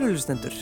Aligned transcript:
Kærulustendur, 0.00 0.54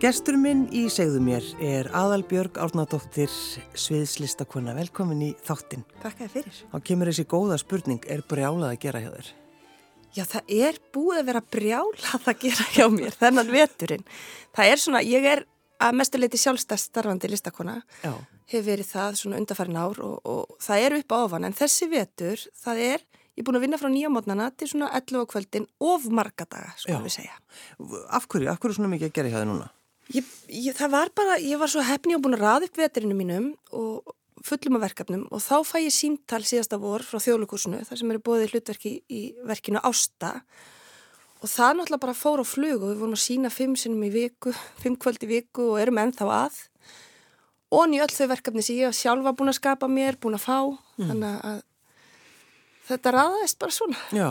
gestur 0.00 0.38
minn 0.40 0.62
í 0.72 0.86
segðu 0.88 1.18
mér 1.20 1.44
er 1.60 1.90
Aðalbjörg 1.92 2.56
Árnadóttir, 2.64 3.28
sviðslistakonna. 3.76 4.72
Velkomin 4.78 5.20
í 5.26 5.28
þáttinn. 5.44 5.82
Takk 6.00 6.22
að 6.24 6.30
fyrir. 6.38 6.60
Þá 6.70 6.78
kemur 6.88 7.10
þessi 7.10 7.26
góða 7.28 7.58
spurning, 7.60 8.00
er 8.08 8.22
brjálað 8.24 8.70
að 8.70 8.78
gera 8.86 9.02
hjá 9.04 9.10
þér? 9.18 9.28
Já, 10.16 10.22
það 10.32 10.54
er 10.56 10.80
búið 10.96 11.20
að 11.20 11.28
vera 11.28 11.44
brjálað 11.58 12.32
að 12.32 12.40
gera 12.46 12.66
hjá 12.78 12.86
mér, 12.94 13.20
þennan 13.20 13.52
veturinn. 13.58 14.08
Það 14.56 14.72
er 14.72 14.82
svona, 14.86 15.04
ég 15.04 15.28
er 15.34 15.44
að 15.76 16.00
mestuleiti 16.00 16.40
sjálfstæðst 16.40 16.88
starfandi 16.94 17.34
listakona. 17.34 17.82
Já. 18.00 18.14
Hefur 18.48 18.68
verið 18.70 18.92
það 18.94 19.20
svona 19.20 19.42
undarfærin 19.44 19.82
ár 19.84 20.00
og, 20.08 20.16
og 20.24 20.56
það 20.64 20.86
er 20.86 21.00
upp 21.02 21.12
á 21.12 21.18
ofan, 21.20 21.50
en 21.50 21.60
þessi 21.60 21.92
vetur, 21.92 22.48
það 22.64 22.86
er 22.88 23.08
Ég 23.40 23.46
er 23.46 23.48
búin 23.48 23.56
að 23.56 23.62
vinna 23.64 23.78
frá 23.80 23.88
nýja 23.88 24.08
mótnana 24.12 24.50
til 24.52 24.66
svona 24.68 24.90
11 24.92 25.22
kvöldin 25.32 25.64
of 25.80 26.02
marga 26.12 26.44
daga, 26.44 26.74
sko 26.76 26.98
við 27.00 27.14
segja. 27.14 27.38
Af 28.12 28.26
hverju? 28.28 28.50
Af 28.52 28.58
hverju 28.60 28.76
svona 28.76 28.90
mikið 28.92 29.08
að 29.08 29.14
gera 29.16 29.30
hjá 29.32 29.38
þið 29.38 29.46
núna? 29.48 29.68
Ég, 30.12 30.26
ég, 30.52 30.74
það 30.76 30.90
var 30.92 31.12
bara, 31.16 31.38
ég 31.40 31.62
var 31.62 31.70
svo 31.72 31.80
hefni 31.88 32.18
og 32.18 32.20
búin 32.26 32.36
að 32.36 32.44
raða 32.44 32.68
upp 32.68 32.76
veturinu 32.82 33.16
mínum 33.16 33.46
og 33.72 34.12
fullum 34.44 34.76
af 34.76 34.84
verkefnum 34.84 35.22
og 35.32 35.40
þá 35.40 35.56
fæ 35.70 35.78
ég 35.86 35.94
símtal 35.96 36.42
síðasta 36.44 36.76
vor 36.82 37.04
frá 37.06 37.16
þjólukursinu 37.24 37.80
þar 37.88 38.02
sem 38.02 38.12
eru 38.12 38.22
bóðið 38.28 38.52
hlutverki 38.52 38.92
í 39.08 39.22
verkinu 39.48 39.80
Ásta 39.88 40.34
og 41.40 41.48
það 41.48 41.78
náttúrulega 41.78 42.04
bara 42.04 42.18
fór 42.20 42.44
á 42.44 42.46
flug 42.48 42.84
og 42.84 42.90
við 42.90 43.00
vorum 43.00 43.16
að 43.16 43.24
sína 43.24 43.52
fimm 43.54 43.72
sinnum 43.80 44.04
í 44.04 44.12
viku, 44.12 44.52
fimm 44.82 45.00
kvöld 45.00 45.24
í 45.24 45.30
viku 45.32 45.70
og 45.72 45.80
erum 45.80 46.02
ennþá 46.04 46.28
að 46.42 46.60
og 47.72 47.88
nýju 47.88 48.04
öll 48.04 48.16
þau 48.18 48.30
verkefni 48.34 48.66
sem 48.66 48.80
ég 48.82 49.00
sjálfa 49.00 49.32
búin 49.32 49.52
að 49.52 49.60
skapa 49.62 49.88
mér, 49.88 50.20
búin 50.20 50.36
að 50.36 50.44
fá, 50.44 50.58
mm. 50.66 51.06
þannig 51.06 51.44
að 51.52 51.60
þetta 52.90 53.12
raðast 53.14 53.58
bara 53.60 53.74
svona. 53.74 53.98
Já, 54.14 54.28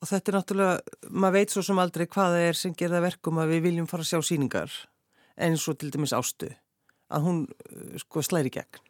og 0.00 0.08
þetta 0.10 0.30
er 0.30 0.36
náttúrulega, 0.38 0.98
maður 1.10 1.36
veit 1.36 1.54
svo 1.54 1.64
sem 1.66 1.80
aldrei 1.82 2.06
hvaða 2.06 2.44
er 2.48 2.58
sem 2.58 2.74
gerða 2.76 3.02
verkum 3.04 3.40
að 3.42 3.54
við 3.54 3.66
viljum 3.68 3.88
fara 3.90 4.06
að 4.06 4.12
sjá 4.12 4.30
síningar 4.30 4.76
eins 5.40 5.64
og 5.70 5.78
til 5.80 5.90
dæmis 5.94 6.14
ástu, 6.16 6.50
að 7.10 7.26
hún 7.26 7.42
uh, 7.48 7.96
sko 8.02 8.24
slæri 8.24 8.52
gegn. 8.52 8.82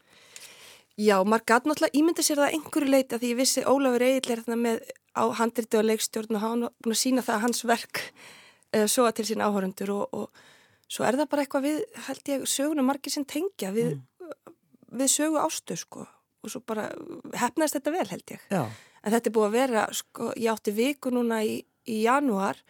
Já, 1.01 1.17
maður 1.25 1.47
gæti 1.49 1.71
náttúrulega 1.71 1.99
ímynda 2.01 2.25
sér 2.27 2.43
það 2.43 2.57
einhverju 2.59 2.91
leiti 2.91 3.17
að 3.17 3.23
því 3.23 3.31
ég 3.31 3.39
vissi 3.39 3.65
Ólafur 3.65 4.05
Egil 4.05 4.35
er 4.35 4.43
þarna 4.45 4.59
með 4.61 4.83
á 5.17 5.25
handriti 5.39 5.79
og 5.81 5.87
leikstjórn 5.87 6.37
og 6.37 6.45
hann 6.45 6.67
búin 6.83 6.97
að 6.97 7.01
sína 7.01 7.25
það 7.25 7.37
að 7.39 7.45
hans 7.47 7.65
verk 7.71 8.03
uh, 8.11 8.87
soga 8.91 9.15
til 9.17 9.27
sín 9.31 9.45
áhörundur 9.45 9.95
og, 9.95 10.05
og 10.13 10.91
svo 10.91 11.07
er 11.07 11.17
það 11.21 11.31
bara 11.33 11.47
eitthvað 11.47 11.67
við, 11.69 11.81
held 12.09 12.33
ég, 12.35 12.47
söguna 12.51 12.85
margir 12.85 13.15
sem 13.15 13.25
tengja 13.25 13.73
við, 13.75 13.97
mm. 13.97 14.55
við 15.01 15.13
sögu 15.15 15.41
ástu 15.41 15.79
sko 15.79 16.05
og 16.41 16.53
svo 16.53 16.63
bara 16.67 16.89
hefnaðist 17.37 17.79
þetta 17.79 17.97
vel 17.97 18.07
held 18.11 18.37
ég. 18.37 18.47
Já 18.53 18.65
en 19.05 19.15
þetta 19.15 19.31
er 19.31 19.35
búið 19.37 19.49
að 19.49 19.57
vera, 19.59 19.85
sko, 19.97 20.31
ég 20.37 20.53
átti 20.53 20.75
viku 20.77 21.13
núna 21.15 21.43
í, 21.47 21.61
í 21.89 22.03
janúar 22.05 22.61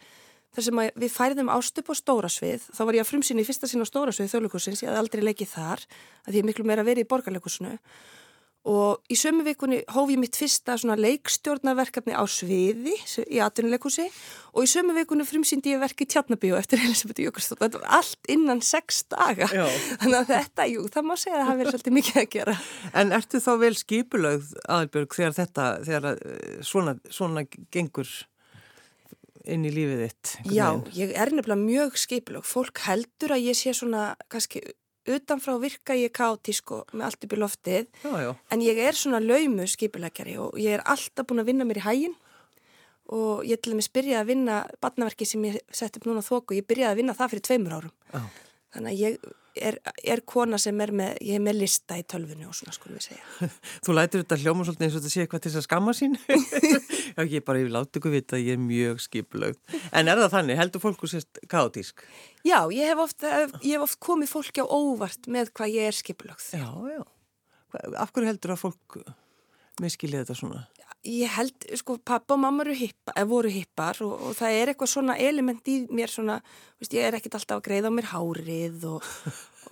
þar 0.51 0.65
sem 0.67 0.81
við 0.99 1.13
færðum 1.13 1.51
ástup 1.53 1.91
á 1.91 1.93
stórasvið 1.95 2.65
þá 2.75 2.81
var 2.83 2.97
ég 2.97 3.05
að 3.05 3.11
frumsýna 3.11 3.43
í 3.43 3.47
fyrsta 3.47 3.69
sín 3.71 3.83
á 3.83 3.87
stórasvið 3.87 4.33
þjóðleikursins, 4.33 4.81
ég 4.83 4.91
hafði 4.91 5.03
aldrei 5.03 5.23
leikið 5.23 5.53
þar 5.53 5.85
að 6.27 6.39
er 6.41 6.49
miklu 6.49 6.67
meira 6.67 6.87
verið 6.87 7.05
í 7.05 7.11
borgarleikursinu 7.11 7.77
og 8.69 9.01
í 9.09 9.17
sömu 9.17 9.41
vikunni 9.45 9.79
hóf 9.89 10.11
ég 10.13 10.19
mitt 10.21 10.37
fyrsta 10.37 10.75
svona 10.77 10.97
leikstjórnarverkefni 11.01 12.13
á 12.13 12.21
sviði 12.29 12.93
í 13.25 13.39
atvinnuleikusi 13.41 14.05
og 14.53 14.67
í 14.67 14.69
sömu 14.69 14.93
vikunni 14.93 15.25
frumsýndi 15.25 15.73
ég 15.73 15.81
verki 15.81 16.05
tjarnabíu 16.05 16.53
eftir 16.59 16.81
Elisabeth 16.85 17.23
Jökulstótt, 17.23 17.63
þetta 17.63 17.81
var 17.81 18.01
allt 18.01 18.31
innan 18.31 18.61
sex 18.65 19.03
daga, 19.09 19.49
Já. 19.49 19.65
þannig 20.03 20.19
að 20.19 20.33
þetta, 20.35 20.67
jú, 20.75 20.85
það 20.93 21.07
má 21.09 21.15
segja 21.17 21.39
að 21.39 21.47
það 21.49 21.61
verið 21.61 21.75
svolítið 21.75 21.97
mikið 21.97 22.19
að 22.21 22.27
gera. 22.35 22.57
En 23.01 23.15
ertu 23.17 23.41
þá 23.41 23.51
vel 23.63 23.73
skipulögð 23.79 24.51
aðalbjörg 24.67 25.17
þegar 25.17 25.37
þetta, 25.39 25.69
þegar 25.87 26.11
eh, 26.11 26.59
svona, 26.67 26.97
svona 27.09 27.45
gengur 27.73 28.13
inn 29.49 29.65
í 29.65 29.71
lífið 29.73 30.03
þitt? 30.05 30.35
Já, 30.53 30.67
ég 30.93 31.15
er 31.17 31.33
nefnilega 31.33 31.61
mjög 31.63 31.97
skipulögð, 31.97 32.45
fólk 32.45 32.83
heldur 32.85 33.33
að 33.33 33.47
ég 33.49 33.57
sé 33.57 33.73
svona 33.73 34.11
kannski 34.29 34.61
utanfrá 35.09 35.55
virka 35.61 35.95
ég 35.97 36.13
kátísk 36.13 36.73
og 36.75 36.91
með 36.93 37.07
allt 37.07 37.25
upp 37.25 37.33
í 37.33 37.39
loftið 37.39 37.87
já, 38.03 38.11
já. 38.21 38.31
en 38.53 38.65
ég 38.65 38.81
er 38.81 38.97
svona 38.97 39.21
laumu 39.23 39.65
skipulegjari 39.69 40.37
og 40.41 40.59
ég 40.61 40.77
er 40.77 40.85
alltaf 40.85 41.27
búin 41.29 41.41
að 41.41 41.49
vinna 41.49 41.65
mér 41.65 41.81
í 41.81 41.85
hægin 41.85 42.15
og 43.11 43.41
ég 43.47 43.59
til 43.59 43.73
dæmis 43.73 43.89
byrjaði 43.91 44.21
að 44.21 44.29
vinna 44.29 44.57
badnaverki 44.83 45.27
sem 45.27 45.43
ég 45.49 45.57
sett 45.73 45.97
upp 45.97 46.05
núna 46.07 46.23
þóku 46.25 46.55
ég 46.59 46.67
byrjaði 46.69 46.93
að 46.93 47.01
vinna 47.01 47.17
það 47.17 47.33
fyrir 47.33 47.47
tveimur 47.47 47.77
árum 47.79 47.95
já. 48.13 48.21
þannig 48.75 48.91
að 48.91 49.01
ég 49.01 49.31
er, 49.55 49.77
er 50.03 50.21
kona 50.27 50.59
sem 50.61 50.77
er 50.83 50.93
með, 50.95 51.15
ég 51.25 51.39
er 51.39 51.43
með 51.43 51.59
lista 51.61 51.97
í 51.99 52.03
tölfunni 52.07 52.47
og 52.47 52.55
svona 52.57 52.75
skulum 52.75 52.97
við 52.99 53.07
segja. 53.09 53.49
Þú 53.85 53.95
lætir 53.97 54.23
þetta 54.23 54.39
hljóma 54.41 54.65
svolítið 54.67 54.87
eins 54.87 54.97
og 54.97 55.01
þetta 55.03 55.13
sé 55.13 55.25
eitthvað 55.25 55.43
til 55.43 55.51
þess 55.51 55.61
að 55.61 55.67
skamma 55.67 55.95
sín. 55.97 56.17
Já, 57.17 57.23
ég 57.25 57.45
bara, 57.47 57.63
ég 57.63 57.71
láti 57.73 58.01
ykkur 58.01 58.15
vita 58.15 58.37
að 58.37 58.45
ég 58.47 58.59
er 58.59 58.61
mjög 58.65 59.01
skipulögð. 59.05 59.79
En 59.91 60.11
er 60.11 60.21
það 60.23 60.35
þannig, 60.35 60.61
heldur 60.61 60.85
fólku 60.85 61.09
sérst 61.11 61.41
kátísk? 61.51 62.05
Já, 62.47 62.59
ég 62.73 62.91
hef 62.91 63.05
oft, 63.05 63.25
ég 63.27 63.73
hef 63.75 63.87
oft 63.87 63.99
komið 64.03 64.31
fólki 64.31 64.63
á 64.63 64.67
óvart 64.67 65.31
með 65.31 65.51
hvað 65.57 65.75
ég 65.75 65.91
er 65.91 65.97
skipulögð. 65.97 66.51
Já, 66.55 66.69
já. 66.95 67.01
Af 67.95 68.11
hverju 68.11 68.27
heldur 68.27 68.55
að 68.55 68.63
fólk 68.65 69.01
miskilja 69.81 70.23
þetta 70.23 70.37
svona? 70.37 70.65
Ég 71.07 71.31
held, 71.33 71.65
sko, 71.79 71.95
pappa 72.05 72.35
og 72.35 72.43
mamma 72.43 72.65
hippa, 72.77 73.15
eh, 73.15 73.25
voru 73.25 73.49
hippar 73.49 73.97
og, 74.05 74.11
og 74.21 74.35
það 74.37 74.57
er 74.57 74.71
eitthvað 74.71 74.91
svona 74.91 75.15
element 75.17 75.65
í 75.65 75.79
mér 75.89 76.11
svona, 76.13 76.41
veist, 76.77 76.93
ég 76.93 77.07
er 77.07 77.17
ekkert 77.17 77.39
alltaf 77.39 77.57
að 77.57 77.65
greiða 77.65 77.89
á 77.89 77.97
mér 77.97 78.09
hárið 78.11 78.85
og, 78.85 79.07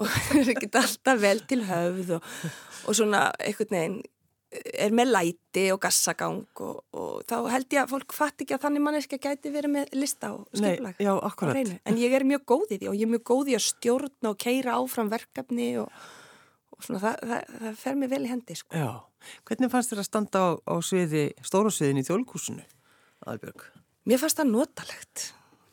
og 0.02 0.08
er 0.40 0.50
ekkert 0.56 0.80
alltaf 0.82 1.22
vel 1.22 1.44
til 1.46 1.62
höfð 1.70 2.16
og, 2.18 2.32
og 2.90 2.98
svona 2.98 3.28
eitthvað 3.38 3.76
neginn 3.76 4.00
er 4.50 4.94
með 4.96 5.12
læti 5.14 5.66
og 5.74 5.82
gassagang 5.84 6.42
og, 6.66 6.80
og 6.98 7.26
þá 7.30 7.36
held 7.54 7.76
ég 7.76 7.84
að 7.84 7.92
fólk 7.92 8.16
fatt 8.18 8.42
ekki 8.42 8.56
að 8.56 8.64
þannig 8.66 8.84
manneski 8.86 9.20
gæti 9.22 9.52
verið 9.54 9.74
með 9.76 9.92
lista 9.94 10.32
og 10.34 10.48
skipulag. 10.50 10.96
Nei, 10.98 11.06
já, 11.06 11.12
akkurat. 11.30 11.76
En 11.86 12.00
ég 12.02 12.16
er 12.18 12.26
mjög 12.26 12.48
góð 12.50 12.74
í 12.74 12.80
því 12.80 12.90
og 12.90 12.98
ég 12.98 13.06
er 13.06 13.12
mjög 13.14 13.26
góð 13.30 13.52
í 13.54 13.58
að 13.60 13.68
stjórna 13.68 14.32
og 14.32 14.40
keira 14.42 14.80
áfram 14.80 15.12
verkefni 15.14 15.70
og 15.84 16.08
svona 16.84 17.02
það, 17.04 17.18
það, 17.32 17.58
það 17.64 17.82
fer 17.82 17.98
mér 18.00 18.12
vel 18.14 18.22
í 18.24 18.32
hendi 18.32 18.58
sko. 18.60 18.80
Já, 18.80 19.34
hvernig 19.50 19.74
fannst 19.74 19.94
þér 19.94 20.04
að 20.04 20.08
standa 20.10 20.44
á, 20.44 20.48
á 20.64 20.76
sviði, 20.86 21.26
stóra 21.46 21.74
sviðin 21.74 22.02
í 22.02 22.06
þjólkúsinu, 22.08 22.66
Aðbjörg? 23.30 23.66
Mér 24.10 24.22
fannst 24.22 24.40
það 24.40 24.54
notalegt, 24.54 25.26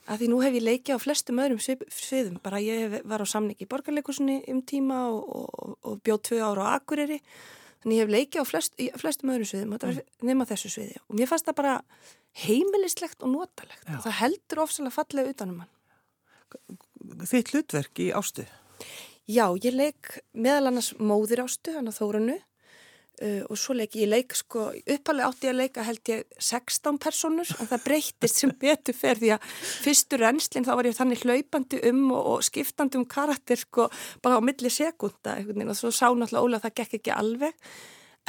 að 0.07 0.23
því 0.23 0.31
nú 0.33 0.41
hef 0.45 0.59
ég 0.59 0.67
leikið 0.67 0.99
á 0.99 1.05
flestum 1.05 1.43
öðrum 1.43 1.63
sviðum, 1.63 2.41
bara 2.43 2.63
ég 2.63 2.99
var 3.09 3.23
á 3.23 3.27
samning 3.27 3.63
í 3.63 3.69
borgarleikusinu 3.71 4.41
um 4.53 4.63
tíma 4.67 5.07
og, 5.13 5.23
og, 5.27 5.79
og 5.87 6.03
bjóð 6.07 6.23
tvö 6.31 6.43
ára 6.43 6.69
á 6.69 6.75
Akureyri, 6.81 7.21
þannig 7.83 8.01
ég 8.01 8.05
hef 8.05 8.15
leikið 8.15 8.43
á 8.43 8.47
flest, 8.51 8.79
flestum 9.01 9.35
öðrum 9.35 9.51
sviðum, 9.51 9.75
mm. 9.79 10.05
nema 10.27 10.49
þessu 10.49 10.73
sviði 10.75 11.01
og 11.07 11.19
mér 11.19 11.31
fannst 11.31 11.49
það 11.49 11.61
bara 11.63 11.75
heimilistlegt 12.45 13.25
og 13.25 13.33
notalegt 13.33 13.87
Já. 13.87 13.97
og 13.97 14.05
það 14.05 14.19
heldur 14.21 14.63
ofsalega 14.67 14.95
fallega 14.95 15.33
utanum 15.33 15.63
hann. 15.65 15.73
Þitt 17.27 17.53
hlutverk 17.55 18.03
í 18.03 18.11
ástu? 18.17 18.45
Já, 19.27 19.49
ég 19.59 19.75
leik 19.75 20.21
meðal 20.39 20.69
annars 20.71 20.93
móðir 21.03 21.43
ástu, 21.43 21.73
hann 21.75 21.91
á 21.91 21.93
Þórunu 21.95 22.37
uh, 22.39 23.43
og 23.51 23.59
svo 23.59 23.75
leik 23.75 23.97
ég 23.99 24.07
leik, 24.07 24.37
sko, 24.39 24.69
uppalega 24.79 25.27
átti 25.27 25.49
ég 25.49 25.55
að 25.55 25.61
leika 25.65 25.87
held 25.87 26.13
ég 26.13 26.37
16 26.39 27.01
personur 27.03 27.51
en 27.57 27.71
það 27.73 27.83
breytist 27.89 28.39
sem 28.39 28.53
betur 28.61 28.95
fer 28.95 29.19
því 29.19 29.33
að 29.35 29.49
fyrstur 29.83 30.23
ennslinn 30.29 30.69
þá 30.69 30.73
var 30.77 30.89
ég 30.91 30.99
þannig 31.01 31.25
hlaupandi 31.25 31.83
um 31.91 32.05
og, 32.13 32.23
og 32.37 32.47
skiptandi 32.47 33.01
um 33.01 33.09
karakter 33.17 33.59
sko 33.59 33.89
bara 34.23 34.39
á 34.39 34.47
milli 34.47 34.71
sekunda 34.71 35.41
og 35.43 35.75
svo 35.75 35.91
sá 35.91 36.07
náttúrulega 36.07 36.47
Óla 36.47 36.61
að 36.61 36.69
það 36.69 36.79
gekk 36.83 36.99
ekki 37.01 37.17
alveg. 37.17 37.69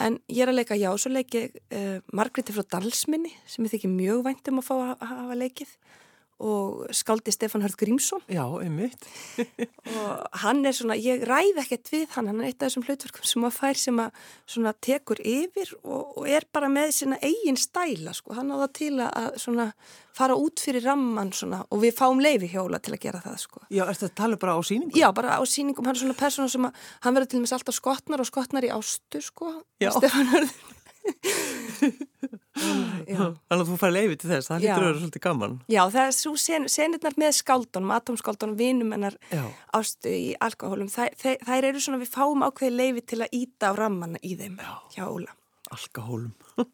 En 0.01 0.19
ég 0.29 0.43
er 0.45 0.49
að 0.49 0.59
leika 0.59 0.77
já, 0.77 0.89
svo 0.97 1.13
leik 1.13 1.37
ég 1.37 1.61
uh, 1.77 2.01
Margreði 2.17 2.57
frá 2.57 2.65
Dalsminni 2.73 3.35
sem 3.45 3.65
ég 3.65 3.73
þykki 3.75 3.93
mjög 3.93 4.25
vænt 4.31 4.49
um 4.49 4.61
að 4.63 4.69
fá 4.71 4.75
að 4.79 5.07
hafa 5.13 5.37
leikið 5.45 5.77
og 6.37 6.85
skáldi 6.93 7.31
Stefan 7.33 7.63
Hörð 7.65 7.77
Grímsson. 7.81 8.21
Já, 8.29 8.45
einmitt. 8.61 9.07
Og 9.97 10.41
hann 10.43 10.65
er 10.65 10.75
svona, 10.75 10.97
ég 10.99 11.23
ræð 11.25 11.61
ekkert 11.63 11.89
við 11.89 12.05
hann 12.13 12.29
hann 12.29 12.41
er 12.43 12.51
eitt 12.51 12.61
af 12.61 12.69
þessum 12.69 12.85
hlutverkum 12.85 13.25
sem 13.25 13.47
að 13.47 13.55
fær 13.55 13.79
sem 13.81 14.01
að 14.03 14.19
svona 14.45 14.73
tekur 14.85 15.21
yfir 15.25 15.71
og, 15.81 16.19
og 16.19 16.27
er 16.29 16.45
bara 16.53 16.69
með 16.69 16.93
sína 16.99 17.17
eigin 17.25 17.57
stæla 17.57 18.13
sko, 18.13 18.35
hann 18.37 18.53
á 18.53 18.61
það 18.61 18.73
til 18.77 18.91
að 19.07 19.39
svona 19.41 19.67
fara 20.17 20.37
út 20.37 20.61
fyrir 20.61 20.85
ramman 20.85 21.33
svona 21.33 21.63
og 21.73 21.81
við 21.81 21.97
fáum 21.97 22.21
leifi 22.21 22.51
hjóla 22.53 22.81
til 22.83 22.93
að 22.93 23.03
gera 23.07 23.23
það 23.25 23.39
sko. 23.41 23.63
Já, 23.73 23.83
er 23.87 23.97
þetta 23.97 24.21
talið 24.21 24.41
bara 24.45 24.57
á 24.57 24.61
síningum? 24.61 24.97
Já, 24.97 25.09
bara 25.17 25.37
á 25.37 25.43
síningum, 25.49 25.89
hann 25.89 25.97
er 25.97 26.03
svona 26.03 26.19
persóna 26.21 26.53
sem 26.53 26.69
að 26.69 26.87
hann 27.05 27.17
verður 27.17 27.31
til 27.33 27.41
og 27.41 27.47
með 27.47 27.57
alltaf 27.57 27.79
skotnar 27.79 28.21
og 28.21 28.29
skotnar 28.29 28.67
í 28.67 28.73
ástu 28.73 29.23
sko, 29.25 29.55
Stefan 29.81 30.33
Hörð 30.35 30.53
Þannig 32.57 33.53
að 33.57 33.65
þú 33.69 33.77
fær 33.81 33.93
leiði 33.93 34.19
til 34.19 34.31
þess, 34.31 34.49
það 34.51 34.63
lítur 34.63 34.77
að 34.77 34.87
vera 34.87 35.01
svolítið 35.01 35.25
gaman. 35.27 35.55
Já, 35.71 35.81
það 35.93 36.03
er 36.03 36.15
svo 36.17 36.33
sen, 36.41 36.67
senirnar 36.71 37.17
með 37.21 37.33
skáldunum, 37.39 37.93
atomskáldunum, 37.97 38.57
vinum 38.59 38.93
ennar 38.97 39.17
ástu 39.77 40.11
í 40.11 40.33
alkohólum, 40.43 40.91
þær, 40.91 41.15
þær 41.21 41.69
eru 41.71 41.83
svona 41.83 42.01
við 42.01 42.13
fáum 42.13 42.45
ákveði 42.47 42.73
leiði 42.75 43.05
til 43.13 43.21
að 43.23 43.39
íta 43.39 43.71
á 43.71 43.73
rammanna 43.77 44.21
í 44.21 44.35
þeim 44.39 44.59
Já. 44.61 44.73
hjá 44.97 45.05
Óla. 45.07 45.33
Alkohólum. 45.75 46.35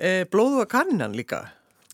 Eh, 0.00 0.22
blóðu 0.30 0.62
að 0.62 0.70
kannan 0.72 1.12
líka? 1.18 1.40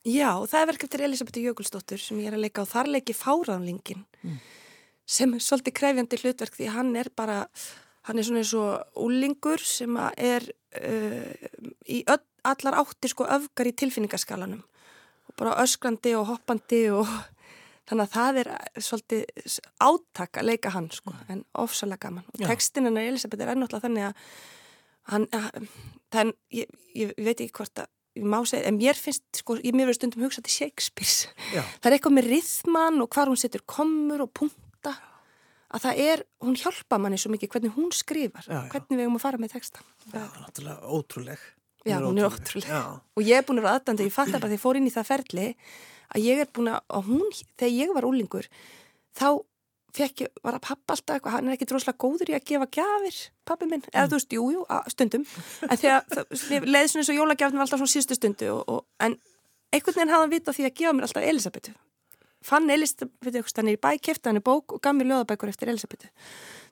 Já, 0.07 0.39
það 0.47 0.61
er 0.61 0.69
verkeftir 0.71 1.03
Elisabeth 1.03 1.41
Jökulsdóttur 1.43 1.99
sem 1.99 2.19
ég 2.23 2.31
er 2.31 2.37
að 2.37 2.45
leika 2.45 2.63
á 2.63 2.71
þarleiki 2.71 3.15
Fáraðlingin 3.17 4.05
mm. 4.23 4.37
sem 5.03 5.33
er 5.35 5.43
svolítið 5.43 5.75
krefjandi 5.81 6.21
hlutverk 6.21 6.55
því 6.55 6.69
hann 6.77 6.93
er 7.01 7.11
bara, 7.19 7.41
hann 8.07 8.21
er 8.21 8.29
svona 8.29 8.45
eins 8.45 8.53
og 8.55 9.03
úlingur 9.03 9.65
sem 9.67 9.99
er 9.99 10.47
uh, 10.79 11.49
í 11.91 12.05
öll, 12.07 12.23
allar 12.53 12.79
átti 12.83 13.11
sko 13.13 13.27
öfgar 13.37 13.71
í 13.71 13.75
tilfinningaskalanum. 13.83 14.63
Og 15.27 15.39
bara 15.41 15.57
öskrandi 15.63 16.15
og 16.19 16.29
hoppandi 16.31 16.83
og 16.95 17.09
þannig 17.89 18.07
að 18.07 18.15
það 18.15 18.41
er 18.43 18.53
eh, 18.55 18.85
svolítið 18.89 19.59
áttak 19.89 20.41
að 20.41 20.49
leika 20.51 20.75
hann 20.75 20.91
sko, 20.95 21.15
en 21.33 21.45
ofsalega 21.59 22.09
gaman. 22.09 22.29
Og 22.35 22.47
textin 22.47 22.89
hennar 22.89 23.09
Elisabeth 23.09 23.45
er 23.45 23.55
ennáttúrulega 23.55 23.89
þannig 23.89 24.09
að 24.09 24.25
hann, 25.13 25.29
þann, 26.15 26.33
ég, 26.55 26.71
ég 26.97 27.15
veit 27.19 27.39
ekki 27.39 27.55
hvort 27.61 27.85
að 27.85 27.93
ég 28.17 28.25
má 28.25 28.39
segja, 28.49 28.65
en 28.71 28.79
mér 28.79 28.99
finnst, 28.99 29.25
sko, 29.43 29.59
ég 29.61 29.75
mér 29.77 29.91
verður 29.91 30.01
stundum 30.01 30.25
hugsað 30.25 30.47
til 30.47 30.55
Shakespeare's. 30.55 31.19
Já. 31.53 31.63
það 31.81 31.91
er 31.91 31.99
eitthvað 31.99 32.17
með 32.19 32.31
rithman 32.33 33.03
og 33.05 33.11
hvar 33.13 33.31
hún 33.31 33.41
setur 33.41 33.65
komur 33.69 34.25
og 34.25 34.33
punta 34.37 34.95
að 35.77 35.83
það 35.83 36.01
er, 36.07 36.23
hún 36.47 36.57
hjálpa 36.59 36.99
manni 37.03 37.19
svo 37.21 37.33
mikið 37.35 37.53
hvernig 37.53 37.77
hún 37.77 37.93
skrifar, 37.95 38.47
Já, 38.47 38.61
hvernig 38.73 38.95
við 38.95 39.05
erum 39.05 39.19
að 39.19 39.25
fara 39.27 39.41
með 39.43 39.57
texta 39.57 39.83
Já, 40.13 40.23
náttúrulega 40.39 40.95
ótrúleg. 40.95 41.47
Já, 41.87 41.99
hún 42.03 42.19
er 42.19 42.29
ótrúleg. 42.29 42.69
Já, 42.71 42.81
og 43.17 43.23
ég 43.27 43.39
er 43.41 43.45
búin 43.47 43.61
að 43.61 43.67
vera 43.69 43.81
aðdandi, 43.81 44.07
ég 44.09 44.15
fatt 44.15 44.33
bara 44.33 44.43
þegar 44.47 44.57
ég 44.59 44.65
fór 44.65 44.79
inn 44.81 44.89
í 44.89 44.95
það 44.95 45.11
ferli 45.11 45.47
að 46.15 46.25
ég 46.27 46.41
er 46.45 46.49
búin 46.55 46.73
að, 46.73 46.81
að 46.99 47.11
hún, 47.13 47.29
þegar 47.59 47.77
ég 47.77 47.95
var 47.97 48.09
úlingur 48.09 48.49
þá 49.17 49.29
fekk 49.97 50.27
ég, 50.27 50.33
var 50.45 50.59
að 50.59 50.65
pappa 50.67 50.93
alltaf 50.93 51.15
eitthvað, 51.17 51.33
hann 51.39 51.49
er 51.49 51.57
ekki 51.57 51.69
droslega 51.71 52.01
góður 52.05 52.29
í 52.29 52.35
að 52.37 52.45
gefa 52.51 52.67
gafir, 52.77 53.21
pappi 53.49 53.69
minn, 53.71 53.85
eða 53.95 54.11
þú 54.11 54.19
veist, 54.19 54.35
jú, 54.37 54.45
jú, 54.53 54.65
að- 54.69 54.91
stundum, 54.93 55.25
en 55.65 55.81
þegar 55.81 56.05
leiði 56.75 56.91
svona 56.93 57.03
eins 57.05 57.13
og 57.15 57.17
jólagjafin 57.23 57.57
var 57.57 57.65
alltaf 57.65 57.81
svona 57.81 57.95
síðustu 57.95 58.19
stundu 58.19 58.51
og, 58.53 58.61
og, 58.69 58.83
en 59.01 59.17
einhvern 59.73 59.97
veginn 59.97 60.13
hafði 60.13 60.27
hann 60.27 60.35
vita 60.35 60.55
því 60.59 60.67
að 60.69 60.75
gefa 60.83 60.93
mér 60.99 61.09
alltaf 61.09 61.29
Elisabetu 61.31 61.73
fann 62.47 62.69
Elisabeth 62.71 63.33
eitthvað 63.33 63.51
stannir 63.55 63.79
í 63.79 63.81
bæ, 63.83 63.89
kefti 64.05 64.29
hann 64.31 64.39
í 64.39 64.45
bók 64.45 64.77
og 64.77 64.83
gaf 64.85 64.95
mér 64.95 65.09
ljóðabækur 65.11 65.51
eftir 65.51 65.73
Elisabetu 65.73 66.11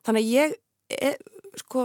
þannig 0.07 0.21
að 0.21 0.29
ég 0.35 0.55
e, 1.01 1.15
sko, 1.61 1.85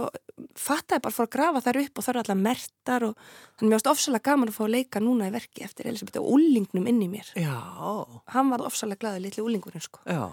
fattaði 0.58 1.02
bara 1.04 1.14
fór 1.14 1.26
að 1.28 1.32
grafa 1.36 1.62
þær 1.66 1.78
upp 1.84 1.98
og 2.00 2.04
það 2.06 2.12
eru 2.12 2.22
allar 2.24 2.38
mertar 2.40 3.06
og 3.08 3.16
þannig 3.20 3.60
að 3.60 3.66
mér 3.68 3.76
varst 3.76 3.90
ofsalega 3.92 4.26
gaman 4.30 4.50
að 4.50 4.56
fá 4.58 4.62
að 4.66 4.74
leika 4.76 5.02
núna 5.04 5.28
í 5.30 5.34
verki 5.34 5.64
eftir 5.66 5.90
Elisabetu 5.90 6.22
og 6.22 6.30
úlingnum 6.36 6.88
inn 6.90 7.02
í 7.04 7.10
mér 7.12 7.32
já, 7.38 7.56
hann 8.34 8.50
var 8.52 8.64
ofsalega 8.66 9.04
glaðið 9.04 9.26
litli 9.28 9.44
úlingurinn 9.46 9.84
sko 9.84 10.02
já. 10.06 10.24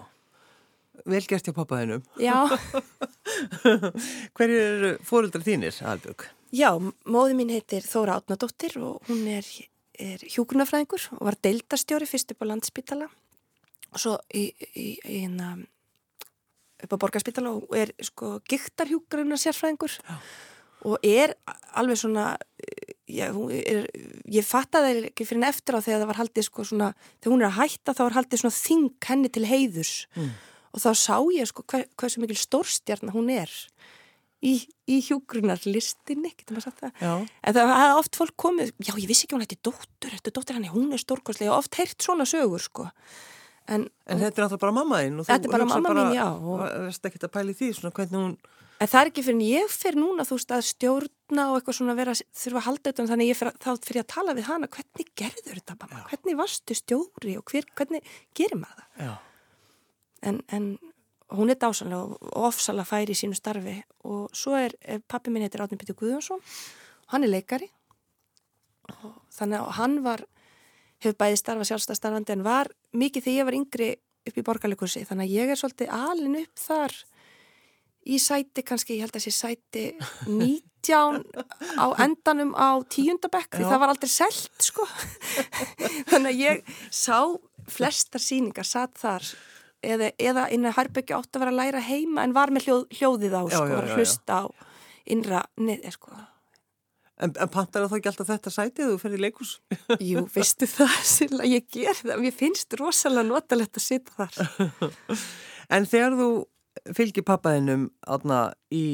Vel 1.08 1.22
gert 1.30 1.46
hjá 1.46 1.54
pappaðinum. 1.54 2.02
Já, 2.18 2.34
Hverju 4.36 4.58
eru 4.58 4.90
fóruldrar 5.06 5.44
þínir, 5.46 5.76
Albjörg? 5.86 6.26
já, 6.50 6.70
móði 7.04 7.36
mín 7.38 7.52
heitir 7.52 7.84
Þóra 7.86 8.16
Átnadóttir 8.18 8.74
og 8.80 9.04
hún 9.08 9.26
er, 9.30 9.46
er 10.00 10.22
hjúgrunafræðingur 10.32 11.04
og 11.18 11.24
var 11.28 11.36
deildastjóri 11.44 12.08
fyrst 12.08 12.32
upp 12.32 12.42
á 12.42 12.50
landspítala 12.50 13.08
og 13.92 14.00
svo 14.00 14.14
í, 14.32 14.48
í, 14.72 14.86
í 15.04 15.18
hérna 15.22 15.54
upp 16.84 16.94
á 16.94 17.02
borgarspítala 17.02 17.50
og 17.56 17.74
er 17.76 17.92
sko 18.06 18.38
giktarhjúgruna 18.48 19.38
sérfræðingur 19.40 19.96
Já. 19.98 20.18
og 20.86 20.98
er 21.02 21.34
alveg 21.74 21.98
svona 21.98 22.36
hún 23.08 23.50
er, 23.56 23.86
ég 24.28 24.44
fattaði 24.44 24.92
það 24.92 25.06
ekki 25.08 25.24
fyrir 25.24 25.38
henni 25.40 25.48
eftir 25.48 25.74
á 25.74 25.80
þegar 25.80 26.02
það 26.02 26.10
var 26.10 26.20
haldið 26.20 26.44
sko 26.44 26.64
svona, 26.68 26.88
þegar 27.22 27.32
hún 27.34 27.42
er 27.42 27.48
að 27.48 27.58
hætta 27.62 27.94
þá 27.96 28.02
var 28.04 28.16
haldið 28.18 28.42
svona 28.42 28.58
þing 28.58 29.08
henni 29.08 29.30
til 29.32 29.46
heiðurs 29.48 29.94
Mm. 30.14 30.30
og 30.76 30.82
þá 30.84 30.90
sá 31.00 31.16
ég 31.32 31.48
sko 31.48 31.64
hver, 31.64 31.86
hversu 31.96 32.20
mikil 32.20 32.36
stórstjarnar 32.36 33.16
hún 33.16 33.30
er 33.32 33.48
í, 34.44 34.68
í 34.86 35.00
hjúgrunarlistinni, 35.08 36.34
getur 36.36 36.58
maður 36.58 36.68
sagt 36.68 36.82
það 36.84 37.00
Já. 37.02 37.14
En 37.42 37.56
það 37.56 37.72
hefði 37.74 37.96
oft 38.02 38.18
fólk 38.20 38.36
komið, 38.44 38.72
já 38.84 38.92
ég 38.94 39.08
vissi 39.08 39.26
ekki 39.26 39.34
hún 39.38 39.42
hætti 39.46 39.58
dóttur, 39.66 40.12
er 40.14 40.30
dóttur 40.30 40.58
henni, 40.58 40.70
hún 40.70 40.92
er 40.94 41.02
stórkostlega 41.02 41.54
og 41.56 41.64
oft 41.64 41.80
heyrt 41.80 42.04
svona 42.04 42.28
sögur 42.28 42.62
sko. 42.62 42.86
En, 43.68 43.82
En 44.08 44.18
þetta 44.22 44.40
er 44.40 44.44
náttúrulega 44.46 44.62
bara 44.64 44.72
mamma 44.78 44.98
þín 45.04 45.18
og 45.20 45.26
þú 45.26 45.28
Þetta 45.32 45.44
er 45.48 45.52
bara 45.52 45.64
hugsar 45.66 45.82
mamma 45.84 46.04
mín, 46.08 46.14
já, 46.16 46.24
og- 46.28 46.60
og 46.62 46.86
veist 46.88 47.04
ekki 47.10 47.18
að 47.20 47.32
pæli 47.36 47.54
því, 47.58 47.68
svona 47.76 47.92
hvernig 47.98 48.18
hún, 48.22 48.36
en 48.80 48.88
það 48.88 49.00
er 49.02 49.10
ekki 49.10 49.24
fyrir 49.26 49.34
en 49.36 49.44
ég 49.48 49.68
fer 49.74 49.94
núna 49.98 50.24
þú 50.24 50.36
veist 50.38 50.52
að 50.56 50.62
stjórna 50.70 51.44
og 51.50 51.56
eitthvað 51.58 51.76
svona 51.78 51.96
vera, 51.98 52.12
þurfa 52.14 52.60
að 52.62 52.66
halda 52.68 52.84
þetta 52.92 53.06
þannig 53.10 53.26
að 53.26 53.32
ég 53.32 53.36
fer, 53.36 53.50
þá 53.58 53.70
fyrir 53.84 54.02
að 54.04 54.08
tala 54.14 54.34
við 54.38 54.46
hana, 54.48 54.68
hvernig 54.68 55.08
gerður 55.20 55.58
þetta 55.60 55.76
mamma, 55.82 56.04
hvernig 56.08 56.36
varstu 56.40 56.74
stjóri 56.78 57.36
og 57.36 57.44
hver, 57.52 57.64
hvernig 57.76 58.02
gerir 58.34 58.56
maður 58.62 58.84
það? 58.84 59.04
já, 59.04 59.18
En, 60.22 60.42
en 60.48 60.78
hún 61.30 61.50
er 61.52 61.58
dásanlega 61.60 62.16
og 62.32 62.46
ofsalega 62.48 62.88
færi 62.88 63.12
í 63.12 63.18
sínu 63.20 63.36
starfi. 63.36 63.84
Og 64.08 64.30
svo 64.32 64.56
er, 64.56 64.72
er 64.82 64.98
pappi 65.06 65.30
minn 65.30 65.44
heitir 65.44 65.60
Átni 65.60 65.76
Pítur 65.78 65.94
Guðjónsson 65.94 66.40
hann 67.12 67.22
er 67.22 67.28
leikari. 67.28 67.68
Og 69.04 69.12
þannig 69.36 69.60
að 69.60 69.70
hann 69.78 69.98
var 70.02 70.24
hefur 71.04 71.14
bæði 71.20 71.36
starfa 71.38 71.66
sjálfstæðstarfandi 71.68 72.34
en 72.34 72.42
var 72.46 72.70
mikið 72.96 73.26
þegar 73.26 73.38
ég 73.38 73.48
var 73.48 73.58
yngri 73.58 73.88
upp 74.28 74.38
í 74.38 74.44
borgarleikursi 74.44 75.04
þannig 75.08 75.28
að 75.28 75.36
ég 75.36 75.52
er 75.52 75.60
svolítið 75.60 75.94
alin 75.94 76.38
upp 76.42 76.62
þar 76.62 76.96
í 78.08 78.18
sæti 78.22 78.64
kannski, 78.64 78.96
ég 78.96 79.06
held 79.06 79.18
að 79.18 79.26
sé 79.26 79.32
sæti 79.34 79.84
19 80.28 81.26
á 81.76 81.86
endanum 82.00 82.54
á 82.56 82.80
tíundabekk 82.88 83.58
því 83.58 83.66
Já. 83.66 83.68
það 83.72 83.82
var 83.82 83.92
aldrei 83.92 84.12
selt 84.12 84.64
sko. 84.64 84.86
Þannig 86.10 86.30
að 86.30 86.40
ég 86.40 86.72
sá 86.94 87.18
flestar 87.68 88.24
síningar 88.24 88.68
satt 88.68 88.96
þar 89.00 89.26
eða, 89.84 90.12
eða 90.16 90.46
inn 90.54 90.64
að 90.68 90.78
Harbyggja 90.78 91.18
átt 91.18 91.36
að 91.36 91.44
vera 91.44 91.52
að 91.52 91.60
læra 91.60 91.84
heima 91.84 92.24
en 92.24 92.34
var 92.36 92.54
með 92.54 92.68
hljóð, 92.68 92.88
hljóðið 92.96 93.36
á 93.36 93.42
Já, 93.42 93.58
sko, 93.58 93.68
já, 93.68 93.76
að 93.76 93.92
já, 93.92 93.96
hlusta 93.98 94.40
á 94.40 94.44
innra 95.08 95.44
neði 95.60 95.92
sko 95.92 96.16
en, 97.24 97.32
en 97.34 97.50
pantar 97.54 97.84
það 97.84 97.90
þá 97.92 97.96
ekki 97.98 98.10
alltaf 98.12 98.30
þetta 98.32 98.52
sætið 98.54 98.92
þú 98.92 98.98
ferði 99.02 99.18
í 99.18 99.24
leikus? 99.24 99.54
Jú, 100.02 100.22
veistu 100.34 100.68
það, 100.70 100.94
Silla, 101.08 101.48
ég 101.48 101.66
ger 101.74 101.96
það, 101.98 102.22
mér 102.24 102.36
finnst 102.38 102.78
rosalega 102.80 103.28
notalegt 103.30 103.80
að 103.80 103.86
sitja 103.88 104.14
þar. 104.20 105.18
En 105.76 105.84
þegar 105.84 106.14
þú 106.16 106.28
fylgir 106.96 107.24
pappaðinum 107.28 107.88
í 108.72 108.84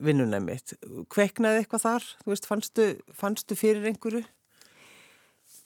vinnunum 0.00 0.46
mitt, 0.46 0.72
kveiknaði 1.12 1.60
eitthvað 1.60 1.82
þar? 1.82 2.06
Þú 2.22 2.32
veist, 2.32 2.46
fannstu, 2.48 2.86
fannstu 3.12 3.58
fyrir 3.58 3.84
einhverju? 3.90 4.22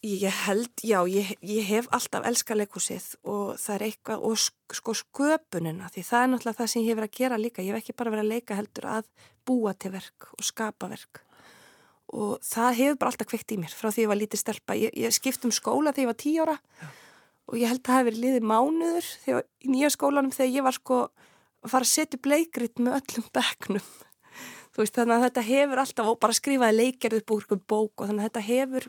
Ég 0.01 0.33
held, 0.47 0.71
já, 0.81 0.97
ég, 1.13 1.35
ég 1.45 1.67
hef 1.69 1.87
alltaf 1.93 2.25
elska 2.25 2.57
leikúsið 2.57 3.07
og 3.29 3.51
það 3.61 3.75
er 3.75 3.83
eitthvað, 3.91 4.23
og 4.25 4.39
sk- 4.41 4.77
sko 4.79 4.95
sköpunina, 4.97 5.91
því 5.93 6.05
það 6.09 6.23
er 6.25 6.31
náttúrulega 6.33 6.59
það 6.63 6.71
sem 6.73 6.83
ég 6.83 6.89
hef 6.89 6.99
verið 7.03 7.11
að 7.11 7.19
gera 7.21 7.39
líka. 7.43 7.63
Ég 7.67 7.75
hef 7.77 7.83
ekki 7.85 7.97
bara 8.01 8.15
verið 8.15 8.25
að 8.25 8.31
leika 8.33 8.57
heldur 8.57 8.87
að 8.97 9.11
búa 9.51 9.75
til 9.77 9.93
verk 9.93 10.31
og 10.39 10.47
skapa 10.49 10.89
verk. 10.89 11.21
Og 12.11 12.41
það 12.43 12.79
hefur 12.81 12.99
bara 13.01 13.13
alltaf 13.13 13.29
kveikt 13.31 13.55
í 13.55 13.61
mér 13.61 13.75
frá 13.75 13.91
því 13.93 14.05
ég 14.05 14.11
var 14.11 14.19
lítið 14.19 14.43
stelpa. 14.43 14.77
Ég, 14.79 14.95
ég 14.99 15.15
skipt 15.15 15.45
um 15.47 15.55
skóla 15.55 15.93
þegar 15.95 16.03
ég 16.03 16.11
var 16.11 16.19
tíu 16.19 16.45
ára 16.47 16.57
og 17.51 17.59
ég 17.59 17.71
held 17.71 17.81
að 17.83 17.89
það 17.91 18.01
hefur 18.01 18.19
liðið 18.23 18.47
mánuður 18.47 19.09
þegar, 19.25 19.47
í 19.59 19.71
nýja 19.73 19.91
skólanum 19.95 20.35
þegar 20.35 20.53
ég 20.55 20.67
var 20.67 20.77
sko 20.77 20.99
að 21.61 21.73
fara 21.73 21.87
að 21.87 21.91
setja 21.91 22.19
upp 22.19 22.29
leikrit 22.31 22.83
með 22.83 22.97
öllum 23.01 23.27
bekknum. 23.35 23.89
Þú 24.71 24.83
veist, 24.85 24.95
þannig 24.95 25.17
að 25.17 25.25
þetta 25.27 25.45
hefur 25.49 25.83
alltaf, 25.83 26.11
og 26.13 26.21
bara 26.23 26.37
skrifaði 26.37 26.87
úr 27.11 27.43
einhver 27.43 27.63
bók 27.67 28.03
og 28.03 28.07
þannig 28.07 28.23
að 28.23 28.29
þetta 28.29 28.45
hefur, 28.47 28.87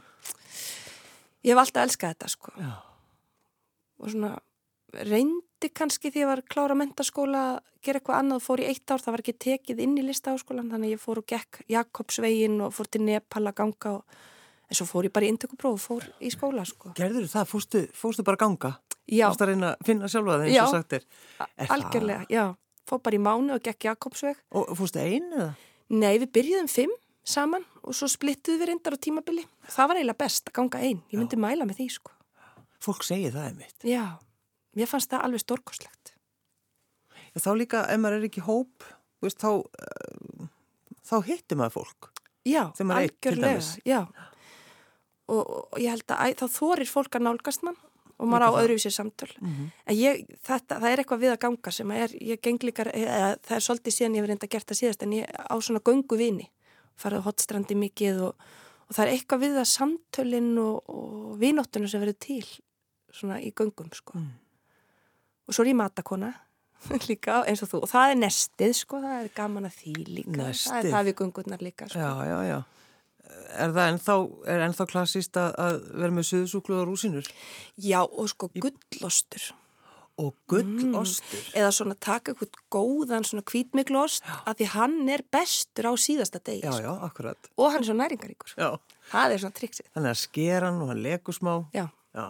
ég 1.42 1.54
hef 1.54 1.62
alltaf 1.64 1.88
elskað 1.88 2.14
þetta 2.14 2.30
sko. 2.36 2.54
Já. 2.62 2.72
Og 4.02 4.14
svona 4.14 4.32
reyndi 4.94 5.70
kannski 5.74 6.12
því 6.12 6.24
ég 6.24 6.30
var 6.32 6.42
klára 6.50 6.76
mentaskóla 6.78 7.42
að 7.52 7.60
gera 7.86 8.00
eitthvað 8.02 8.20
annað 8.20 8.40
og 8.42 8.46
fór 8.46 8.62
í 8.62 8.68
eitt 8.70 8.92
ár, 8.94 9.02
það 9.02 9.16
var 9.16 9.24
ekki 9.24 9.38
tekið 9.46 9.80
inn 9.86 9.96
í 9.98 10.04
listaháskólan, 10.06 10.70
þannig 10.72 10.92
að 10.92 10.96
ég 10.96 11.02
fór 11.02 11.22
og 11.22 11.28
gekk 11.32 11.62
Jakobsvegin 11.72 12.60
og 12.62 12.74
fór 12.76 12.90
til 12.92 13.02
Nepal 13.06 13.44
að 13.50 13.58
ganga 13.62 13.96
og 13.98 14.20
en 14.72 14.78
svo 14.80 14.88
fór 14.88 15.08
ég 15.10 15.14
bara 15.16 15.28
í 15.28 15.32
intökupróf 15.34 15.74
og 15.76 15.82
fór 15.84 16.06
í 16.24 16.32
skóla 16.32 16.64
sko. 16.68 16.94
Gerður 16.96 17.28
það? 17.28 17.50
Fórstu, 17.52 17.82
fórstu 17.98 18.24
bara 18.24 18.40
að 18.40 18.44
ganga? 18.46 18.72
Já, 19.12 19.28
Fórstu 19.28 19.44
að 19.44 19.52
reyna 19.52 19.72
að 19.74 19.86
finna 19.90 20.08
sjálfa 20.12 20.38
það 20.38 20.46
eins 20.46 20.56
Já. 20.56 20.64
og 20.64 20.72
sagt 20.76 20.94
er? 20.94 21.06
Það- 21.42 21.74
algjörlega, 21.76 22.26
já. 22.32 22.46
Fór 22.88 23.02
bara 23.04 23.16
í 23.18 23.20
mánu 23.20 23.54
og 23.56 23.64
gekk 23.66 23.84
Jakobsveg. 23.90 24.38
Og 24.56 24.72
fórstu 24.78 25.00
einu 25.04 25.36
eða? 25.36 25.52
Nei, 25.90 26.18
við 26.20 26.32
byrjuðum 26.32 26.70
fimm 26.72 26.94
saman 27.24 27.66
og 27.84 27.94
svo 27.94 28.08
splittuðum 28.08 28.62
við 28.64 28.70
reyndar 28.72 28.96
á 28.96 29.00
tímabili. 29.04 29.44
Það 29.68 29.88
var 29.92 30.00
eiginlega 30.00 30.18
best 30.24 30.48
að 30.48 30.54
ganga 30.54 30.80
einn. 30.80 31.02
Ég 31.12 31.20
myndi 31.20 31.38
mæla 31.38 31.68
með 31.68 31.82
því, 31.82 31.88
sko. 31.92 32.12
Fólk 32.82 33.04
segir 33.04 33.36
það 33.36 33.50
einmitt. 33.52 33.76
Já, 33.84 34.06
mér 34.78 34.90
fannst 34.90 35.12
það 35.12 35.26
alveg 35.28 35.44
stórkoslegt. 35.44 36.14
Já, 37.32 37.40
þá 37.46 37.52
líka, 37.60 37.84
ef 37.92 38.02
maður 38.02 38.20
er 38.20 38.28
ekki 38.28 38.44
hóp, 38.48 38.88
veist, 39.24 39.40
þá, 39.40 39.64
uh, 39.64 40.50
þá 41.08 41.16
hittir 41.30 41.60
maður 41.60 41.78
fólk. 41.80 42.12
Já, 42.48 42.64
algjörlega, 42.82 43.54
dæmis. 43.54 43.76
já. 43.86 44.02
Og, 45.32 45.42
og 45.72 45.80
ég 45.80 45.94
held 45.94 46.12
að 46.12 46.34
þá 46.42 46.46
þorir 46.52 46.90
fólk 46.90 47.16
að 47.16 47.28
nálgast 47.28 47.64
mann 47.64 47.78
og 48.22 48.28
maður 48.30 48.44
á 48.44 48.50
Líka 48.50 48.54
það. 48.54 48.64
öðruvísi 48.64 48.92
samtöl. 48.94 49.30
En 49.42 49.96
ég, 49.98 50.26
þetta, 50.46 50.78
það 50.82 50.90
er 50.92 51.02
eitthvað 51.02 51.22
við 51.24 51.32
að 51.34 51.40
ganga 51.46 51.72
sem 51.74 51.94
er, 51.96 52.16
ég 52.22 52.42
geng 52.44 52.66
líka, 52.68 52.86
eða, 52.92 53.30
það 53.48 53.56
er 53.58 53.64
svolítið 53.66 53.96
síðan 53.96 54.18
ég 54.18 54.22
hef 54.22 54.30
reynda 54.30 54.50
gert 54.52 54.68
það 54.70 54.80
síðast 54.82 55.06
en 55.06 55.16
ég 55.16 55.32
á 55.32 55.56
svona 55.62 55.82
göngu 55.88 56.20
vini, 56.20 56.50
farið 57.02 57.24
á 57.24 57.28
hotstrandi 57.30 57.78
mikið 57.82 58.20
og, 58.28 58.46
og 58.90 58.98
það 58.98 59.06
er 59.06 59.14
eitthvað 59.16 59.44
við 59.46 59.58
að 59.62 59.70
samtölinn 59.72 60.52
og, 60.62 60.92
og 60.92 61.40
vinóttunum 61.42 61.90
sem 61.90 62.04
verður 62.04 62.20
til 62.28 62.46
svona 63.12 63.40
í 63.42 63.50
göngum, 63.58 63.90
sko. 63.96 64.20
Mm. 64.20 64.30
Og 65.48 65.56
svo 65.56 65.66
er 65.66 65.72
ég 65.74 65.80
matakona 65.80 66.34
líka 67.10 67.42
eins 67.50 67.62
og 67.66 67.70
þú 67.72 67.80
og 67.86 67.90
það 67.92 68.12
er 68.14 68.20
nestið, 68.24 68.76
sko, 68.82 69.00
það 69.04 69.18
er 69.22 69.32
gaman 69.38 69.70
að 69.70 69.80
því 69.80 69.96
líka. 70.10 70.36
Það 70.38 70.46
Nestið. 70.48 70.78
er 70.82 70.94
það 70.96 71.10
við 71.10 71.18
göngurnar 71.22 71.66
líka, 71.66 71.90
sko. 71.92 72.00
Já, 72.02 72.12
já, 72.32 72.38
já. 72.50 72.60
Er 73.62 73.74
það 73.76 73.90
ennþá, 73.94 74.16
er 74.54 74.62
ennþá 74.66 74.86
klassíst 74.92 75.38
að, 75.40 75.50
að 75.62 75.76
vera 76.02 76.16
með 76.16 76.26
suðusúklu 76.30 76.78
og 76.82 76.88
rúsinur? 76.90 77.28
Já, 77.80 78.00
og 78.04 78.30
sko 78.32 78.50
gullostur. 78.56 79.46
Og 80.22 80.34
gullostur. 80.52 81.44
Eða 81.58 81.70
svona 81.76 81.96
taka 82.00 82.34
eitthvað 82.34 82.60
góðan 82.74 83.26
svona 83.28 83.46
hvítmiklost 83.48 84.26
að 84.44 84.60
því 84.62 84.68
hann 84.74 84.98
er 85.16 85.24
bestur 85.34 85.88
á 85.90 85.94
síðasta 86.00 86.42
degi. 86.44 86.66
Já, 86.66 86.74
sko. 86.76 86.84
já, 86.86 86.92
akkurat. 87.08 87.52
Og 87.58 87.72
hann 87.74 87.84
er 87.84 87.88
svo 87.88 87.96
næringaríkur. 88.00 88.54
Já. 88.60 88.70
Það 89.12 89.36
er 89.38 89.44
svona 89.46 89.58
triksið. 89.60 89.88
Þannig 89.96 90.14
að 90.14 90.20
sker 90.26 90.68
hann 90.68 90.82
og 90.84 90.92
hann 90.92 91.02
leku 91.06 91.36
smá. 91.36 91.54
Já. 91.76 91.86
Já. 92.16 92.28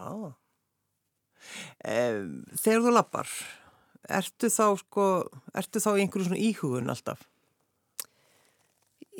Þegar 1.81 2.85
þú 2.85 2.93
lappar, 2.95 3.33
ertu 4.09 4.49
þá 4.51 4.65
sko, 4.81 5.09
ertu 5.57 5.83
þá 5.83 5.91
í 5.95 6.05
einhverju 6.05 6.29
svona 6.29 6.41
íhugun 6.41 6.93
alltaf? 6.93 7.27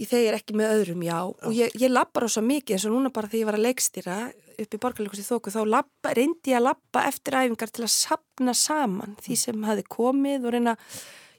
Þegar 0.02 0.38
ekki 0.40 0.56
með 0.58 0.72
öðrum, 0.78 1.02
já. 1.06 1.18
já. 1.20 1.48
Og 1.48 1.54
ég, 1.54 1.74
ég 1.78 1.92
lappar 1.92 2.26
á 2.26 2.30
svo 2.32 2.42
mikið 2.46 2.78
eins 2.78 2.86
og 2.88 2.94
núna 2.96 3.12
bara 3.14 3.30
þegar 3.30 3.42
ég 3.42 3.50
var 3.50 3.58
að 3.60 3.66
leikstýra 3.68 4.16
upp 4.62 4.76
í 4.76 4.80
borgarleikus 4.82 5.22
í 5.22 5.26
þóku, 5.26 5.54
þá 5.54 5.62
lappa, 5.68 6.14
reyndi 6.18 6.54
ég 6.54 6.60
að 6.60 6.68
lappa 6.70 7.04
eftir 7.10 7.38
æfingar 7.38 7.74
til 7.74 7.86
að 7.86 7.94
sapna 7.94 8.56
saman 8.58 9.18
því 9.22 9.38
sem 9.42 9.68
hafi 9.68 9.86
komið 9.90 10.48
og 10.48 10.56
reyna, 10.56 10.76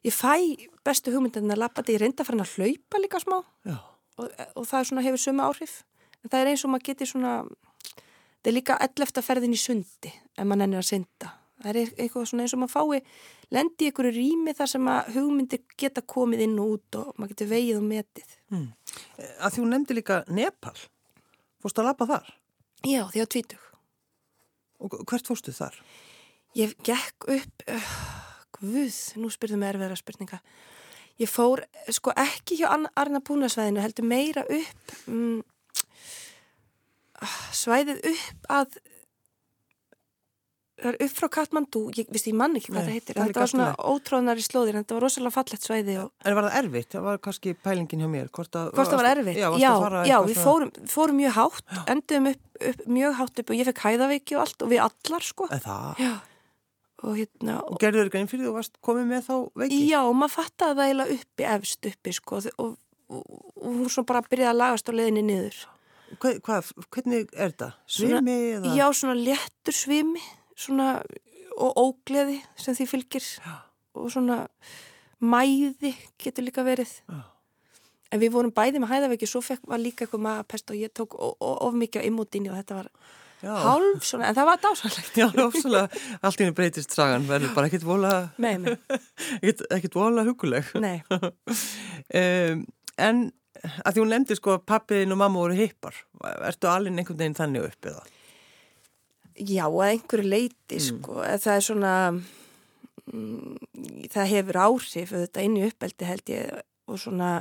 ég 0.06 0.14
fæ 0.14 0.34
bestu 0.86 1.14
hugmyndin 1.14 1.50
að 1.52 1.62
lappa 1.64 1.82
þetta, 1.82 1.94
ég 1.96 2.02
reyndi 2.02 2.22
að 2.22 2.30
fara 2.30 2.46
að 2.46 2.54
hlaupa 2.56 3.02
líka 3.02 3.22
smá 3.22 3.38
og, 3.38 4.26
og 4.28 4.68
það 4.68 4.88
svona, 4.90 5.04
hefur 5.06 5.22
sömu 5.22 5.46
áhrif. 5.46 5.78
En 6.22 6.30
það 6.32 6.40
er 6.40 6.52
eins 6.52 6.66
og 6.66 6.72
maður 6.72 6.88
geti 6.90 7.08
svona, 7.10 7.34
þetta 7.96 8.52
er 8.52 8.56
líka 8.58 8.78
ellefta 8.86 9.24
ferðin 9.24 9.56
í 9.56 9.60
sundi 9.60 10.12
ef 10.38 10.44
maður 10.46 10.66
ennir 10.66 10.82
að 10.82 10.90
synda 10.90 11.32
það 11.62 11.70
er 11.70 11.80
eitthvað 12.00 12.28
svona 12.28 12.46
eins 12.46 12.54
og 12.56 12.62
maður 12.62 12.74
fái 12.74 13.02
lendi 13.52 13.86
í 13.86 13.90
einhverju 13.90 14.12
rými 14.16 14.54
þar 14.56 14.70
sem 14.72 14.88
að 14.90 15.10
hugmyndi 15.16 15.60
geta 15.78 16.02
komið 16.14 16.46
inn 16.46 16.56
og 16.62 16.76
út 16.76 16.98
og 17.00 17.12
maður 17.18 17.34
getur 17.34 17.50
veið 17.52 17.74
og 17.78 17.84
metið 17.86 18.34
mm. 18.52 18.68
Að 19.44 19.58
hún 19.60 19.72
nefndi 19.74 19.98
líka 19.98 20.22
Nepal 20.32 20.74
Fórstu 21.62 21.82
að 21.82 21.90
lappa 21.90 22.08
þar? 22.10 22.32
Já, 22.82 23.04
því 23.12 23.22
á 23.22 23.26
tvítug 23.36 23.68
Og 24.82 24.98
hvert 25.06 25.28
fórstu 25.28 25.54
þar? 25.54 25.76
Ég 26.58 26.74
gekk 26.84 27.28
upp 27.36 27.66
uh, 27.70 27.94
Guð, 28.58 28.98
nú 29.20 29.30
spyrðum 29.32 29.62
við 29.62 29.74
erfiðra 29.74 30.00
spurninga 30.00 30.42
Ég 31.20 31.30
fór 31.30 31.62
sko 31.92 32.14
ekki 32.18 32.58
hjá 32.58 32.70
Arna 32.72 33.20
Búnarsvæðinu 33.22 33.82
heldur 33.84 34.06
meira 34.08 34.42
upp 34.48 34.94
um, 35.12 35.42
svæðið 37.54 38.00
upp 38.08 38.48
að 38.50 38.78
það 40.82 40.88
er 40.90 40.98
upp 41.06 41.14
frá 41.18 41.28
Katmandú, 41.36 41.82
ég 41.96 42.10
vissi 42.12 42.32
ég 42.32 42.38
mann 42.38 42.58
ekki 42.58 42.72
hvað 42.72 42.80
Nei, 42.80 42.88
það 42.88 42.96
heitir, 42.98 43.18
þetta 43.20 43.42
var 43.42 43.52
svona 43.52 43.68
ótróðnar 43.92 44.40
í 44.40 44.46
slóðir 44.46 44.78
en 44.78 44.84
þetta 44.84 44.96
var 44.96 45.06
rosalega 45.06 45.34
fallett 45.36 45.68
svæði 45.68 45.96
og... 46.02 46.10
En 46.26 46.36
var 46.38 46.48
það 46.48 46.58
erfitt? 46.62 46.90
Það 46.94 47.06
var 47.06 47.22
kannski 47.26 47.54
pælingin 47.66 48.02
hjá 48.04 48.10
mér 48.12 48.32
Hvort, 48.32 48.58
að, 48.58 48.72
Hvort 48.76 48.92
það 48.92 49.02
var 49.02 49.10
erfitt? 49.12 49.40
Já, 49.40 49.48
já, 49.62 49.72
já 50.10 50.16
við 50.26 50.42
fórum, 50.42 50.74
fórum 50.90 51.18
mjög 51.22 51.38
hátt 51.38 51.78
endum 51.94 52.28
upp, 52.32 52.44
upp 52.72 52.84
mjög 52.98 53.16
hátt 53.20 53.42
upp 53.42 53.54
og 53.54 53.58
ég 53.60 53.70
fekk 53.70 53.86
hæðaveiki 53.86 54.38
og 54.38 54.44
allt 54.46 54.66
og 54.66 54.72
við 54.72 54.84
allar 54.88 55.26
sko 55.30 55.48
En 55.52 55.64
það? 55.64 55.88
Já 56.02 56.12
Og, 57.02 57.16
hérna, 57.18 57.56
og 57.66 57.80
gerður 57.82 58.04
þér 58.06 58.12
grein 58.14 58.28
fyrir 58.30 58.46
þú 58.46 58.52
varst 58.54 58.76
komið 58.86 59.08
með 59.10 59.24
þá 59.26 59.34
veiki? 59.58 59.78
Já, 59.90 59.98
maður 60.14 60.34
fattaði 60.36 60.76
það 60.78 60.84
eiginlega 60.84 61.14
uppi, 61.16 61.46
efst 61.50 61.88
uppi 61.90 62.12
sko 62.14 62.38
og, 62.38 62.44
og, 62.62 63.24
og 63.58 63.80
hún 63.80 63.90
svo 63.90 64.04
bara 64.06 64.22
byrjaði 64.22 64.52
að 64.52 64.60
lagast 64.60 64.86
á 64.86 64.92
leðinni 64.94 65.24
niður 65.26 65.56
Hvað, 66.20 66.38
hvað, 66.44 66.70
hvernig 66.92 67.32
er 67.32 67.52
þetta? 67.54 67.68
Svimi 67.90 68.36
eða? 68.52 68.76
Já, 68.76 68.84
svona 68.94 69.16
léttur 69.18 69.74
svimi 69.74 70.22
svona, 70.62 70.88
og 71.56 71.82
ógleði 71.82 72.38
sem 72.56 72.76
því 72.78 72.88
fylgir 72.90 73.26
já. 73.26 73.54
og 73.98 74.08
svona 74.12 74.44
mæði 75.22 75.94
getur 76.20 76.46
líka 76.46 76.64
verið 76.66 76.92
já. 77.06 77.20
en 78.12 78.22
við 78.22 78.34
vorum 78.36 78.54
bæði 78.54 78.82
með 78.82 78.94
hæðaveki 78.94 79.28
svo 79.30 79.42
fekk 79.44 79.66
var 79.70 79.82
líka 79.82 80.06
eitthvað 80.06 80.24
maður 80.26 80.44
að 80.44 80.52
pesta 80.54 80.74
og 80.74 80.80
ég 80.80 80.94
tók 80.94 81.18
of 81.18 81.76
mikið 81.78 82.06
á 82.06 82.08
immútinni 82.08 82.52
og 82.52 82.58
þetta 82.60 82.78
var 82.80 82.90
já. 83.42 83.52
hálf 83.66 84.08
svona, 84.08 84.30
en 84.30 84.38
það 84.38 84.50
var 84.50 84.62
dásalegt 84.64 85.20
Já, 85.20 85.28
ofsalega, 85.46 86.02
allt 86.22 86.40
í 86.40 86.46
henni 86.46 86.56
breytist 86.56 86.96
sagan 86.96 87.28
verður 87.28 87.54
bara 87.56 87.70
ekkit 87.70 87.86
vola 87.86 88.14
ekkit 89.76 89.98
vola 89.98 90.26
huguleg 90.28 90.72
Nei 90.80 91.00
um, 92.22 92.66
En 93.00 93.30
að 93.62 93.94
því 93.94 94.02
hún 94.02 94.12
nefndi 94.12 94.36
sko 94.38 94.56
að 94.56 94.66
pappiðin 94.68 95.14
og 95.14 95.20
mamma 95.20 95.42
voru 95.42 95.56
hippar 95.56 95.96
ertu 96.48 96.70
alveg 96.70 96.98
einhvern 96.98 97.20
veginn 97.20 97.38
þannig 97.38 97.68
upp 97.68 97.88
eða? 97.92 98.02
Já, 99.36 99.64
að 99.66 99.88
einhverju 99.88 100.28
leiti 100.28 100.78
mm. 100.78 100.86
sko, 100.88 101.20
það 101.22 101.54
er 101.54 101.66
svona 101.68 101.94
mm, 102.12 103.56
það 104.12 104.32
hefur 104.34 104.60
áhrif 104.66 105.14
þetta 105.14 105.46
inn 105.46 105.58
í 105.60 105.66
uppeldi 105.68 106.08
held 106.08 106.32
ég 106.34 106.60
og 106.90 107.00
svona 107.00 107.32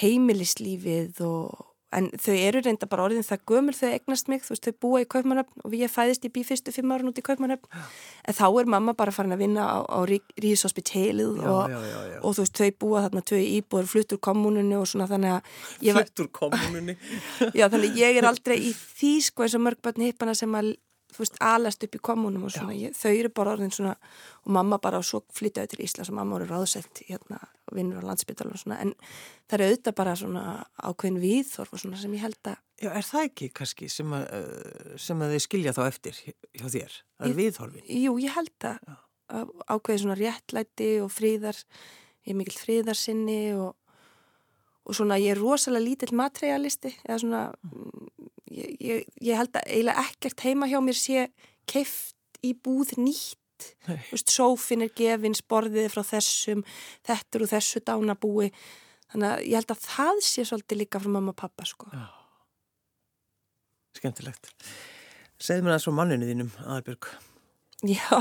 heimilislífið 0.00 1.22
og 1.24 1.66
en 1.96 2.08
þau 2.18 2.34
eru 2.34 2.60
reynda 2.64 2.88
bara 2.90 3.04
orðin 3.06 3.24
það 3.24 3.44
gömur 3.48 3.76
þau 3.76 3.88
egnast 3.88 4.28
mig, 4.28 4.42
þú 4.44 4.52
veist, 4.52 4.66
þau 4.66 4.80
búa 4.82 5.02
í 5.02 5.06
Kaupmannöfn 5.08 5.64
og 5.64 5.76
ég 5.78 5.92
fæðist 5.92 6.26
í 6.26 6.30
bí 6.34 6.42
fyrstu 6.44 6.74
fimm 6.74 6.92
ára 6.92 7.06
út 7.06 7.20
í 7.20 7.24
Kaupmannöfn 7.24 7.84
en 8.26 8.36
þá 8.36 8.44
er 8.48 8.70
mamma 8.74 8.94
bara 8.98 9.14
farin 9.14 9.36
að 9.36 9.44
vinna 9.44 9.64
á, 9.64 9.76
á 9.86 9.98
Ríðshospitalið 10.10 11.40
og, 11.46 11.76
og 12.20 12.36
þú 12.36 12.42
veist, 12.42 12.58
þau 12.58 12.80
búa 12.82 13.04
þarna 13.06 13.22
tvei 13.30 13.44
íbúður 13.60 13.90
fluttur 13.92 14.20
kommununni 14.28 14.76
og 14.78 14.88
svona 14.90 15.08
þannig 15.10 15.36
að 15.38 15.52
Fluttur 15.86 16.30
kommununni 16.34 16.98
Já, 17.58 17.68
þannig 17.70 18.00
ég 18.02 18.18
er 18.18 18.28
aldrei 18.28 18.58
í 18.58 18.74
því 18.74 19.14
sko 19.30 19.46
eins 19.46 19.56
og 19.56 19.64
mörgbötni 19.68 20.10
hippana 20.10 20.34
sem 20.36 20.58
að 20.58 20.74
þú 21.14 21.22
veist, 21.22 21.38
alast 21.44 21.84
upp 21.86 21.96
í 21.96 22.02
kommunum 22.02 22.46
og 22.48 22.52
svona, 22.54 22.74
ég, 22.76 22.94
þau 22.96 23.12
eru 23.12 23.30
bara 23.34 23.54
orðin 23.54 23.72
svona 23.74 23.94
og 24.42 24.52
mamma 24.56 24.78
bara 24.82 25.00
og 25.00 25.06
svo 25.06 25.22
flytjaði 25.36 25.72
til 25.72 25.84
Íslands 25.86 26.10
og 26.12 26.18
mamma 26.18 26.36
voru 26.36 26.48
ráðsett 26.50 27.02
hérna 27.06 27.40
og 27.66 27.76
vinnur 27.78 28.02
á 28.02 28.08
landsbytal 28.08 28.50
og 28.50 28.60
svona, 28.60 28.78
en 28.82 28.92
það 29.46 29.56
eru 29.58 29.68
auðvitað 29.70 29.96
bara 30.00 30.16
svona 30.18 30.44
ákveðin 30.82 31.22
viðþorf 31.22 31.74
og 31.74 31.82
svona 31.82 32.00
sem 32.02 32.16
ég 32.16 32.24
held 32.26 32.52
að 32.52 32.62
Já, 32.76 32.90
er 32.92 33.06
það 33.08 33.26
ekki 33.30 33.46
kannski 33.56 33.86
sem 33.88 34.10
að, 34.12 34.26
eh, 34.36 34.96
sem 35.00 35.22
að 35.24 35.30
þið 35.32 35.42
skilja 35.46 35.72
þá 35.72 35.82
eftir 35.86 36.18
hjá 36.20 36.66
þér? 36.74 36.96
Það 37.16 37.30
er 37.30 37.38
viðþorfin? 37.38 37.86
Jú, 38.02 38.16
ég 38.20 38.34
held 38.36 38.66
að, 38.68 38.90
að 39.32 39.54
ákveði 39.64 40.02
svona 40.02 40.18
réttlæti 40.20 40.90
og 41.00 41.08
fríðar, 41.14 41.62
ég 42.26 42.34
er 42.34 42.36
mikill 42.36 42.58
fríðarsinni 42.60 43.40
og 43.56 43.72
og 44.86 44.96
svona 44.96 45.18
ég 45.20 45.34
er 45.34 45.40
rosalega 45.40 45.84
lítill 45.84 46.14
materialisti 46.16 46.92
eða 47.04 47.18
svona 47.22 47.42
ég, 48.50 48.76
ég, 48.80 49.08
ég 49.20 49.40
held 49.40 49.58
að 49.58 49.72
eiginlega 49.72 50.06
ekkert 50.06 50.46
heima 50.46 50.70
hjá 50.70 50.78
mér 50.84 50.98
sé 50.98 51.26
keift 51.66 52.40
í 52.46 52.52
búð 52.54 52.94
nýtt. 53.00 53.42
Sófin 54.20 54.84
er 54.84 54.92
gefins, 54.94 55.40
borðið 55.42 55.88
frá 55.94 56.02
þessum 56.04 56.62
þetta 57.06 57.38
eru 57.38 57.48
þessu 57.50 57.80
dánabúi. 57.88 58.50
Þannig 59.10 59.30
að 59.32 59.46
ég 59.46 59.58
held 59.60 59.72
að 59.72 59.86
það 59.86 60.22
sé 60.28 60.44
svolítið 60.44 60.82
líka 60.82 61.00
frá 61.00 61.10
mamma 61.14 61.32
og 61.32 61.40
pappa 61.40 61.66
sko. 61.66 61.88
Já. 61.94 62.06
Skemtilegt 63.96 64.52
Segð 65.40 65.64
mér 65.64 65.76
það 65.76 65.84
svo 65.84 65.94
manninu 65.96 66.28
þínum 66.28 66.52
aðbjörg 66.74 67.08
Já 67.86 68.20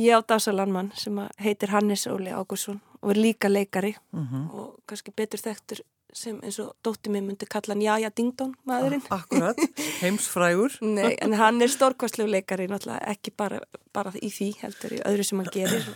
Ég 0.00 0.16
á 0.16 0.20
Dásalanmann 0.24 0.92
sem 0.96 1.16
heitir 1.36 1.68
Hannes 1.74 2.06
Óli 2.08 2.32
Ágursson 2.32 2.80
og 3.02 3.10
er 3.12 3.18
líka 3.20 3.48
leikari 3.48 3.94
mhm. 4.12 4.26
-huh. 4.26 4.54
og 4.54 4.76
kannski 4.86 5.12
betur 5.16 5.40
þekktur 5.40 5.80
sem 6.12 6.40
eins 6.42 6.58
og 6.58 6.74
dótti 6.84 7.10
mig 7.10 7.22
myndi 7.22 7.46
kalla 7.46 7.74
hann 7.74 7.82
Jaja 7.82 8.10
Dingdón 8.10 8.54
maðurinn. 8.66 9.02
Ah, 9.10 9.20
akkurat, 9.20 9.56
heimsfrægur. 10.02 10.78
Nei, 10.80 11.16
en 11.20 11.32
hann 11.42 11.62
er 11.62 11.68
stórkvæslu 11.68 12.26
leikari 12.26 12.66
náttúrulega 12.66 13.06
ekki 13.12 13.30
bara, 13.36 13.60
bara 13.92 14.12
í 14.22 14.30
því 14.30 14.54
heldur 14.62 14.92
í 14.92 15.02
öðru 15.06 15.24
sem 15.24 15.38
hann 15.38 15.52
gerir. 15.52 15.86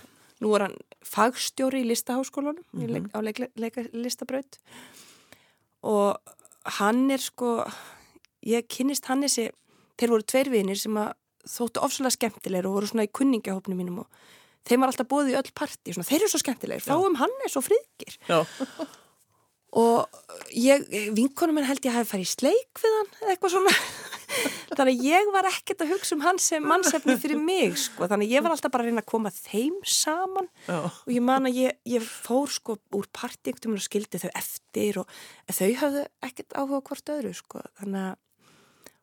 Nú 0.41 0.55
er 0.55 0.61
hann 0.61 0.77
fagstjóri 1.03 1.83
í 1.83 1.89
listaháskólanum 1.89 2.65
-huh. 2.75 2.87
leik, 2.89 3.05
á 3.15 3.19
leiklistabraut 3.57 4.59
og 5.83 6.17
hann 6.65 7.11
er 7.11 7.19
sko, 7.19 7.65
ég 8.47 8.69
kynist 8.69 9.05
Hannesi, 9.05 9.51
þeir 9.99 10.11
voru 10.11 10.23
tveir 10.23 10.51
vinir 10.51 10.79
sem 10.79 10.97
að 10.97 11.13
þóttu 11.49 11.85
ofsalega 11.85 12.17
skemmtilegur 12.17 12.71
og 12.71 12.79
voru 12.79 12.91
svona 12.91 13.07
í 13.07 13.13
kunningahópnum 13.15 13.81
mínum 13.81 14.03
og 14.05 14.27
þeim 14.65 14.85
var 14.85 14.93
alltaf 14.93 15.09
bóðið 15.11 15.35
í 15.35 15.39
öll 15.41 15.55
parti 15.57 15.95
svona, 15.95 16.09
þeir 16.09 16.23
eru 16.23 16.33
svo 16.33 16.43
skemmtilegir, 16.43 16.85
fáum 16.85 17.19
Hannes 17.21 17.57
og 17.61 17.67
Fríðgir 17.67 18.19
og 19.85 20.19
ég, 20.55 20.85
vinkonum 21.17 21.59
minn 21.59 21.67
held 21.67 21.85
ég 21.85 21.97
hafi 21.97 22.11
farið 22.13 22.29
í 22.29 22.31
sleik 22.31 22.83
við 22.83 22.93
hann 22.95 23.09
eða 23.21 23.33
eitthvað 23.35 23.55
svona. 23.57 23.73
Þannig 24.75 24.93
að 25.01 25.07
ég 25.07 25.29
var 25.35 25.47
ekkert 25.47 25.83
að 25.85 25.91
hugsa 25.95 26.15
um 26.17 26.23
hans 26.25 26.47
sem 26.51 26.65
mannsefni 26.67 27.15
fyrir 27.21 27.39
mig 27.39 27.77
sko, 27.79 28.09
þannig 28.11 28.31
að 28.31 28.35
ég 28.35 28.43
var 28.43 28.55
alltaf 28.55 28.73
bara 28.75 28.83
að 28.83 28.91
reyna 28.91 29.03
að 29.05 29.11
koma 29.13 29.31
þeim 29.35 29.77
saman. 29.87 30.49
Já. 30.67 30.79
og 30.91 31.13
ég 31.15 31.23
man 31.23 31.47
að 31.47 31.59
ég, 31.61 31.77
ég 31.93 32.07
fór 32.07 32.51
sko 32.51 32.79
úr 32.99 33.07
parti 33.15 33.55
og 33.55 33.85
skildi 33.85 34.23
þau 34.25 34.31
eftir 34.33 34.99
og 35.03 35.15
þau 35.55 35.71
hafðu 35.83 36.05
ekkert 36.27 36.57
áhuga 36.59 36.83
hvort 36.89 37.15
öðru 37.15 37.35
sko, 37.39 37.63
þannig 37.79 38.09
að 38.09 38.21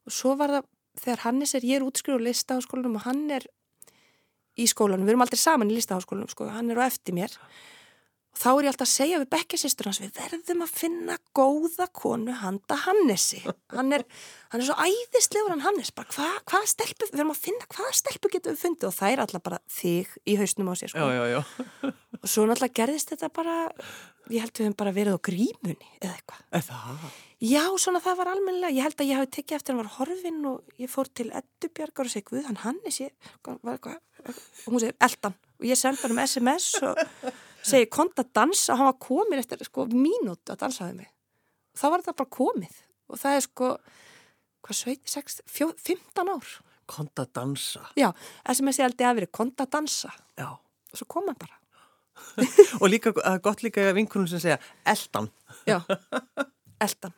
og 0.02 0.16
svo 0.16 0.36
var 0.40 0.56
það 0.58 0.70
þegar 1.00 1.26
Hannes 1.26 1.56
er, 1.56 1.66
ég 1.68 1.80
er 1.80 1.88
útskriður 1.88 2.28
á 2.28 2.58
skólanum 2.64 3.00
og 3.00 3.06
hann 3.08 3.28
er 3.32 3.48
í 4.60 4.68
skólanum, 4.70 5.08
við 5.08 5.16
erum 5.16 5.26
aldrei 5.26 5.40
saman 5.40 5.72
í 5.72 5.78
listaháskólanum 5.78 6.32
sko, 6.32 6.50
hann 6.52 6.72
er 6.72 6.82
á 6.82 6.88
eftir 6.88 7.16
mér. 7.16 7.36
Og 8.32 8.40
þá 8.40 8.48
er 8.52 8.64
ég 8.64 8.72
alltaf 8.72 8.88
að 8.88 8.92
segja 8.94 9.20
við 9.20 9.30
bekkjasistur 9.34 9.88
hans 9.90 10.00
við 10.00 10.12
verðum 10.16 10.62
að 10.64 10.76
finna 10.76 11.18
góða 11.36 11.88
konu 11.96 12.36
handa 12.40 12.78
Hannesi. 12.86 13.42
Hann 13.76 13.92
er, 13.96 14.06
hann 14.54 14.64
er 14.64 14.68
svo 14.70 14.78
æðislegur 14.80 15.52
hann 15.52 15.66
Hannes. 15.66 15.92
Bara 15.96 16.30
hva 16.48 16.62
stelpu, 16.68 17.10
við 17.10 17.18
verðum 17.18 17.34
að 17.36 17.42
finna 17.44 17.68
hvaða 17.76 17.98
stelpu 18.00 18.32
getum 18.32 18.56
við 18.56 18.64
fundið? 18.64 18.88
Og 18.88 18.96
það 18.96 19.16
er 19.16 19.24
alltaf 19.26 19.44
bara 19.50 19.60
þig 19.72 20.16
í 20.24 20.38
hausnum 20.40 20.72
á 20.72 20.74
sér 20.80 20.94
sko. 20.94 21.10
já, 21.12 21.20
já, 21.20 21.42
já. 21.42 21.92
og 22.22 22.30
svo 22.30 22.46
náttúrulega 22.48 22.78
gerðist 22.80 23.12
þetta 23.12 23.32
bara 23.36 23.58
ég 24.32 24.46
held 24.46 24.56
við 24.56 24.68
hefum 24.68 24.80
bara 24.80 24.96
verið 24.96 25.20
á 25.20 25.26
grímunni 25.28 25.92
eða 26.00 26.16
eitthvað 26.16 26.48
Já, 27.42 27.64
svona 27.82 27.98
það 28.04 28.20
var 28.20 28.30
almennilega, 28.36 28.76
ég 28.76 28.86
held 28.86 29.00
að 29.02 29.08
ég 29.10 29.18
hafi 29.18 29.30
tekið 29.38 29.56
eftir 29.58 29.74
hann 29.74 29.82
var 29.82 29.94
horfinn 29.96 30.44
og 30.46 30.76
ég 30.78 30.92
fór 30.92 31.08
til 31.10 31.32
Eddubjörgar 31.34 32.06
og 32.06 32.14
segi, 32.14 32.28
Guð, 32.28 32.44
hann 32.46 32.60
Hannes 32.62 33.00
ég, 33.02 33.32
var 33.48 33.74
eitthvað, 33.80 33.98
og 34.28 34.76
hún 34.76 34.84
segi, 34.84 34.94
Eldan 35.08 35.34
og 35.62 35.66
ég 35.66 35.80
sendi 35.80 36.04
hann 36.04 36.14
um 36.14 36.22
SMS 36.22 36.68
og 36.86 37.02
segi, 37.66 37.88
konta 37.94 38.26
dansa. 38.26 38.76
Hann 38.78 38.90
var 38.92 39.00
komin 39.02 39.42
eftir 39.42 39.62
sko 39.66 39.88
mínút 39.90 40.54
að 40.54 40.62
dansaði 40.68 41.00
mig. 41.02 41.10
Þá 41.78 41.86
var 41.88 42.04
þetta 42.04 42.18
bara 42.22 42.34
komið. 42.38 42.80
Og 43.12 43.22
það 43.22 43.38
er 43.38 43.46
sko 43.46 43.72
hvað 44.62 44.78
sveit, 44.78 45.04
6, 45.10 45.42
4, 45.50 45.76
15 45.82 46.32
ár. 46.36 46.54
Konta 46.92 47.26
dansa. 47.26 47.88
Já, 47.98 48.10
SMS 48.54 48.82
ég 48.82 48.90
held 48.90 49.02
ég 49.02 49.10
að 49.10 49.20
verið 49.22 49.34
konta 49.38 49.66
dansa. 49.66 50.14
Já. 50.38 50.50
og 50.92 51.00
svo 51.00 51.08
kom 51.08 51.30
hann 51.30 51.40
bara. 51.40 51.58
Og 52.82 52.90
líka, 52.92 53.14
er 53.26 53.40
gott 53.42 53.64
líka 53.64 53.88
vinkunum 53.96 54.28
sem 54.30 54.42
segja 54.44 54.58
eldan. 54.86 55.30
Já, 55.66 55.80
eldan. 56.84 57.14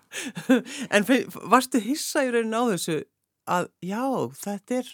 En 0.93 1.07
varstu 1.51 1.81
hissa 1.83 2.25
í 2.25 2.31
rauninu 2.33 2.59
á 2.59 2.71
þessu 2.73 2.99
að 3.49 3.69
já, 3.83 4.03
þetta 4.39 4.77
er, 4.79 4.89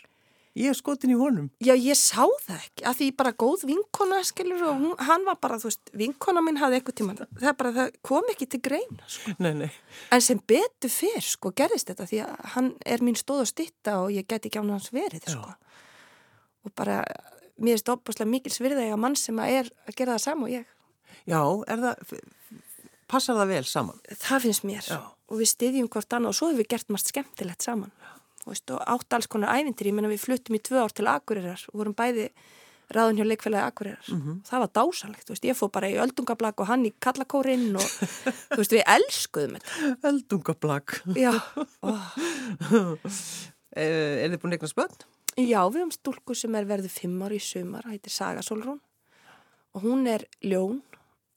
ég 0.58 0.72
er 0.72 0.78
skotin 0.78 1.14
í 1.14 1.18
honum. 1.20 1.50
Já, 1.62 1.74
ég 1.78 1.98
sá 2.00 2.26
það 2.46 2.56
ekki, 2.58 2.86
að 2.90 2.98
því 3.00 3.08
bara 3.22 3.34
góð 3.44 3.66
vinkona, 3.70 4.22
skilur, 4.26 4.64
og 4.72 4.80
hún, 4.82 4.96
hann 5.10 5.26
var 5.28 5.38
bara, 5.44 5.60
þú 5.62 5.70
veist, 5.70 5.92
vinkona 6.02 6.44
mín 6.46 6.60
hafði 6.62 6.80
eitthvað 6.80 6.98
tíma, 7.02 7.16
það, 7.20 7.54
bara, 7.62 7.74
það 7.78 8.00
kom 8.10 8.32
ekki 8.34 8.50
til 8.50 8.62
grein, 8.66 9.02
sko. 9.06 9.36
Nei, 9.46 9.52
nei. 9.62 9.70
En 10.16 10.26
sem 10.26 10.42
betur 10.50 10.94
fyrr, 10.94 11.26
sko, 11.26 11.54
gerðist 11.58 11.92
þetta, 11.92 12.10
því 12.10 12.24
að 12.26 12.48
hann 12.56 12.72
er 12.96 13.06
mín 13.06 13.20
stóð 13.20 13.46
og 13.46 13.52
stitta 13.52 14.00
og 14.04 14.14
ég 14.16 14.28
get 14.30 14.50
ekki 14.50 14.62
án 14.62 14.74
hans 14.74 14.90
verið, 14.96 15.30
Já. 15.30 15.38
sko. 15.38 15.54
Og 16.68 16.74
bara, 16.76 17.04
mér 17.62 17.78
er 17.78 17.84
þetta 17.84 18.00
opaslega 18.00 18.34
mikil 18.34 18.52
svirða 18.56 18.88
ég 18.88 18.98
að 18.98 19.04
mann 19.06 19.16
sem 19.20 19.38
að 19.40 19.62
er 19.62 19.72
að 19.86 19.96
gera 20.02 20.18
það 20.18 20.26
sama 20.26 20.50
og 20.50 20.58
ég. 20.58 20.76
Já, 21.30 21.42
er 21.70 21.86
það, 21.86 22.20
passar 23.10 23.38
það 23.40 23.52
vel 23.54 23.66
saman? 23.68 24.00
Það 24.22 24.46
finnst 24.46 24.68
mér. 24.68 24.86
Já. 24.86 25.00
Og 25.30 25.42
við 25.42 25.52
styðjum 25.52 25.90
hvort 25.94 26.16
annað 26.16 26.32
og 26.32 26.38
svo 26.40 26.50
hefur 26.50 26.62
við 26.64 26.72
gert 26.74 26.94
margt 26.94 27.12
skemmtilegt 27.12 27.66
saman. 27.66 27.92
Veist, 28.48 28.72
og 28.74 28.80
átt 28.88 29.14
alls 29.18 29.28
konar 29.30 29.60
ævintýri, 29.60 29.92
ég 29.92 29.98
menna 29.98 30.10
við 30.10 30.24
fluttum 30.24 30.58
í 30.58 30.62
tvö 30.64 30.82
ár 30.82 30.96
til 30.96 31.06
Akureyrar 31.12 31.66
og 31.70 31.82
vorum 31.82 31.94
bæði 31.98 32.30
ráðun 32.96 33.20
hjá 33.20 33.28
leikfélagi 33.28 33.68
Akureyrar. 33.68 34.08
Það 34.48 34.64
var 34.64 34.72
dásalegt, 34.80 35.30
veist, 35.30 35.46
ég 35.46 35.58
fór 35.60 35.70
bara 35.76 35.92
í 35.92 36.00
öldungablag 36.02 36.64
og 36.64 36.70
hann 36.72 36.88
í 36.88 36.94
kallakórinn 37.04 37.78
og 37.78 37.86
veist, 38.58 38.74
við 38.74 38.82
elskuðum 38.96 39.60
þetta. 39.60 39.94
Eldungablag. 40.14 41.00
Já. 41.20 41.34
Er, 43.78 44.26
er 44.26 44.32
þið 44.34 44.40
búin 44.42 44.50
að 44.50 44.56
eignast 44.58 44.76
börn? 44.80 44.96
Já, 45.38 45.60
við 45.70 45.76
höfum 45.78 45.92
stúlku 45.94 46.36
sem 46.36 46.56
er 46.58 46.66
verið 46.68 46.90
fimm 46.90 47.20
ári 47.22 47.38
í 47.38 47.44
sumar, 47.44 47.86
heitir 47.86 48.12
Saga 48.12 48.42
Solrún 48.42 48.80
og 49.78 49.84
hún 49.86 50.08
er 50.10 50.26
ljón 50.42 50.80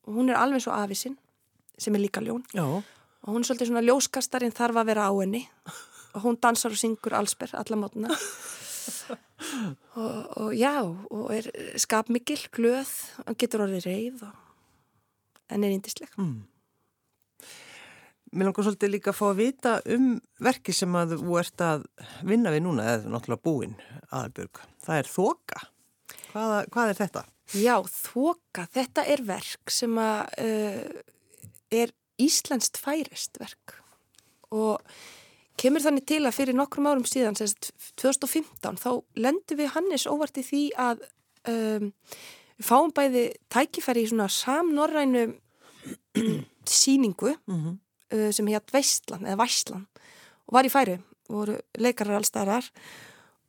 og 0.09 0.17
hún 0.17 0.33
er 0.33 0.41
alveg 0.41 0.65
svo 0.65 0.73
afisinn 0.73 1.19
sem 1.85 1.99
er 1.99 2.05
líka 2.05 2.23
ljón 2.25 2.45
Já. 2.55 2.65
og 2.65 3.29
hún 3.29 3.43
er 3.43 3.49
svolítið 3.49 3.73
svona 3.73 3.87
ljóskastarinn 3.87 4.57
þarf 4.57 4.83
að 4.83 4.91
vera 4.93 5.09
á 5.09 5.13
henni 5.19 5.45
og 6.13 6.25
hún 6.27 6.41
dansar 6.41 6.75
og 6.75 6.81
syngur 6.81 7.17
allsber 7.17 7.55
alla 7.59 7.79
mótuna 7.81 8.13
og, 9.97 10.39
og 10.43 10.55
já, 10.57 10.79
og 10.83 11.35
er 11.35 11.51
skapmikil, 11.81 12.41
glöð 12.55 12.93
og 13.27 13.37
getur 13.39 13.67
orðið 13.67 13.87
reið 13.89 14.25
og, 14.27 14.41
en 15.53 15.67
er 15.67 15.75
indisleg. 15.75 16.11
Mm. 16.17 16.41
Mér 18.33 18.49
langar 18.49 18.65
svolítið 18.65 18.95
líka 18.95 19.13
að 19.13 19.19
fá 19.19 19.27
að 19.29 19.41
vita 19.43 19.75
um 19.93 20.07
verki 20.41 20.73
sem 20.73 20.95
að 20.97 21.19
þú 21.21 21.35
ert 21.43 21.65
að 21.67 21.85
vinna 22.25 22.53
við 22.55 22.65
núna, 22.65 22.87
eða 22.95 23.13
náttúrulega 23.13 23.45
búinn, 23.45 23.75
Aðalbjörg. 24.09 24.63
Það 24.81 25.01
er 25.03 25.11
þoka. 25.13 25.65
Hvað, 26.33 26.53
hvað 26.73 26.93
er 26.93 27.01
þetta? 27.03 27.25
Já, 27.61 27.75
þoka, 27.93 28.65
þetta 28.73 29.05
er 29.13 29.25
verk 29.29 29.75
sem 29.75 29.99
að 30.01 30.39
uh, 30.41 31.03
er 31.73 31.93
íslenskt 32.21 32.79
færist 32.81 33.41
verk 33.41 33.77
og 34.53 34.81
kemur 35.61 35.85
þannig 35.85 36.07
til 36.09 36.23
að 36.27 36.37
fyrir 36.37 36.57
nokkrum 36.57 36.89
árum 36.91 37.07
síðan, 37.09 37.37
sérst 37.39 37.73
2015, 38.01 38.81
þá 38.81 38.91
lendum 39.21 39.61
við 39.61 39.73
Hannes 39.77 40.07
óvart 40.11 40.41
í 40.41 40.45
því 40.47 40.63
að 40.81 41.05
um, 41.49 41.93
við 42.59 42.69
fáum 42.69 42.93
bæði 42.95 43.25
tækifæri 43.53 44.05
í 44.05 44.11
svona 44.13 44.29
samnorrænu 44.33 45.25
síningu 46.69 47.37
Mm 47.47 47.61
-hmm. 47.61 47.79
uh, 48.17 48.31
sem 48.33 48.47
hétt 48.47 48.73
Veistlan 48.73 49.27
eða 49.27 49.43
Væslan 49.43 49.87
og 50.47 50.55
var 50.55 50.65
í 50.65 50.71
færi 50.71 50.99
voru 51.29 51.57
leikarar 51.79 52.17
allstaðar 52.17 52.71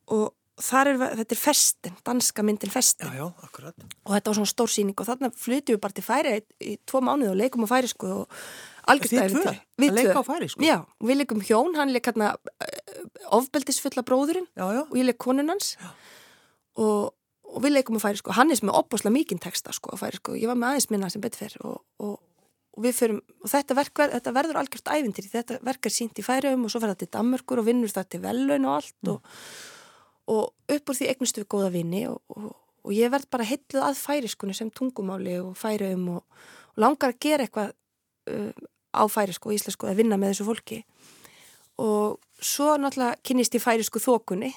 og 0.06 0.34
er, 0.54 0.90
þetta 1.18 1.34
er 1.34 1.40
festin, 1.40 1.96
danska 2.06 2.44
myndin 2.46 2.70
festin 2.70 3.08
Já, 3.10 3.16
já, 3.18 3.26
akkurat. 3.42 3.74
og 4.04 4.12
þetta 4.14 4.30
var 4.30 4.36
svona 4.38 4.50
stór 4.52 4.70
síning 4.70 4.94
og 5.02 5.08
þarna 5.08 5.30
flytjum 5.34 5.74
við 5.76 5.80
bara 5.82 5.96
til 5.96 6.04
færi 6.06 6.34
í, 6.38 6.44
í 6.62 6.76
tvo 6.86 7.00
mánuð 7.02 7.32
og 7.32 7.38
leikum 7.40 7.66
á 7.66 7.68
færi 7.72 7.90
sko 7.90 8.12
og. 8.22 8.38
Að 8.84 9.00
leika 9.00 10.12
tvö. 10.12 10.22
á 10.22 10.24
færi, 10.28 10.48
sko? 10.52 10.62
Já, 10.62 10.76
og 10.84 11.08
við 11.08 11.18
leikum 11.22 11.40
hjón, 11.42 11.74
hann 11.80 11.90
leik 11.94 12.06
hérna 12.10 12.34
uh, 12.36 13.04
ofbeldisfulla 13.40 14.04
bróðurinn 14.06 14.46
og 14.86 14.94
ég 15.00 15.08
leik 15.08 15.18
konun 15.24 15.48
hans 15.50 15.74
og, 16.76 17.14
og 17.48 17.62
við 17.64 17.74
leikum 17.78 17.98
á 17.98 18.04
færi 18.04 18.20
sko, 18.20 18.34
hann 18.36 18.52
er 18.54 18.60
með 18.62 18.78
opbosla 18.78 19.10
mikinn 19.14 19.40
texta 19.42 19.72
sko 19.74 19.94
á 19.94 19.96
færi 19.98 20.20
sko, 20.20 20.36
ég 20.38 20.46
var 20.50 20.58
með 20.60 20.74
aðeins 20.74 20.90
minna 20.92 21.10
sem 21.10 21.22
betur 21.24 21.44
fer 21.46 21.56
og, 21.64 21.80
og, 22.04 22.16
og 22.76 22.84
við 22.84 22.96
förum, 22.98 23.20
og 23.42 23.50
þetta, 23.50 23.76
verk, 23.78 23.94
ver- 23.98 24.14
þetta 24.18 24.34
verður 24.38 24.60
algjört 24.62 24.92
ævintýri, 24.98 25.30
þetta 25.32 25.58
verk 25.64 25.86
er 25.88 25.94
sínt 25.96 26.18
í 26.20 26.26
færium 26.26 26.66
og 26.66 26.72
svo 26.74 26.82
fer 26.84 26.92
það 26.94 27.02
til 27.04 27.12
Danmörkur 27.16 27.62
og 27.62 27.68
vinnur 27.72 27.94
það 27.94 28.10
til 28.14 28.22
velun 28.26 28.68
og 28.68 28.76
allt 28.80 29.12
og, 29.14 29.36
og 30.30 30.74
upp 30.74 30.90
úr 30.90 30.98
því 30.98 31.08
eignustu 31.12 31.42
við 31.42 31.50
góða 31.54 31.70
vini 31.74 32.04
og, 32.08 32.20
og, 32.32 32.52
og 32.84 32.94
ég 32.96 33.12
verð 33.12 33.28
bara 33.32 33.46
heitluð 33.48 33.86
að 33.88 34.00
færiskunni 34.00 34.56
sem 34.56 34.70
tungumáli 34.72 35.36
og 35.42 35.56
færium 35.60 36.08
og, 36.16 36.22
og 36.74 36.84
langar 36.86 37.12
að 37.12 37.20
gera 37.26 37.46
eitthvað 37.46 37.74
uh, 38.32 38.52
á 38.94 39.02
færisku 39.10 39.50
og 39.50 39.56
íslensku 39.58 39.88
að 39.90 40.00
vinna 40.00 40.18
með 40.20 40.34
þessu 40.34 40.48
fólki. 40.48 40.80
Og 41.82 42.20
svo 42.38 42.74
náttúrulega 42.78 43.18
kynnist 43.26 43.56
ég 43.56 43.64
færisku 43.64 44.00
þokunni 44.02 44.52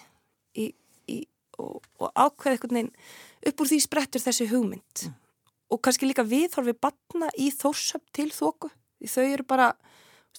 í, 0.57 0.69
í, 1.09 1.21
og, 1.57 1.81
og 1.99 2.11
ákveð 2.13 2.53
eitthvað 2.53 2.75
neginn 2.77 2.93
upp 3.47 3.63
úr 3.63 3.71
því 3.71 3.79
sprettur 3.83 4.23
þessi 4.23 4.49
hugmynd. 4.51 5.07
Og 5.73 5.81
kannski 5.83 6.07
líka 6.07 6.23
viðhorfi 6.23 6.77
batna 6.79 7.31
í 7.35 7.49
þórsöp 7.51 8.05
til 8.15 8.29
því 8.31 9.09
þau 9.11 9.23
eru 9.25 9.45
bara 9.47 9.71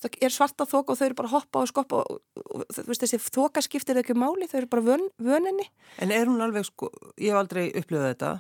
það 0.05 0.21
er 0.29 0.35
svarta 0.35 0.67
þoku 0.69 0.95
og 0.95 1.01
þau 1.01 1.07
eru 1.09 1.19
bara 1.19 1.33
hoppa 1.33 1.65
og 1.65 1.71
skoppa 1.71 2.05
og, 2.05 2.23
og, 2.45 2.65
þú 2.75 2.87
veist 2.91 3.05
þessi 3.05 3.21
þoka 3.25 3.65
skiptir 3.65 4.01
ekki 4.03 4.17
máli 4.19 4.49
þau 4.51 4.61
eru 4.63 4.71
bara 4.71 4.87
vön, 4.93 5.05
vöninni 5.23 5.69
En 5.99 6.15
er 6.15 6.31
hún 6.31 6.43
alveg, 6.45 6.69
sko, 6.69 6.91
ég 7.19 7.33
hef 7.33 7.43
aldrei 7.43 7.69
upplifað 7.73 8.11
þetta. 8.13 8.33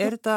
Er 0.00 0.16
þetta, 0.16 0.36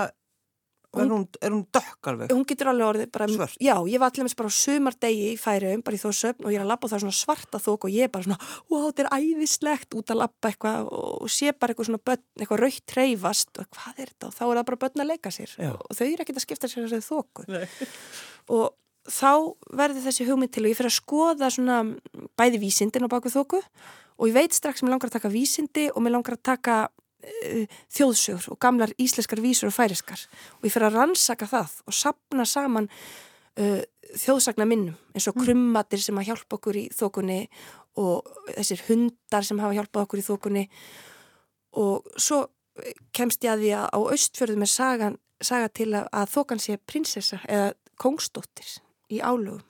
er 0.96 1.12
hún, 1.12 1.26
hún 1.44 1.64
dökk 1.74 2.10
alveg? 2.12 2.34
hún 2.34 2.46
getur 2.48 2.70
alveg 2.72 2.88
orðið 2.88 3.12
bara 3.16 3.28
Svört? 3.32 3.58
já, 3.60 3.76
ég 3.90 4.02
var 4.02 4.12
allir 4.12 4.28
með 4.28 4.36
bara 4.42 4.54
sumardegi 4.58 5.26
í 5.32 5.40
færium 5.40 5.84
bara 5.86 5.98
í 5.98 6.02
þórsöp 6.02 6.46
og 6.46 6.54
ég 6.54 6.60
er 6.60 6.66
að 6.66 6.72
labba 6.72 6.88
og 6.88 6.94
það 6.94 6.98
er 6.98 7.04
svona 7.06 7.20
svarta 7.20 7.62
þoku 7.66 7.90
og 7.90 7.96
ég 7.96 8.08
er 8.08 8.14
bara 8.14 8.28
svona, 8.28 8.40
wow, 8.72 8.88
þetta 8.90 9.06
er 9.06 9.12
æðislegt 9.20 10.00
út 10.00 10.14
að 10.14 10.22
labba 10.22 10.52
eitthvað 10.52 10.90
og 11.02 11.34
sé 11.36 11.54
bara 11.54 11.76
eitthvað 11.76 11.90
svona 11.92 12.04
börn, 12.12 12.26
eitthvað 12.40 12.64
raukt 12.64 12.86
treyfast 12.92 13.62
og 13.62 13.70
hvað 13.76 14.02
er 14.06 14.14
þetta 14.14 14.32
og 14.32 14.38
þá 14.38 14.44
er 14.48 14.56
það 14.56 14.66
bara 14.72 14.82
börn 14.86 15.06
að 15.06 15.12
leika 15.12 15.36
sér 15.36 15.56
Já. 15.56 15.72
og 15.76 16.00
þau 16.00 16.06
eru 16.08 16.26
ekkert 16.26 16.42
að 16.42 16.48
skipta 16.48 16.72
sér 16.72 16.84
og 18.56 18.74
þá 19.06 19.54
verður 19.76 20.06
þessi 20.08 20.26
hugmynd 20.28 20.54
til 20.54 20.66
og 20.66 20.72
ég 20.72 20.80
fyrir 20.80 20.92
að 20.92 20.98
skoða 20.98 21.50
svona 21.54 21.80
bæði 22.40 22.62
vísindin 22.64 23.06
á 23.06 23.10
baku 23.12 23.32
þóku 23.34 23.62
og 23.62 24.30
ég 24.30 24.36
veit 24.36 24.56
strax 24.56 24.82
sem 24.82 24.90
ég 24.90 24.94
langar 24.94 25.12
að 25.12 25.18
taka 25.20 25.34
vísindi 25.34 25.88
og 25.92 26.04
mér 26.04 26.16
langar 26.16 26.38
að 26.38 26.46
taka 26.50 26.78
uh, 26.90 27.66
þjóðsögur 27.94 28.50
og 28.54 28.60
gamlar 28.62 28.94
íslenskar 29.02 29.42
vísur 29.44 29.70
og 29.70 29.76
færiskar 29.78 30.26
og 30.58 30.66
ég 30.66 30.74
fyrir 30.74 30.90
að 30.90 31.00
rannsaka 31.02 31.50
það 31.50 31.76
og 31.86 31.98
sapna 31.98 32.48
saman 32.50 32.90
uh, 32.90 33.82
þjóðsagna 34.16 34.68
minnum 34.70 34.98
eins 35.14 35.30
og 35.30 35.38
krummatir 35.38 36.02
sem 36.02 36.18
að 36.18 36.32
hjálpa 36.32 36.58
okkur 36.58 36.80
í 36.80 36.86
þókunni 36.96 37.42
og 38.02 38.28
þessir 38.56 38.82
hundar 38.90 39.46
sem 39.48 39.60
hafa 39.62 39.78
hjálpað 39.78 40.08
okkur 40.08 40.22
í 40.22 40.26
þókunni 40.26 40.66
og 41.80 42.10
svo 42.18 42.46
kemst 43.16 43.44
ég 43.46 43.54
að 43.54 43.64
því 43.64 43.72
að 43.78 43.86
á 43.96 44.00
austfjörðum 44.00 44.66
er 44.66 44.72
saga 44.72 45.70
til 45.72 45.92
að, 45.94 46.10
að 46.12 46.34
þókan 46.34 46.64
sé 46.64 46.78
prinsessa 46.84 47.40
eða 47.48 47.70
kongsdóttir 48.02 48.68
í 49.12 49.22
álögum. 49.22 49.64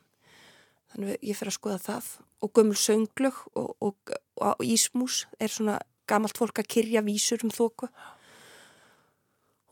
Þannig 0.94 1.16
að 1.16 1.28
ég 1.30 1.40
fer 1.40 1.52
að 1.52 1.58
skoða 1.58 1.80
það 1.84 2.12
og 2.46 2.54
gömul 2.56 2.78
sönglög 2.80 3.42
og, 3.58 3.72
og, 3.84 4.16
og 4.42 4.64
ísmús 4.64 5.26
er 5.42 5.52
svona 5.52 5.80
gamalt 6.08 6.38
fólk 6.38 6.62
að 6.62 6.70
kyrja 6.76 7.04
vísur 7.06 7.44
um 7.44 7.54
þóku. 7.54 7.90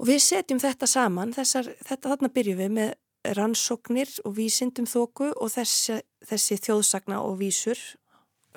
Og 0.01 0.09
við 0.09 0.23
setjum 0.25 0.59
þetta 0.59 0.89
saman, 0.89 1.33
þessar, 1.35 1.69
þetta 1.85 2.13
þarna 2.13 2.31
byrjum 2.33 2.61
við 2.63 2.77
með 2.79 2.93
rannsóknir 3.37 4.09
og 4.27 4.35
vísindum 4.35 4.87
þóku 4.89 5.29
og 5.31 5.51
þessi, 5.53 6.01
þessi 6.27 6.57
þjóðsagna 6.59 7.21
og 7.23 7.37
vísur 7.39 7.79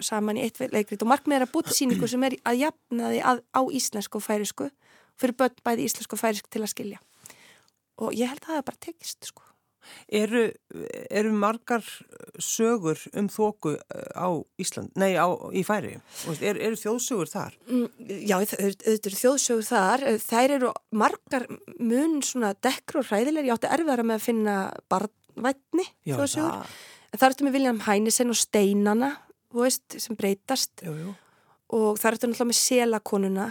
saman 0.03 0.41
í 0.41 0.45
eitt 0.45 0.59
leikrit 0.73 1.03
og 1.05 1.11
markmið 1.13 1.39
er 1.39 1.47
að 1.47 1.53
búti 1.55 1.77
síningu 1.77 2.09
sem 2.11 2.25
er 2.27 2.37
að 2.45 2.59
jafna 2.65 3.13
því 3.13 3.21
að, 3.31 3.43
á 3.55 3.61
íslensku 3.79 4.19
og 4.19 4.27
færisku 4.27 4.69
fyrir 5.17 5.37
börn 5.39 5.63
bæði 5.65 5.87
íslensku 5.87 6.19
og 6.19 6.21
færisku 6.21 6.51
til 6.53 6.65
að 6.65 6.73
skilja. 6.75 7.03
Og 8.03 8.17
ég 8.17 8.29
held 8.29 8.43
að 8.43 8.51
það 8.51 8.59
er 8.61 8.67
bara 8.67 8.83
tekist, 8.85 9.31
sko. 9.31 9.46
Eru, 10.09 10.43
eru 11.11 11.33
margar 11.35 11.85
sögur 12.43 13.01
um 13.17 13.29
þóku 13.33 13.75
á 14.15 14.29
Ísland, 14.63 14.93
nei, 14.99 15.15
á, 15.19 15.27
í 15.53 15.63
færi? 15.67 15.97
Er, 16.41 16.59
eru 16.69 16.79
þjóðsögur 16.81 17.31
þar? 17.31 17.57
Mm, 17.69 17.87
Já, 18.27 18.37
auðvitað 18.39 18.93
eru 19.11 19.21
þjóðsögur 19.21 19.69
þar. 19.69 20.07
Þær 20.27 20.57
eru 20.59 20.73
margar 20.95 21.47
mun 21.79 22.19
svona 22.27 22.55
dekkru 22.63 23.03
og 23.03 23.11
hræðilegar. 23.11 23.49
Ég 23.51 23.57
átti 23.59 23.73
erfiðara 23.77 24.07
með 24.07 24.21
að 24.21 24.27
finna 24.31 24.57
barnvætni 24.93 25.87
þjóðsögur. 26.07 26.59
það. 26.59 26.83
Það 27.17 27.29
ertu 27.31 27.47
með 27.47 27.55
Viljan 27.57 27.79
Hænisen 27.87 28.33
og 28.35 28.37
Steinana, 28.37 29.13
veist, 29.57 29.95
sem 30.03 30.17
breytast. 30.19 30.83
Jú, 30.85 30.93
jú. 31.01 31.15
Og 31.77 31.97
það 31.99 32.11
ertu 32.13 32.29
náttúrulega 32.29 32.51
með 32.51 32.59
selakonuna 32.61 33.47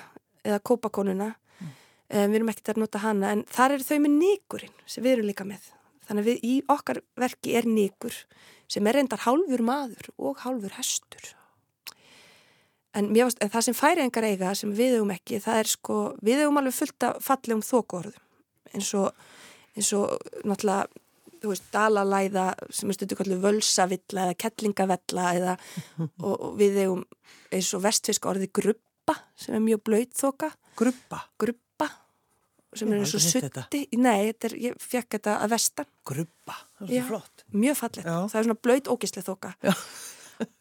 eða 0.46 0.60
kópakonuna. 0.70 1.32
Mm. 1.34 1.72
Um, 2.06 2.28
við 2.30 2.36
erum 2.38 2.52
ekkert 2.52 2.70
að 2.76 2.82
nota 2.84 3.02
hana, 3.02 3.32
en 3.34 3.42
þar 3.50 3.74
eru 3.80 3.88
þau 3.88 3.98
með 4.04 4.14
nýgurinn 4.20 4.76
sem 4.86 5.04
við 5.04 5.16
erum 5.16 5.30
líka 5.32 5.48
með. 5.50 5.66
Þannig 6.06 6.22
að 6.22 6.30
við, 6.30 6.44
í 6.44 6.56
okkar 6.72 7.02
verki 7.20 7.56
er 7.58 7.68
nýgur 7.70 8.20
sem 8.72 8.88
er 8.88 8.98
reyndar 8.98 9.24
hálfur 9.26 9.64
maður 9.66 10.12
og 10.18 10.40
hálfur 10.44 10.74
hestur. 10.78 11.34
en, 12.96 13.10
varst, 13.14 13.42
en 13.44 13.52
það 13.52 13.66
sem 13.68 13.78
færiðingar 13.78 14.28
eiga 14.30 14.54
sem 14.56 14.72
við 14.76 14.98
hefum 14.98 15.12
ekki, 15.16 15.42
það 15.44 15.62
er 15.62 15.72
sko 15.72 15.98
við 16.26 16.44
hefum 16.44 16.62
alveg 16.62 16.78
fullt 16.78 17.08
af 17.08 17.18
fallegum 17.26 17.64
þókuorðum 17.66 18.22
eins 18.76 18.92
og 18.98 19.10
eins 19.76 19.92
og 19.98 20.16
náttúrulega 20.48 20.88
þú 21.44 21.52
veist, 21.52 21.68
dalalæða 21.74 22.46
sem 22.74 22.90
er 22.90 22.98
stundu 22.98 23.18
kallið 23.20 23.44
völsavilla 23.44 24.30
eða 24.30 24.40
kettlingavella 24.46 25.28
eða 25.38 25.58
og, 26.26 26.34
og 26.34 26.56
við 26.62 26.82
hefum 26.86 27.04
eins 27.54 27.74
og 27.76 27.84
vestfisk 27.86 28.30
orði 28.32 28.50
gruppa 28.62 29.20
sem 29.40 29.58
er 29.58 29.66
mjög 29.66 29.84
blöyt 29.90 30.16
þoka 30.18 30.54
Gruppa? 30.76 31.22
Gruppa 31.40 31.65
sem 32.80 32.92
er 32.92 33.04
eins 33.04 33.14
og 33.18 33.24
sutti 33.24 33.84
Nei, 34.00 34.18
er, 34.32 34.58
ég 34.60 34.76
fekk 34.82 35.18
þetta 35.18 35.38
að 35.44 35.56
vestan. 35.56 35.88
Gruppa, 36.08 36.58
það 36.80 36.90
er 36.90 37.00
svo 37.00 37.08
flott. 37.14 37.46
Mjög 37.54 37.80
fallett, 37.80 38.10
það 38.10 38.42
er 38.42 38.50
svona 38.50 38.60
blöyt 38.68 38.92
ógislega 38.92 39.30
þoka. 39.30 39.56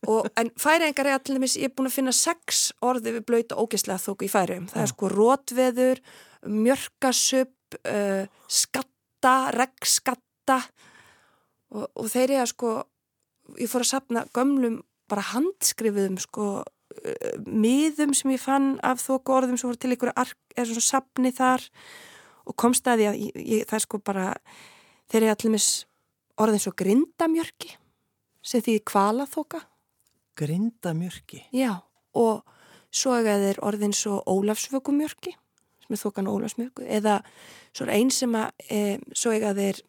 Og, 0.06 0.28
En 0.38 0.52
færiðingar 0.60 1.08
er 1.10 1.16
allir 1.18 1.44
ég 1.48 1.66
er 1.66 1.72
búin 1.74 1.88
að 1.88 1.96
finna 1.96 2.12
sex 2.14 2.68
orði 2.84 3.16
við 3.16 3.24
blöyt 3.26 3.54
ógislega 3.58 3.98
þoku 3.98 4.28
í 4.28 4.30
færiðum 4.30 4.68
Það 4.70 4.78
Já. 4.78 4.84
er 4.84 4.92
sko 4.92 5.10
rótveður, 5.10 6.02
mjörkasupp 6.46 7.78
uh, 7.80 8.26
skatta, 8.46 9.34
reggskatta 9.56 10.60
og, 11.74 11.88
og 11.90 12.10
þeir 12.12 12.36
eru 12.36 12.42
að 12.44 12.52
sko 12.52 12.74
ég 13.60 13.72
fór 13.72 13.84
að 13.84 13.90
sapna 13.90 14.24
gömlum 14.36 14.78
bara 15.10 15.26
handskrifuðum 15.34 16.20
sko 16.22 16.48
miðum 17.46 18.14
sem 18.16 18.32
ég 18.34 18.42
fann 18.42 18.74
af 18.86 19.02
þóku 19.02 19.34
orðum 19.34 19.58
sem 19.60 19.68
voru 19.68 19.80
til 19.80 19.94
ykkur 19.96 20.12
eða 20.14 20.66
svona 20.68 20.84
sapni 20.84 21.32
þar 21.34 21.64
og 22.44 22.56
komst 22.60 22.88
að 22.88 23.00
því 23.00 23.08
að 23.10 23.20
ég, 23.20 23.38
ég, 23.40 23.68
það 23.68 23.78
er 23.78 23.84
sko 23.86 24.00
bara 24.04 24.26
þeir 25.10 25.22
eru 25.22 25.34
allir 25.34 25.54
mis 25.54 25.68
orðin 26.40 26.64
svo 26.64 26.74
grindamjörki 26.76 27.76
sem 28.44 28.64
því 28.64 28.80
kvala 28.88 29.28
þóka 29.30 29.64
Grindamjörki? 30.34 31.44
Já 31.54 31.78
og 32.18 32.42
svo 32.94 33.14
er 33.18 33.42
þeir 33.42 33.60
orðin 33.66 33.94
svo 33.94 34.20
ólafsvökumjörki 34.30 35.34
sem 35.84 35.96
er 35.96 36.00
þókan 36.00 36.30
ólafsmjörku 36.30 36.86
eða 36.86 37.20
svo 37.74 37.86
er 37.86 37.94
einn 37.98 38.12
sem 38.14 38.34
að 38.38 38.70
e, 38.70 38.80
svo 39.14 39.34
er 39.34 39.54
þeir 39.58 39.82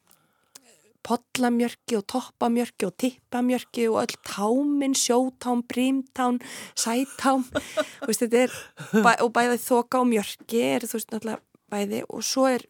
podlamjörki 1.06 1.98
og 2.00 2.06
toppamjörki 2.10 2.88
og 2.88 2.96
tippamjörki 3.02 3.86
og 3.92 4.00
öll 4.02 4.16
táminn, 4.26 4.96
sjótám, 4.98 5.62
brímtám, 5.70 6.40
sætám. 6.76 7.46
Veist, 8.08 8.26
er, 8.26 8.54
bæ, 8.94 9.12
og 9.22 9.32
bæðið 9.36 9.62
þoka 9.68 10.02
og 10.02 10.10
mjörki 10.10 10.64
er 10.66 10.88
þú 10.88 10.98
veist 10.98 11.14
náttúrulega 11.14 11.42
bæði. 11.72 12.02
Og 12.10 12.26
svo 12.26 12.48
er 12.50 12.66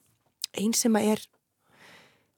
einn 0.59 0.75
sem 0.75 0.95
er 0.99 1.23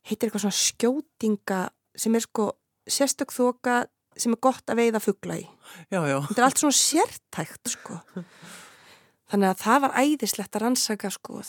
heitir 0.08 0.30
eitthvað 0.30 0.46
svona 0.46 0.62
skjótinga 0.62 1.62
sem 1.98 2.16
er 2.16 2.26
sko 2.26 2.52
sérstök 2.88 3.34
þoka 3.34 3.86
sem 4.18 4.34
er 4.34 4.42
gott 4.42 4.70
að 4.70 4.82
veiða 4.82 5.02
fuggla 5.04 5.42
í. 5.42 5.46
Já, 5.92 6.02
já. 6.06 6.18
þetta 6.30 6.42
er 6.42 6.48
allt 6.48 6.62
svona 6.62 6.78
sértækt 6.78 7.74
sko. 7.74 8.00
Þannig 9.28 9.52
að 9.52 9.62
það 9.66 9.84
var 9.84 9.98
æðislegt 10.00 10.56
að 10.56 10.64
rannsaka 10.64 11.12
sko 11.12 11.42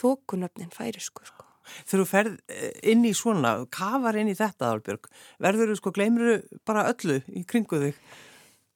þokunöfnin 0.00 0.72
færi 0.74 1.02
sko 1.04 1.28
sko 1.28 1.53
Þegar 1.84 2.02
þú 2.02 2.06
ferð 2.10 2.36
eh, 2.52 2.76
inn 2.92 3.06
í 3.08 3.14
svona, 3.16 3.56
kafar 3.72 4.20
inn 4.20 4.30
í 4.32 4.36
þetta 4.38 4.74
Álbjörg, 4.74 5.10
verður 5.42 5.72
þú 5.72 5.80
sko, 5.80 5.94
gleymur 5.96 6.30
þú 6.30 6.62
bara 6.68 6.86
öllu 6.92 7.20
í 7.32 7.44
kringu 7.48 7.80
þig? 7.86 7.98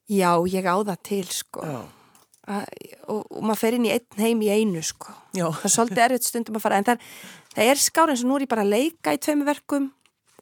Já, 0.09 0.33
ég 0.49 0.65
á 0.65 0.77
það 0.81 0.99
til 1.11 1.25
sko 1.29 1.69
A, 2.49 2.63
og, 3.13 3.27
og 3.29 3.43
maður 3.45 3.61
fer 3.61 3.75
inn 3.77 3.85
í 3.85 3.91
einn 3.93 4.23
heim 4.23 4.39
í 4.41 4.47
einu 4.49 4.81
sko. 4.81 5.13
Já. 5.37 5.51
Það 5.53 5.67
er 5.69 5.73
svolítið 5.75 6.05
erfitt 6.07 6.29
stundum 6.31 6.57
að 6.57 6.63
fara 6.65 6.79
en 6.81 6.87
það, 6.87 7.03
það 7.53 7.73
er 7.75 7.83
skár 7.83 8.13
eins 8.13 8.23
og 8.25 8.31
nú 8.31 8.39
er 8.39 8.45
ég 8.47 8.51
bara 8.55 8.65
að 8.65 8.73
leika 8.73 9.13
í 9.13 9.21
tveimu 9.21 9.45
verkum 9.45 9.91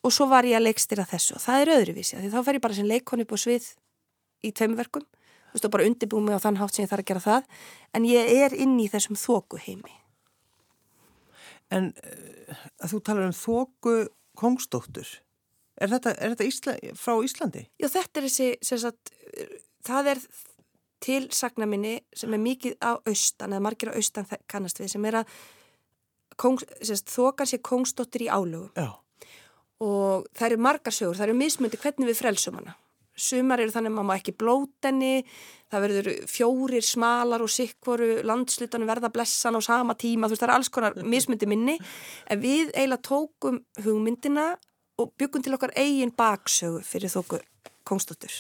og 0.07 0.15
svo 0.15 0.29
var 0.31 0.47
ég 0.47 0.61
að 0.61 0.69
leikstýra 0.69 1.07
þessu 1.11 1.35
og 1.35 1.43
það 1.43 1.65
er 1.65 1.73
öðruvísi 1.81 2.21
því 2.21 2.31
þá 2.31 2.39
fer 2.47 2.59
ég 2.59 2.63
bara 2.63 2.79
sem 2.79 2.87
leikonni 2.87 3.27
búið 3.27 3.43
svið 3.43 3.69
í 4.47 4.53
tveimu 4.55 4.79
verkum, 4.79 5.07
og 5.57 5.71
bara 5.73 5.87
undirbúið 5.89 6.29
mig 6.29 6.39
á 6.39 6.45
þann 6.45 6.61
hátt 6.61 6.77
sem 6.77 6.85
ég 6.85 6.93
þarf 6.93 7.03
að 7.03 7.11
gera 7.11 7.25
það 7.25 7.51
en 7.99 8.07
ég 8.13 8.33
er 8.45 8.55
inn 8.55 8.77
í 8.79 8.87
þessum 8.93 9.19
þóku 9.19 9.59
heimi 9.67 9.97
En 11.75 11.91
uh, 11.91 12.59
að 12.83 12.93
þú 12.93 13.01
talar 13.07 13.29
um 13.29 13.37
þóku 13.37 13.95
kongsdóttur, 14.39 15.09
er 15.81 15.93
þetta, 15.93 16.13
er 16.21 16.35
þetta 16.35 16.49
Ísla, 16.51 16.77
frá 16.99 17.17
Íslandi? 17.25 17.65
Já, 17.81 17.89
þetta 17.91 18.21
er 18.21 18.29
þessi, 18.29 18.79
sagt, 18.85 19.13
það 19.87 20.13
er 20.13 20.23
tilsagna 21.07 21.69
minni 21.69 21.97
sem 22.17 22.33
er 22.33 22.43
mikið 22.43 22.79
á 22.85 23.01
austan, 23.01 23.53
eða 23.53 23.65
margir 23.65 23.93
á 23.93 23.99
austan 23.99 24.29
kannast 24.51 24.81
við, 24.81 24.93
sem 24.95 25.09
er 25.09 25.21
að 25.23 25.37
þókan 26.37 27.49
sé 27.49 27.61
kongsdóttur 27.65 28.27
í 28.27 28.31
álögum. 28.31 28.71
Já. 28.77 28.93
Og 29.85 30.29
það 30.37 30.51
eru 30.51 30.65
margar 30.65 30.95
sögur, 30.95 31.17
það 31.19 31.31
eru 31.31 31.39
mismundi 31.41 31.81
hvernig 31.81 32.13
við 32.13 32.21
frelsum 32.21 32.61
hana 32.61 32.77
sumar 33.17 33.63
eru 33.63 33.73
þannig 33.75 33.93
að 33.93 33.97
maður 33.97 34.09
má 34.11 34.17
ekki 34.17 34.37
blótenni 34.37 35.13
það 35.73 35.85
verður 35.87 36.11
fjórir 36.31 36.85
smalar 36.87 37.43
og 37.43 37.51
sikkvoru 37.51 38.21
landslutanum 38.27 38.89
verða 38.89 39.11
blessan 39.15 39.59
á 39.59 39.61
sama 39.65 39.97
tíma, 39.99 40.29
þú 40.29 40.37
veist 40.37 40.45
það 40.45 40.49
er 40.49 40.55
alls 40.55 40.71
konar 40.73 40.97
mismundi 41.03 41.49
minni, 41.51 41.77
en 42.31 42.43
við 42.43 42.71
eiginlega 42.71 43.03
tókum 43.09 43.61
hugmyndina 43.83 44.53
og 45.03 45.13
byggum 45.19 45.45
til 45.45 45.57
okkar 45.57 45.75
eigin 45.77 46.15
baksögu 46.17 46.83
fyrir 46.87 47.13
þóku 47.13 47.41
kongstóttur 47.87 48.33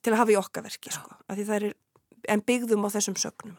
til 0.00 0.12
að 0.12 0.20
hafa 0.20 0.34
í 0.34 0.38
okkaverki 0.40 0.92
sko, 0.94 1.18
er, 1.30 1.70
en 2.28 2.44
byggðum 2.46 2.86
á 2.86 2.94
þessum 2.96 3.18
sögnum. 3.20 3.58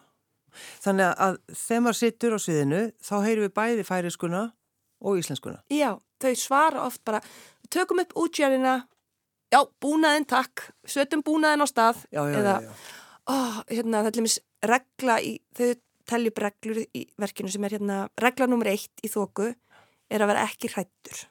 Þannig 0.84 1.14
að 1.16 1.38
þegar 1.56 1.84
maður 1.86 2.00
sittur 2.02 2.36
á 2.36 2.40
sviðinu 2.44 2.82
þá 3.00 3.14
heyrum 3.24 3.46
við 3.46 3.54
bæði 3.56 3.86
færiskuna 3.88 4.42
og 5.02 5.22
íslenskuna. 5.22 5.62
Já, 5.72 5.96
þau 6.22 6.34
svara 6.38 6.84
oft 6.84 7.02
bara 7.08 7.22
tökum 7.72 8.02
upp 8.04 8.12
útjærina 8.20 8.82
já, 9.52 9.60
búnaðinn 9.84 10.28
takk, 10.30 10.68
sötum 10.88 11.24
búnaðinn 11.26 11.66
á 11.66 11.68
stað 11.70 12.04
já, 12.10 12.22
já, 12.24 12.38
eða, 12.40 12.56
já, 12.66 12.72
ó, 13.28 13.36
hérna, 13.72 14.04
það 14.04 14.12
er 14.12 14.20
limits 14.20 14.40
regla 14.72 15.18
í, 15.24 15.34
þau 15.58 15.70
teljum 16.12 16.42
reglur 16.46 16.82
í 16.84 17.06
verkinu 17.22 17.52
sem 17.54 17.68
er 17.68 17.78
hérna, 17.78 18.00
regla 18.22 18.50
nummer 18.50 18.72
eitt 18.72 19.06
í 19.06 19.12
þóku 19.12 19.52
er 20.12 20.24
að 20.24 20.34
vera 20.34 20.48
ekki 20.50 20.72
hrættur 20.74 21.26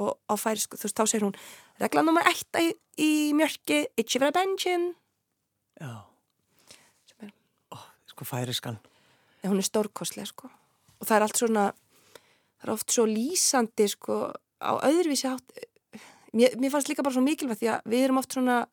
og 0.00 0.18
á 0.26 0.34
færisku, 0.40 0.78
þú 0.78 0.88
veist, 0.88 0.98
þá 0.98 1.06
segir 1.06 1.26
hún 1.28 1.38
regla 1.82 2.02
nummer 2.06 2.26
eitt 2.30 2.58
í, 2.58 2.72
í 2.98 3.12
mjörki 3.36 3.84
itchi 4.00 4.22
vera 4.22 4.34
bensin 4.34 4.92
Já. 5.80 6.06
Er, 7.18 7.32
ó, 7.74 7.78
sko 8.06 8.26
færiskan. 8.28 8.78
En 9.42 9.50
hún 9.50 9.58
er 9.58 9.66
stórkoslega, 9.66 10.28
sko. 10.30 10.50
Og 11.00 11.08
það 11.08 11.16
er 11.16 11.24
allt 11.26 11.40
svona 11.40 11.64
það 11.74 12.66
er 12.66 12.72
oft 12.76 12.94
svo 12.94 13.06
lýsandi, 13.10 13.88
sko 13.90 14.18
á 14.62 14.72
öðruvísi 14.86 15.28
hátt 15.28 15.64
mér, 16.34 16.56
mér 16.60 16.72
fannst 16.74 16.90
líka 16.90 17.04
bara 17.06 17.16
svo 17.16 17.24
mikilvægt 17.24 17.62
því 17.62 17.70
að 17.74 17.94
við 17.94 18.08
erum 18.08 18.20
oft 18.20 18.36
svona 18.36 18.64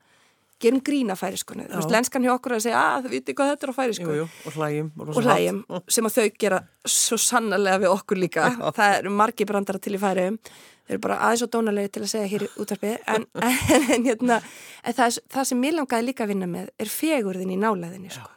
gerum 0.61 0.81
grína 0.85 1.15
færiskonu, 1.17 1.65
þú 1.69 1.79
veist, 1.79 1.93
lenskan 1.93 2.25
hjá 2.25 2.33
okkur 2.35 2.55
að 2.57 2.65
segja 2.67 2.81
að 2.81 3.05
þau 3.05 3.13
viti 3.13 3.35
hvað 3.37 3.51
þetta 3.51 3.65
er 3.65 3.71
á 3.71 3.75
færisku 3.77 4.09
og 4.17 4.57
hlægjum, 4.57 4.91
og, 4.97 5.13
og 5.13 5.25
hlægjum 5.25 5.61
sem 5.95 6.09
að 6.09 6.17
þau 6.17 6.35
gera 6.43 6.59
svo 6.97 7.17
sannarlega 7.21 7.81
við 7.81 7.93
okkur 7.95 8.21
líka. 8.21 8.49
Já. 8.51 8.67
það 8.77 8.97
eru 8.99 9.13
margi 9.21 9.47
brandara 9.49 9.81
til 9.81 9.95
í 9.97 10.01
færiðum 10.01 10.37
þau 10.41 10.93
eru 10.93 11.01
bara 11.05 11.17
aðeins 11.27 11.45
og 11.45 11.53
dónalegi 11.55 11.93
til 11.95 12.03
að 12.03 12.11
segja 12.13 12.31
hér 12.33 12.45
í 12.45 12.51
útvarpi. 12.61 12.93
En, 13.15 13.25
en, 13.41 13.57
en, 13.95 14.05
hérna, 14.05 14.37
en 14.83 14.99
það, 14.99 15.17
það 15.33 15.49
sem 15.51 15.63
mér 15.65 15.77
langaði 15.79 16.09
líka 16.09 16.27
að 16.27 16.35
vinna 16.35 16.51
með 16.51 16.69
er 16.85 16.93
fegurðin 16.93 17.55
í 17.55 17.59
náleðinni 17.61 18.13
sko. 18.13 18.29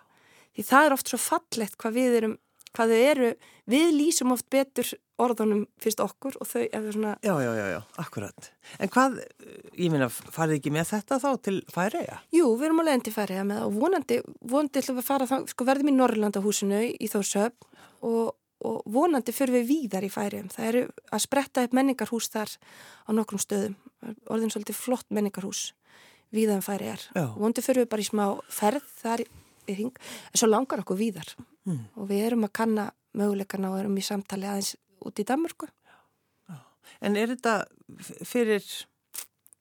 því 0.57 0.67
það 0.71 0.89
er 0.89 0.97
oft 0.97 1.13
svo 1.13 1.21
fallegt 1.21 1.79
hvað 1.81 2.01
við 2.01 2.19
erum 2.23 2.39
hvað 2.75 2.93
þau 2.93 3.01
eru, 3.09 3.31
við 3.71 3.91
lýsum 3.95 4.35
oft 4.35 4.47
betur 4.53 4.89
orðunum 5.23 5.65
fyrst 5.81 6.01
okkur 6.03 6.37
og 6.43 6.49
þau 6.49 6.63
er 6.65 6.87
svona... 6.91 7.15
Já, 7.23 7.35
já, 7.39 7.51
já, 7.55 7.65
já, 7.71 7.81
akkurat. 8.03 8.49
En 8.83 8.91
hvað, 8.91 9.21
ég 9.79 9.93
minna, 9.93 10.09
farið 10.11 10.59
ekki 10.59 10.73
með 10.75 10.89
þetta 10.91 11.19
þá 11.23 11.29
til 11.47 11.57
Færiða? 11.75 12.19
Jú, 12.35 12.49
við 12.59 12.69
erum 12.69 12.83
alveg 12.83 12.99
endið 12.99 13.17
Færiða 13.19 13.45
með 13.51 13.61
og 13.67 13.77
vonandi, 13.79 14.19
vonandi 14.43 14.83
ætlum 14.83 14.99
við 14.99 15.05
að 15.05 15.11
fara 15.13 15.29
þá, 15.31 15.37
sko 15.53 15.69
verðum 15.69 15.93
í 15.93 15.95
Norrlandahúsinu 16.01 16.83
í 16.91 17.11
Þórsöp 17.13 17.69
og, 18.11 18.35
og 18.67 18.83
vonandi 18.99 19.37
fyrir 19.37 19.61
við 19.61 19.71
víðar 19.71 20.09
í 20.09 20.11
Færiðum. 20.17 20.51
Það 20.57 20.69
eru 20.73 20.85
að 21.07 21.25
spretta 21.29 21.67
upp 21.69 21.79
menningarhús 21.79 22.31
þar 22.35 22.59
á 23.07 23.11
nokkrum 23.15 23.43
stöðum, 23.43 23.79
orðin 24.27 24.55
svolítið 24.55 24.81
flott 24.83 25.15
menningarhús 25.15 25.69
víðan 26.35 26.65
Færiðar. 26.67 27.07
Vonandi 27.39 27.63
fyrir 27.63 27.85
við 27.85 27.91
bara 27.95 28.03
í 28.03 28.11
smá 28.11 28.27
ferð 28.51 28.95
þar 28.99 29.23
í 29.25 29.75
hring, 29.79 29.95
en 30.35 30.41
svo 30.41 30.51
langar 30.51 30.83
okkur 30.83 30.99
víðar 30.99 31.37
mm. 31.69 31.81
og 31.99 32.11
við 32.11 32.27
erum 32.31 32.47
að 32.49 32.55
kanna 32.61 32.89
möguleikana 33.15 33.71
og 33.73 33.81
erum 33.83 33.99
í 33.99 34.05
samtali 34.05 34.49
aðeins 34.51 34.75
út 35.05 35.21
í 35.21 35.27
Danmörku. 35.29 35.69
En 37.05 37.17
er 37.19 37.33
þetta 37.33 37.65
fyrir 38.25 38.65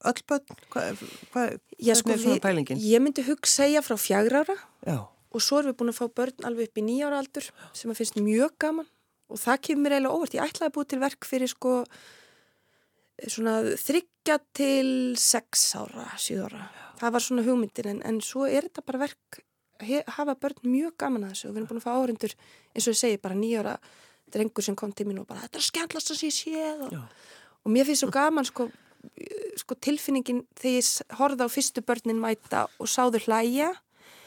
öll 0.08 0.24
börn? 0.28 0.58
Hvað 0.72 1.04
hva, 1.34 1.46
sko, 1.96 2.13
er 2.13 2.22
svona 2.22 2.44
pælingin? 2.44 2.82
Ég 2.84 3.04
myndi 3.04 3.24
hugg 3.28 3.48
segja 3.50 3.84
frá 3.86 3.96
fjagra 4.00 4.44
ára 4.44 4.58
Já. 4.86 4.98
og 5.08 5.44
svo 5.44 5.62
erum 5.62 5.74
við 5.74 5.80
búin 5.80 5.94
að 5.94 6.00
fá 6.02 6.08
börn 6.20 6.48
alveg 6.48 6.70
upp 6.70 6.82
í 6.82 6.86
nýjára 6.88 7.22
aldur 7.24 7.48
sem 7.76 7.92
að 7.92 8.02
finnst 8.02 8.20
mjög 8.20 8.58
gaman 8.63 8.89
og 9.32 9.39
það 9.42 9.63
kemur 9.68 9.86
mér 9.86 9.98
eiginlega 9.98 10.18
óvart. 10.18 10.36
Ég 10.38 10.44
ætlaði 10.46 10.70
að 10.70 10.76
búið 10.78 10.89
til 10.92 11.02
verk 11.04 11.30
fyrir 11.30 11.52
sko 11.52 11.74
svona 13.24 13.56
þryggja 13.80 14.38
til 14.58 14.89
sex 15.22 15.66
ára, 15.80 16.10
síð 16.20 16.46
ára. 16.50 16.68
Það 17.00 17.16
var 17.16 17.26
svona 17.26 17.48
hugmyndir 17.48 17.89
en, 17.92 18.04
en 18.06 18.20
svo 18.24 18.46
er 18.50 18.68
þetta 18.68 18.86
bara 18.88 19.06
verk 19.08 19.44
hafa 20.17 20.36
börn 20.39 20.63
mjög 20.65 20.96
gaman 21.02 21.28
að 21.28 21.36
þessu 21.36 21.50
og 21.50 21.54
við 21.54 21.62
erum 21.62 21.69
búin 21.72 21.82
að 21.82 21.88
fá 21.88 21.93
árindur 21.93 22.36
eins 22.74 22.88
og 22.88 22.93
ég 22.93 23.00
segi 23.00 23.22
bara 23.24 23.38
nýjára 23.39 23.78
drengur 24.34 24.65
sem 24.65 24.78
kom 24.78 24.93
til 24.96 25.08
mín 25.10 25.22
og 25.22 25.30
bara 25.30 25.46
þetta 25.46 25.60
er 25.60 25.67
skemmtlast 25.67 26.13
að 26.13 26.22
sé 26.24 26.32
séð 26.34 26.88
og, 26.88 26.98
og 27.63 27.74
mér 27.74 27.88
finnst 27.88 28.06
svo 28.06 28.12
gaman 28.13 28.48
sko, 28.48 28.69
sko 29.62 29.78
tilfinningin 29.78 30.43
þegar 30.60 30.80
ég 30.80 31.17
horfði 31.19 31.48
á 31.48 31.56
fyrstu 31.56 31.86
börnin 31.86 32.22
mæta 32.22 32.67
og 32.80 32.89
sáður 32.91 33.28
hlæja 33.28 33.74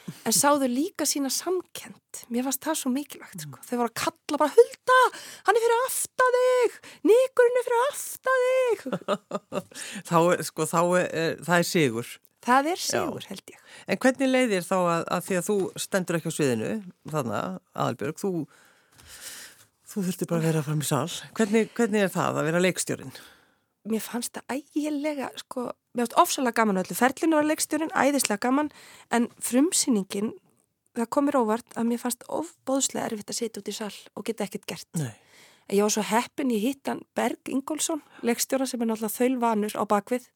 en 0.07 0.35
sáðu 0.35 0.69
líka 0.71 1.05
sína 1.07 1.29
samkend 1.33 2.21
mér 2.31 2.47
fannst 2.47 2.63
það 2.63 2.79
svo 2.79 2.91
mikilvægt 2.93 3.43
sko. 3.43 3.59
þau 3.67 3.75
voru 3.81 3.89
að 3.89 3.97
kalla 4.03 4.39
bara 4.43 4.55
hulda 4.55 4.99
hann 5.47 5.59
er 5.59 5.65
fyrir 5.65 5.83
aftan 5.87 6.37
þig 6.37 6.77
nýkurinn 7.11 7.59
er 7.59 7.67
fyrir 7.67 7.83
aftan 7.87 8.45
þig. 8.45 8.85
Þá, 10.09 10.17
sko, 10.47 10.67
þá 10.69 10.81
er, 11.01 11.43
það 11.43 11.57
er 11.57 11.67
sigur 11.67 12.13
það 12.47 12.69
er 12.73 12.83
sigur 12.83 13.23
Já. 13.25 13.29
held 13.31 13.53
ég 13.53 13.75
en 13.87 14.01
hvernig 14.03 14.31
leiðir 14.31 14.67
þá 14.67 14.77
að, 14.77 15.03
að 15.17 15.25
því 15.27 15.39
að 15.39 15.47
þú 15.49 15.57
stendur 15.83 16.19
ekki 16.19 16.31
á 16.31 16.37
sviðinu 16.37 16.71
þannig 17.13 17.37
að 17.39 17.57
Aðalbjörg 17.83 18.21
þú, 18.23 18.31
þú 19.87 20.05
þurfti 20.07 20.29
bara 20.29 20.41
að 20.41 20.47
vera 20.51 20.65
fram 20.67 20.83
í 20.83 20.87
sal 20.87 21.07
hvernig, 21.37 21.73
hvernig 21.77 22.07
er 22.07 22.13
það 22.13 22.41
að 22.41 22.49
vera 22.49 22.63
leikstjórin? 22.63 23.17
Mér 23.87 24.03
fannst 24.03 24.35
það 24.35 24.57
ægilega 24.57 25.29
sko, 25.39 25.69
mér 25.95 26.03
fannst 26.03 26.19
ofsalega 26.19 26.59
gaman 26.59 26.81
öllu 26.81 26.95
ferlinu 26.97 27.39
á 27.39 27.43
leikstjórin, 27.47 27.93
æðislega 27.95 28.43
gaman 28.43 28.73
en 29.15 29.29
frumsýningin 29.39 30.33
það 30.97 31.11
komir 31.13 31.37
óvart 31.39 31.77
að 31.77 31.89
mér 31.91 32.01
fannst 32.01 32.25
ofbóðslega 32.27 33.11
erfitt 33.11 33.31
að 33.31 33.39
setja 33.39 33.61
út 33.61 33.71
í 33.71 33.75
sal 33.75 33.93
og 34.15 34.25
geta 34.27 34.47
ekkert 34.47 34.67
gert 34.69 34.99
Nei. 34.99 35.13
ég 35.71 35.83
var 35.85 35.93
svo 35.93 36.05
heppin 36.09 36.53
í 36.53 36.59
hittan 36.63 37.03
Berg 37.17 37.51
Ingólfsson 37.51 38.01
leikstjóra 38.25 38.67
sem 38.69 38.81
er 38.81 38.89
náttúrulega 38.89 39.17
þaulvanur 39.17 39.77
á 39.77 39.83
bakvið 39.87 40.27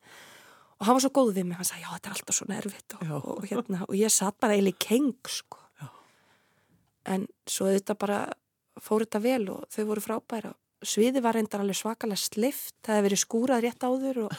og 0.82 0.88
hann 0.88 0.98
var 0.98 1.04
svo 1.06 1.14
góð 1.14 1.36
við 1.38 1.46
mig, 1.48 1.60
hann 1.60 1.68
sagði 1.70 1.84
já 1.86 1.92
þetta 1.94 2.10
er 2.10 2.16
alltaf 2.16 2.38
svona 2.38 2.58
erfitt 2.58 2.96
og, 2.98 3.04
og, 3.06 3.28
og, 3.36 3.44
hérna, 3.52 3.84
og 3.86 3.98
ég 4.00 4.14
satt 4.14 4.40
bara 4.42 4.58
eiginlega 4.58 4.82
keng 4.82 5.12
sko. 5.30 5.60
Já. 5.78 5.88
en 7.14 7.28
svo 7.46 7.70
þetta 7.70 7.98
bara 8.02 8.24
fór 8.82 9.06
þetta 9.06 9.22
vel 9.22 9.46
og 9.54 9.70
þau 9.70 9.84
voru 9.92 10.04
frábæra 10.04 10.56
sviði 10.82 11.22
var 11.22 11.38
reyndar 11.38 11.62
alveg 11.62 11.78
svakalega 11.78 12.18
slift 12.18 12.74
það 12.82 12.98
hefði 12.98 13.08
verið 13.10 13.22
skúrað 13.22 13.64
rétt 13.68 13.86
áður 13.86 14.24
og 14.26 14.36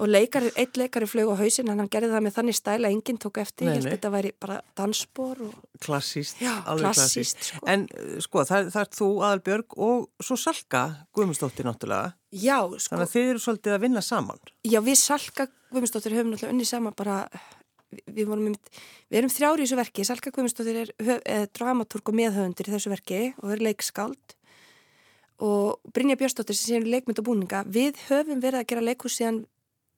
og 0.00 0.04
leikari, 0.08 0.50
eitt 0.60 0.78
leikari 0.78 1.08
flög 1.08 1.32
á 1.32 1.36
hausin 1.40 1.70
en 1.72 1.82
hann 1.82 1.90
gerði 1.92 2.10
það 2.12 2.24
með 2.26 2.36
þannig 2.38 2.58
stæla 2.58 2.90
enginn 2.92 3.20
tók 3.22 3.40
eftir, 3.42 3.68
ég 3.68 3.78
held 3.78 3.88
að 3.88 3.96
þetta 3.96 4.12
væri 4.14 4.32
bara 4.44 4.58
dansspor 4.78 5.42
og... 5.46 5.56
Klassíst, 5.84 6.42
Já, 6.42 6.52
alveg 6.70 6.94
klassíst 6.94 7.48
sko. 7.48 7.64
En 7.70 7.86
uh, 7.90 8.14
sko, 8.24 8.44
það, 8.48 8.70
það 8.74 8.84
er 8.84 8.92
þú, 9.00 9.08
Aðalbjörg 9.28 9.76
og 9.88 10.28
svo 10.28 10.38
Salka 10.40 10.84
Guðmundsdóttir 11.16 11.68
náttúrulega. 11.68 12.14
Já, 12.34 12.58
sko. 12.76 12.94
Þannig 12.94 13.08
að 13.08 13.16
þið 13.16 13.32
eru 13.32 13.44
svolítið 13.44 13.76
að 13.76 13.84
vinna 13.88 14.04
saman. 14.04 14.46
Já, 14.66 14.80
við 14.84 15.00
Salka 15.02 15.48
Guðmundsdóttir 15.72 16.16
höfum 16.18 16.32
náttúrulega 16.32 16.56
unni 16.56 16.68
saman 16.68 16.96
bara 16.96 17.18
við, 17.94 18.30
við, 18.30 18.56
við 19.10 19.20
erum 19.20 19.34
þrjári 19.34 19.64
í 19.64 19.66
þessu 19.66 19.80
verki. 19.82 20.06
Salka 20.06 20.32
Guðmundsdóttir 20.34 20.80
er, 20.84 20.94
er 21.24 21.50
dramatúrk 21.54 22.10
og 22.10 22.18
meðhauðundur 22.20 22.70
í 22.70 22.76
þessu 22.76 22.94
verki 22.94 23.20
og 23.42 23.54
er 23.54 23.64
leikskáld 23.68 24.38
og 25.42 25.80
Brynja 25.94 26.16
Björnsdóttir 26.20 26.56
sem 26.56 26.74
séum 26.74 26.88
leikmynd 26.88 27.20
og 27.20 27.26
búninga 27.26 27.64
við 27.66 27.98
höfum 28.08 28.42
verið 28.42 28.60
að 28.60 28.68
gera 28.70 28.84
leikus 28.84 29.18
síðan 29.18 29.42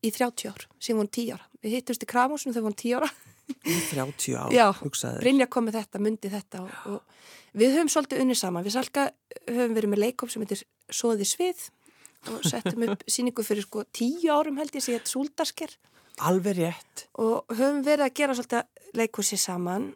í 0.04 0.12
30 0.12 0.52
ár, 0.52 0.66
síðan 0.80 1.00
vorum 1.02 1.12
10 1.18 1.32
ára. 1.36 1.48
Við 1.64 1.76
hittumst 1.76 2.04
í 2.04 2.08
Kramúsinu 2.10 2.54
þegar 2.54 2.66
vorum 2.68 2.78
10 2.82 2.96
ára. 3.00 3.10
Í 3.46 3.76
30 3.92 4.38
ár, 4.40 4.54
Já, 4.54 4.66
hugsaður 4.80 5.22
Brynja 5.22 5.46
kom 5.50 5.68
með 5.68 5.80
þetta, 5.80 6.02
myndi 6.02 6.30
þetta 6.32 6.62
og, 6.64 6.78
og 6.90 7.58
við 7.60 7.76
höfum 7.76 7.90
svolítið 7.92 8.22
unni 8.24 8.38
saman. 8.38 8.64
Við 8.66 8.74
salka 8.74 9.10
höfum 9.46 9.76
verið 9.76 9.92
með 9.92 10.02
leikop 10.02 10.32
sem 10.32 10.42
heitir 10.42 10.64
Soði 10.90 11.26
svið 11.26 11.68
og 12.32 12.42
settum 12.46 12.86
upp 12.88 13.04
síningu 13.12 13.44
fyrir 13.46 13.66
sko 13.66 13.84
10 13.86 14.26
árum 14.34 14.58
held 14.60 14.74
ég 14.74 14.84
sem 14.84 14.96
heit 14.96 15.10
Súldarsker. 15.10 15.76
Alveg 16.26 16.58
rétt. 16.58 17.06
Og 17.22 17.44
höfum 17.52 17.84
verið 17.86 18.08
að 18.08 18.18
gera 18.18 18.36
svolítið 18.38 18.98
leikusi 18.98 19.38
saman 19.38 19.92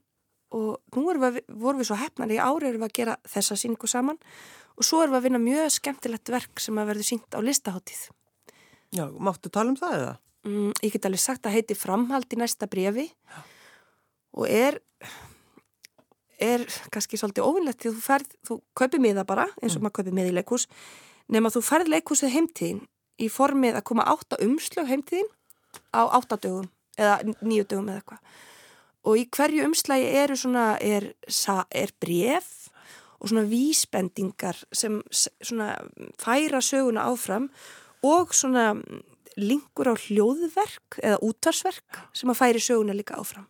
og 0.50 0.96
nú 0.96 1.04
við, 1.14 1.42
vorum 1.48 1.80
við 1.80 1.90
svo 1.90 1.98
hefnar 1.98 2.32
í 2.34 2.38
ári 2.42 2.70
erum 2.70 2.82
við 2.82 2.88
að 2.88 2.96
gera 2.98 3.18
þessa 3.30 3.58
síningu 3.58 3.90
saman 3.90 4.18
og 4.76 4.86
svo 4.86 5.02
erum 5.02 5.14
við 5.14 5.20
að 5.20 5.26
vinna 5.28 5.42
mjög 5.42 5.74
skemmtilegt 5.76 6.32
verk 6.32 6.62
sem 6.62 6.78
að 6.80 6.92
verður 6.92 7.08
sínt 7.10 7.36
á 7.36 7.40
listaháttíð. 7.44 8.02
Já, 8.90 9.04
máttu 9.22 9.50
tala 9.52 9.72
um 9.72 9.78
það 9.78 9.96
eða? 9.98 10.14
Mm, 10.46 10.70
ég 10.80 10.94
get 10.94 11.04
alveg 11.04 11.20
sagt 11.20 11.46
að 11.46 11.58
heiti 11.58 11.76
framhald 11.76 12.30
í 12.32 12.38
næsta 12.40 12.64
brefi 12.70 13.10
Já. 13.10 13.40
og 14.40 14.46
er, 14.48 14.78
er 16.40 16.64
kannski 16.94 17.20
svolítið 17.20 17.44
ofinnlegt 17.44 17.84
því 17.84 17.92
þú 17.92 18.04
ferð, 18.06 18.30
þú 18.48 18.56
kaupir 18.80 19.02
miða 19.04 19.26
bara 19.28 19.44
eins 19.60 19.76
og 19.76 19.82
mm. 19.82 19.84
maður 19.84 19.96
kaupir 19.98 20.16
miða 20.16 20.32
í 20.32 20.36
leikús 20.38 20.64
nema 21.28 21.52
þú 21.52 21.62
ferð 21.66 21.92
leikúsið 21.92 22.32
heimtíðin 22.38 22.80
í 23.20 23.28
formið 23.28 23.76
að 23.76 23.86
koma 23.92 24.08
átta 24.08 24.40
umslög 24.40 24.88
heimtíðin 24.88 25.28
á 25.92 26.08
áttadögum 26.08 26.70
eða 26.96 27.20
nýju 27.44 27.68
dögum 27.68 27.92
eða 27.92 28.00
eitthvað 28.00 28.40
og 29.04 29.20
í 29.20 29.26
hverju 29.36 29.68
umslægi 29.68 30.08
eru 30.24 30.40
svona, 30.40 30.66
er, 30.80 31.12
er 31.68 31.92
bref 32.00 32.59
og 33.20 33.30
svona 33.30 33.44
vísbendingar 33.48 34.58
sem 34.72 35.00
svona 35.12 35.74
færa 36.20 36.62
söguna 36.64 37.04
áfram 37.10 37.50
og 38.02 38.34
svona 38.34 38.72
linkur 39.36 39.92
á 39.92 39.94
hljóðverk 39.94 41.00
eða 41.02 41.20
útvarsverk 41.24 42.00
sem 42.16 42.32
að 42.32 42.40
færi 42.40 42.62
söguna 42.64 42.96
líka 42.96 43.20
áfram. 43.20 43.46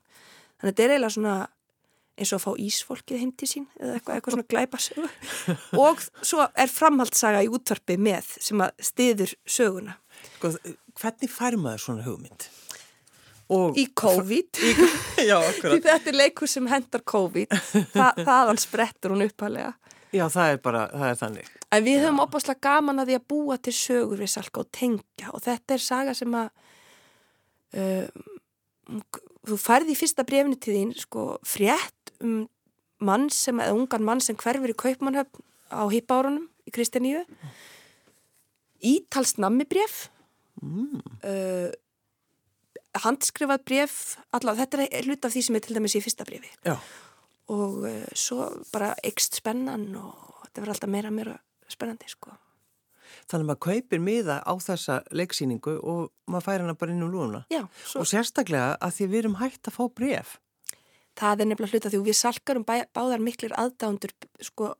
Þannig 0.60 0.66
að 0.66 0.70
þetta 0.72 0.84
er 0.84 0.94
eiginlega 0.94 1.16
svona 1.16 1.36
eins 2.20 2.32
og 2.34 2.40
að 2.40 2.44
fá 2.44 2.64
ísfólkið 2.66 3.22
heim 3.22 3.32
til 3.38 3.48
sín 3.48 3.66
eða 3.78 3.96
eitthvað, 3.96 4.16
eitthvað 4.16 4.34
svona 4.36 4.48
glæpa 4.50 4.80
sögu 4.84 5.08
og 5.86 6.02
svo 6.20 6.46
er 6.52 6.72
framhaldsaga 6.72 7.44
í 7.46 7.50
útvarpi 7.52 7.96
með 8.00 8.34
sem 8.36 8.60
að 8.60 8.74
stiður 8.90 9.36
söguna. 9.48 9.96
Sko, 10.36 10.52
hvernig 11.00 11.32
fær 11.32 11.56
maður 11.60 11.86
svona 11.86 12.04
hugmynd? 12.04 12.50
Og 13.50 13.78
í 13.80 13.88
COVID. 13.98 14.60
Í, 14.68 14.74
já, 15.26 15.36
þetta 15.58 16.12
er 16.12 16.16
leikur 16.16 16.50
sem 16.50 16.66
hendar 16.70 17.02
COVID. 17.02 17.54
Þa, 17.90 18.10
þaðan 18.28 18.60
sprettur 18.62 19.16
hún 19.16 19.26
uppalega 19.26 19.72
Já, 20.10 20.24
það 20.26 20.52
er 20.52 20.56
bara, 20.62 20.84
það 20.90 21.06
er 21.06 21.18
þannig. 21.20 21.50
En 21.70 21.84
við 21.86 22.00
höfum 22.02 22.22
opaslega 22.24 22.62
gaman 22.66 22.98
að 22.98 23.10
því 23.10 23.16
að 23.20 23.26
búa 23.30 23.56
til 23.62 23.74
sögur 23.76 24.22
við 24.22 24.30
Salka 24.32 24.64
og 24.64 24.70
tengja. 24.74 25.28
Og 25.30 25.42
þetta 25.44 25.76
er 25.76 25.84
saga 25.84 26.14
sem 26.18 26.34
að 26.34 26.48
um, 27.78 28.24
þú 29.46 29.58
færði 29.60 29.94
í 29.94 29.98
fyrsta 29.98 30.26
brefni 30.26 30.58
til 30.58 30.74
þín 30.76 30.94
sko 30.98 31.26
frétt 31.46 32.14
um 32.24 32.42
mann 33.00 33.28
sem, 33.32 33.56
eða 33.62 33.76
ungan 33.78 34.04
mann 34.04 34.22
sem 34.24 34.36
hverfur 34.38 34.72
í 34.72 34.76
kaupmannhöfn 34.76 35.46
á 35.72 35.82
hippárunum 35.88 36.48
í 36.68 36.72
Kristjaníu 36.74 37.22
Ítalst 38.84 39.38
nammi 39.40 39.64
bref 39.68 40.08
mm. 40.60 41.00
uh, 41.24 41.70
handskrifað 43.04 43.64
bref, 43.68 43.94
allavega 44.36 44.66
þetta 44.66 44.88
er 44.90 45.08
hlut 45.08 45.24
af 45.24 45.34
því 45.34 45.44
sem 45.46 45.56
er 45.58 45.64
til 45.64 45.76
dæmis 45.78 45.96
í 45.98 46.02
fyrsta 46.04 46.26
brefi 46.28 46.52
Já. 46.66 46.76
og 47.52 47.86
uh, 47.88 48.04
svo 48.14 48.50
bara 48.72 48.92
ekst 49.06 49.40
spennan 49.40 49.88
og 49.98 50.44
þetta 50.46 50.62
verður 50.62 50.76
alltaf 50.76 50.92
meira 50.92 51.14
meira 51.14 51.38
spennandi 51.70 52.08
sko. 52.10 52.32
Þannig 53.30 53.44
að 53.44 53.48
maður 53.48 53.62
kaupir 53.66 54.02
miða 54.02 54.36
á 54.42 54.52
þessa 54.62 55.00
leiksýningu 55.14 55.76
og 55.78 56.10
maður 56.30 56.46
fær 56.46 56.64
hana 56.64 56.76
bara 56.78 56.94
inn 56.94 57.04
um 57.06 57.12
lúna 57.12 57.42
Já, 57.52 57.64
svo... 57.84 58.02
og 58.02 58.10
sérstaklega 58.10 58.76
að 58.78 58.96
því 58.96 59.08
við 59.10 59.20
erum 59.22 59.36
hægt 59.40 59.70
að 59.70 59.76
fá 59.76 59.84
bref 60.00 60.38
Það 61.18 61.42
er 61.42 61.48
nefnilega 61.50 61.74
hlut 61.74 61.86
af 61.86 61.92
því 61.92 62.00
við 62.06 62.16
salkarum 62.16 62.66
bæ, 62.66 62.74
báðar 62.96 63.22
miklir 63.22 63.54
aðdándur 63.58 64.14
sko 64.46 64.72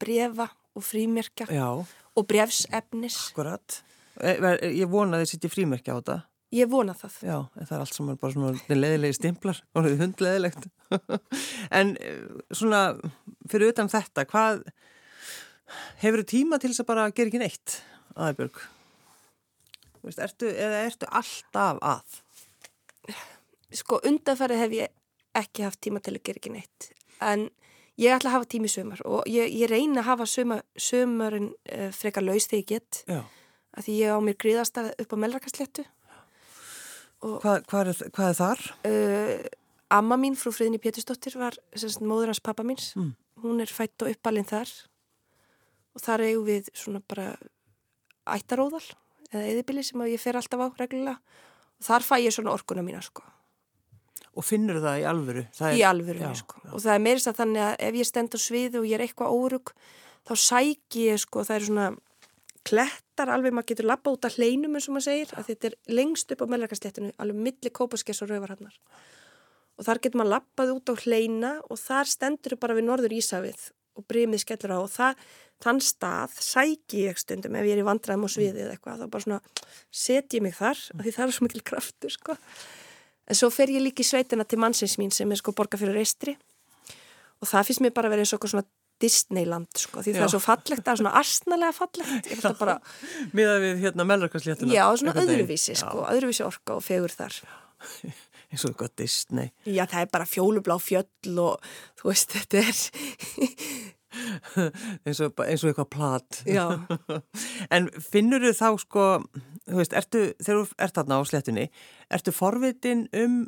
brefa 0.00 0.50
og 0.76 0.84
frímerkja 0.86 1.48
Já. 1.50 1.68
og 1.80 2.28
brefsefnis 2.28 3.18
Akkurat, 3.30 3.80
eh, 4.20 4.40
ég 4.76 4.88
vona 4.90 5.18
að 5.18 5.24
þið 5.24 5.32
sittir 5.34 5.54
frímerkja 5.56 5.96
á 5.96 5.98
þetta 6.00 6.18
Ég 6.50 6.66
vona 6.70 6.94
það. 6.98 7.16
Já, 7.22 7.36
það 7.54 7.72
er 7.76 7.82
allt 7.84 7.94
saman 7.94 8.18
bara 8.18 8.34
svona 8.34 8.74
leðilegi 8.74 9.16
stimplar 9.20 9.60
hundleðilegt. 9.78 10.64
en 11.78 11.92
eh, 12.02 12.24
svona, 12.50 12.80
fyrir 13.50 13.70
utan 13.70 13.90
þetta, 13.92 14.24
hvað 14.30 14.64
hefur 16.02 16.24
þú 16.24 16.26
tíma 16.32 16.58
til 16.58 16.72
þess 16.72 16.82
að 16.82 16.88
bara 16.88 17.06
gera 17.14 17.30
ekki 17.30 17.42
neitt, 17.42 17.76
aðeins, 18.16 18.40
Björg? 18.40 18.62
Ertu, 20.26 20.48
eða 20.50 20.80
ertu 20.88 21.10
alltaf 21.20 21.78
að? 21.84 22.18
Sko, 23.78 24.00
undanfærið 24.10 24.62
hef 24.64 24.74
ég 24.74 24.96
ekki 25.38 25.68
haft 25.68 25.80
tíma 25.84 26.02
til 26.02 26.16
að 26.16 26.24
gera 26.26 26.42
ekki 26.42 26.54
neitt. 26.56 26.88
En 27.22 27.46
ég 28.00 28.16
ætla 28.16 28.32
að 28.32 28.38
hafa 28.40 28.50
tími 28.50 28.72
sömur 28.72 29.04
og 29.06 29.30
ég, 29.30 29.52
ég 29.54 29.70
reyna 29.70 30.00
að 30.02 30.08
hafa 30.08 30.26
sömur, 30.32 30.66
sömurinn 30.74 31.52
uh, 31.52 31.90
frekar 31.94 32.26
laus 32.26 32.48
þegar 32.50 32.64
ég 32.64 32.68
get. 32.74 33.02
Já. 33.06 33.22
Að 33.70 33.86
því 33.86 33.96
ég 34.00 34.18
á 34.18 34.18
mér 34.24 34.38
gríðastað 34.40 34.92
upp 34.98 35.14
á 35.14 35.22
melrakasléttu 35.22 35.86
Hvað, 37.20 37.64
hvað, 37.68 37.90
er, 37.92 38.12
hvað 38.16 38.30
er 38.30 38.38
þar? 38.38 38.62
Uh, 38.88 39.34
amma 39.92 40.16
mín, 40.20 40.36
frú 40.40 40.52
Friðni 40.54 40.80
Pétursdóttir, 40.80 41.36
var 41.40 41.58
semst, 41.76 42.00
móður 42.00 42.32
hans 42.32 42.40
pappa 42.44 42.64
míns. 42.64 42.94
Mm. 42.96 43.12
Hún 43.44 43.60
er 43.64 43.72
fætt 43.72 44.04
og 44.04 44.12
uppalinn 44.12 44.48
þar 44.48 44.70
og 45.96 46.04
þar 46.04 46.24
eigum 46.28 46.46
við 46.46 46.70
svona 46.76 47.02
bara 47.04 47.34
ættaróðal 48.30 48.84
eða 49.30 49.46
eðibili 49.48 49.84
sem 49.86 50.02
ég 50.08 50.22
fer 50.22 50.38
alltaf 50.38 50.62
á 50.62 50.68
reglulega 50.78 51.18
og 51.80 51.86
þar 51.86 52.06
fæ 52.06 52.16
ég 52.20 52.34
svona 52.34 52.54
orkuna 52.54 52.84
mína 52.86 53.02
sko. 53.04 53.24
Og 54.38 54.46
finnur 54.46 54.78
það 54.80 55.00
í 55.02 55.06
alvöru? 55.10 55.42
Það 55.56 55.78
í 55.80 55.82
alvöru, 55.84 56.20
já, 56.22 56.30
sko. 56.38 56.60
Já. 56.62 56.70
Og 56.70 56.84
það 56.84 56.94
er 56.94 57.02
meirist 57.04 57.30
að 57.30 57.40
þannig 57.40 57.64
að 57.66 57.72
ef 57.88 57.98
ég 57.98 58.08
stend 58.08 58.36
á 58.36 58.38
sviðu 58.40 58.80
og 58.80 58.86
ég 58.86 58.96
er 58.96 59.04
eitthvað 59.04 59.34
órug 59.34 59.72
þá 60.28 60.32
sæk 60.44 60.98
ég 61.00 61.20
sko, 61.20 61.44
það 61.48 61.56
er 61.56 61.66
svona 61.66 61.88
klettar 62.66 63.32
alveg, 63.32 63.54
maður 63.56 63.72
getur 63.72 63.88
lappa 63.88 64.12
út 64.12 64.26
af 64.28 64.36
hleinum 64.36 64.76
eins 64.76 64.88
og 64.90 64.96
maður 64.96 65.08
segir, 65.08 65.32
að 65.36 65.48
þetta 65.50 65.70
er 65.70 65.78
lengst 65.96 66.34
upp 66.34 66.44
á 66.44 66.50
mellarkastéttinu, 66.52 67.12
alveg 67.18 67.42
milli 67.48 67.72
kópaskess 67.72 68.24
og 68.24 68.32
rauvarhannar 68.32 68.76
og 69.80 69.86
þar 69.86 70.00
getur 70.04 70.20
maður 70.20 70.34
lappað 70.34 70.72
út 70.74 70.90
á 70.92 70.94
hleina 71.00 71.52
og 71.72 71.78
þar 71.80 72.10
stendur 72.10 72.58
bara 72.60 72.76
við 72.76 72.84
norður 72.90 73.14
Ísafið 73.16 73.70
og 73.96 74.04
brimið 74.08 74.42
skellur 74.42 74.74
á 74.76 74.78
og 74.80 74.90
það, 74.92 75.22
þann 75.64 75.80
stað 75.84 76.36
sæki 76.44 77.06
ég 77.06 77.20
stundum 77.20 77.56
ef 77.56 77.66
ég 77.68 77.78
er 77.78 77.80
í 77.80 77.86
vandræðum 77.88 78.26
og 78.28 78.32
sviðið 78.34 78.66
eða 78.66 78.76
eitthvað, 78.76 79.00
þá 79.00 79.14
bara 79.14 79.24
svona 79.24 79.40
setjum 79.88 80.36
ég 80.38 80.46
mig 80.46 80.56
þar, 80.58 80.84
af 80.94 81.02
því 81.04 81.14
það 81.16 81.24
er 81.26 81.36
svo 81.36 81.46
mikil 81.46 81.64
kraftur 81.72 82.14
sko. 82.14 82.36
En 83.30 83.38
svo 83.38 83.50
fer 83.54 83.72
ég 83.72 83.84
líka 83.84 84.04
í 84.04 84.06
sveitina 84.06 84.44
til 84.48 84.60
mannsins 84.60 84.98
mín 85.00 85.12
sem 85.14 85.32
er 85.32 85.40
sko 85.40 85.54
borga 85.56 85.78
fyrir 85.80 85.96
reistri. 85.96 86.36
Og 87.40 87.48
það 87.48 87.68
finnst 87.68 87.84
mér 87.84 87.94
bara 87.96 88.10
að 88.10 88.16
vera 88.16 88.24
eins 88.24 88.34
og 88.36 88.48
svona 88.50 88.66
Disneyland 89.00 89.68
sko, 89.80 90.02
því 90.04 90.12
já. 90.12 90.18
það 90.18 90.26
er 90.26 90.32
svo 90.34 90.42
fallegt, 90.44 90.82
það 90.84 90.92
er 90.92 91.00
svona 91.02 91.12
arsnalega 91.20 91.76
fallegt. 91.76 92.32
Bara... 92.60 92.78
Miða 93.36 93.54
við 93.62 93.84
hérna 93.86 94.06
mellarkastléttuna. 94.08 94.74
Já, 94.74 94.84
svona 95.00 95.14
öðruvísi 95.22 95.76
sko, 95.78 96.04
öðruvísi 96.10 96.44
orka 96.46 96.76
og 96.76 96.84
fegur 96.84 97.14
þar. 97.14 97.38
eins 98.50 98.64
og 98.64 98.72
eitthvað 98.72 98.92
Disney. 98.98 99.52
Já, 99.68 99.84
það 99.86 100.02
er 100.02 100.12
bara 100.12 100.28
fjólublá 100.28 100.76
fjöll 100.82 101.38
og 101.40 101.72
þú 102.00 102.10
veist, 102.10 102.34
þetta 102.34 102.62
er... 102.66 102.82
eins, 105.06 105.20
og, 105.22 105.44
eins 105.46 105.64
og 105.64 105.70
eitthvað 105.70 105.90
plat. 105.94 106.40
Já. 106.50 106.64
en 107.74 107.88
finnur 108.02 108.44
þú 108.48 108.52
þá 108.58 108.68
sko, 108.82 109.06
þú 109.68 109.78
veist, 109.80 109.96
ertu, 110.02 110.26
þegar 110.42 110.60
þú 110.60 110.82
ert 110.86 110.98
þarna 110.98 111.20
á 111.20 111.22
sléttunni, 111.30 111.70
ertu 112.10 112.34
forvitin 112.34 113.06
um 113.22 113.40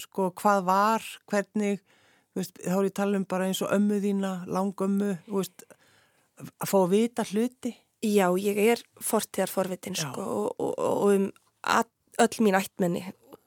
sko 0.00 0.30
hvað 0.38 0.64
var, 0.66 1.04
hvernig 1.30 1.82
veist, 2.34 2.58
þá 2.60 2.76
er 2.76 2.88
ég 2.88 2.96
tala 2.96 3.20
um 3.20 3.26
bara 3.28 3.48
eins 3.48 3.62
og 3.64 3.72
ömmu 3.74 4.00
þína, 4.02 4.34
langömmu, 4.50 5.10
veist, 5.30 5.66
að 6.40 6.70
fá 6.70 6.78
að 6.82 6.92
vita 6.94 7.26
hluti. 7.30 7.74
Já, 8.04 8.26
ég 8.36 8.60
er 8.60 8.82
fortíðar 9.00 9.52
forvitin 9.52 9.96
sko, 9.96 10.24
og, 10.24 10.48
og, 10.60 10.72
og 10.76 11.04
um 11.14 11.28
að, 11.64 11.88
öll 12.20 12.42
mín 12.44 12.58
ættmenni 12.58 13.04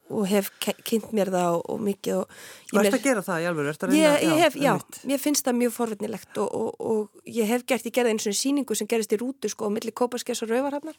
og 0.08 0.28
hef 0.30 0.50
kynnt 0.88 1.12
mér 1.16 1.32
það 1.34 1.58
og, 1.58 1.64
og 1.74 1.82
mikið 1.84 2.20
og 2.22 2.36
Þú 2.70 2.80
ert 2.82 2.96
að 2.96 3.04
gera 3.04 3.24
það 3.26 3.44
í 3.44 3.48
alveg? 3.50 3.82
Ég, 3.98 4.22
ég 4.24 4.42
hef, 4.44 4.56
já, 4.60 4.72
mér 5.10 5.22
finnst 5.22 5.48
það 5.48 5.60
mjög 5.62 5.74
forvitnilegt 5.76 6.40
og 6.44 7.18
ég 7.28 7.50
hef 7.52 7.66
gert, 7.68 7.88
ég 7.88 7.96
gerði 7.96 8.16
eins 8.16 8.28
og 8.30 8.38
síningu 8.40 8.78
sem 8.78 8.90
gerist 8.90 9.14
í 9.16 9.20
rútu 9.20 9.52
sko 9.52 9.68
á 9.68 9.72
milli 9.74 9.92
Kópaskess 9.92 10.46
og 10.46 10.54
Rauvarhafnar 10.54 10.96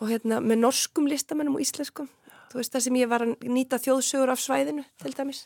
og 0.00 0.10
hérna 0.10 0.40
með 0.42 0.64
norskum 0.64 1.06
listamennum 1.10 1.58
og 1.58 1.64
íslenskum. 1.64 2.10
Þú 2.50 2.58
veist 2.58 2.74
það 2.74 2.86
sem 2.88 2.98
ég 2.98 3.10
var 3.10 3.22
að 3.22 3.46
nýta 3.46 3.78
þjóðsögur 3.78 4.34
af 4.34 4.42
svæðinu 4.42 4.86
til 4.98 5.14
dæmis 5.14 5.44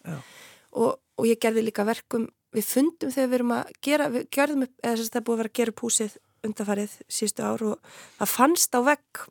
og 0.75 1.01
og 1.19 1.29
ég 1.29 1.41
gerði 1.41 1.65
líka 1.69 1.87
verkum 1.87 2.27
við 2.55 2.69
fundum 2.69 3.13
þegar 3.13 3.31
við 3.31 3.39
erum 3.39 3.55
að 3.57 3.73
gera 3.85 4.11
við 4.13 4.29
gerðum 4.35 4.67
upp, 4.67 4.75
eða 4.83 4.97
þess 4.97 5.09
að 5.09 5.17
það 5.17 5.27
búið 5.27 5.35
að 5.35 5.43
vera 5.43 5.51
að 5.51 5.59
gera 5.59 5.75
upp 5.75 5.83
húsið 5.85 6.17
undarfarið 6.45 6.95
sístu 7.17 7.45
ár 7.45 7.65
og 7.65 7.93
það 8.19 8.33
fannst 8.35 8.77
á 8.77 8.81
vegg. 8.85 9.23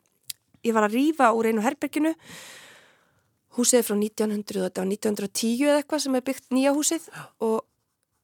Ég 0.63 0.75
var 0.75 0.87
að 0.87 0.97
rýfa 0.97 1.29
úr 1.35 1.49
einu 1.51 1.63
herberginu 1.63 2.13
húsið 3.57 3.85
frá 3.85 3.95
1900 3.99 4.63
þetta 4.65 4.81
var 4.81 4.89
1910 4.89 5.67
eða 5.67 5.81
eitthvað 5.81 6.03
sem 6.05 6.17
er 6.17 6.25
byggt 6.25 6.55
nýja 6.55 6.73
húsið. 6.75 7.07
Og 7.45 7.59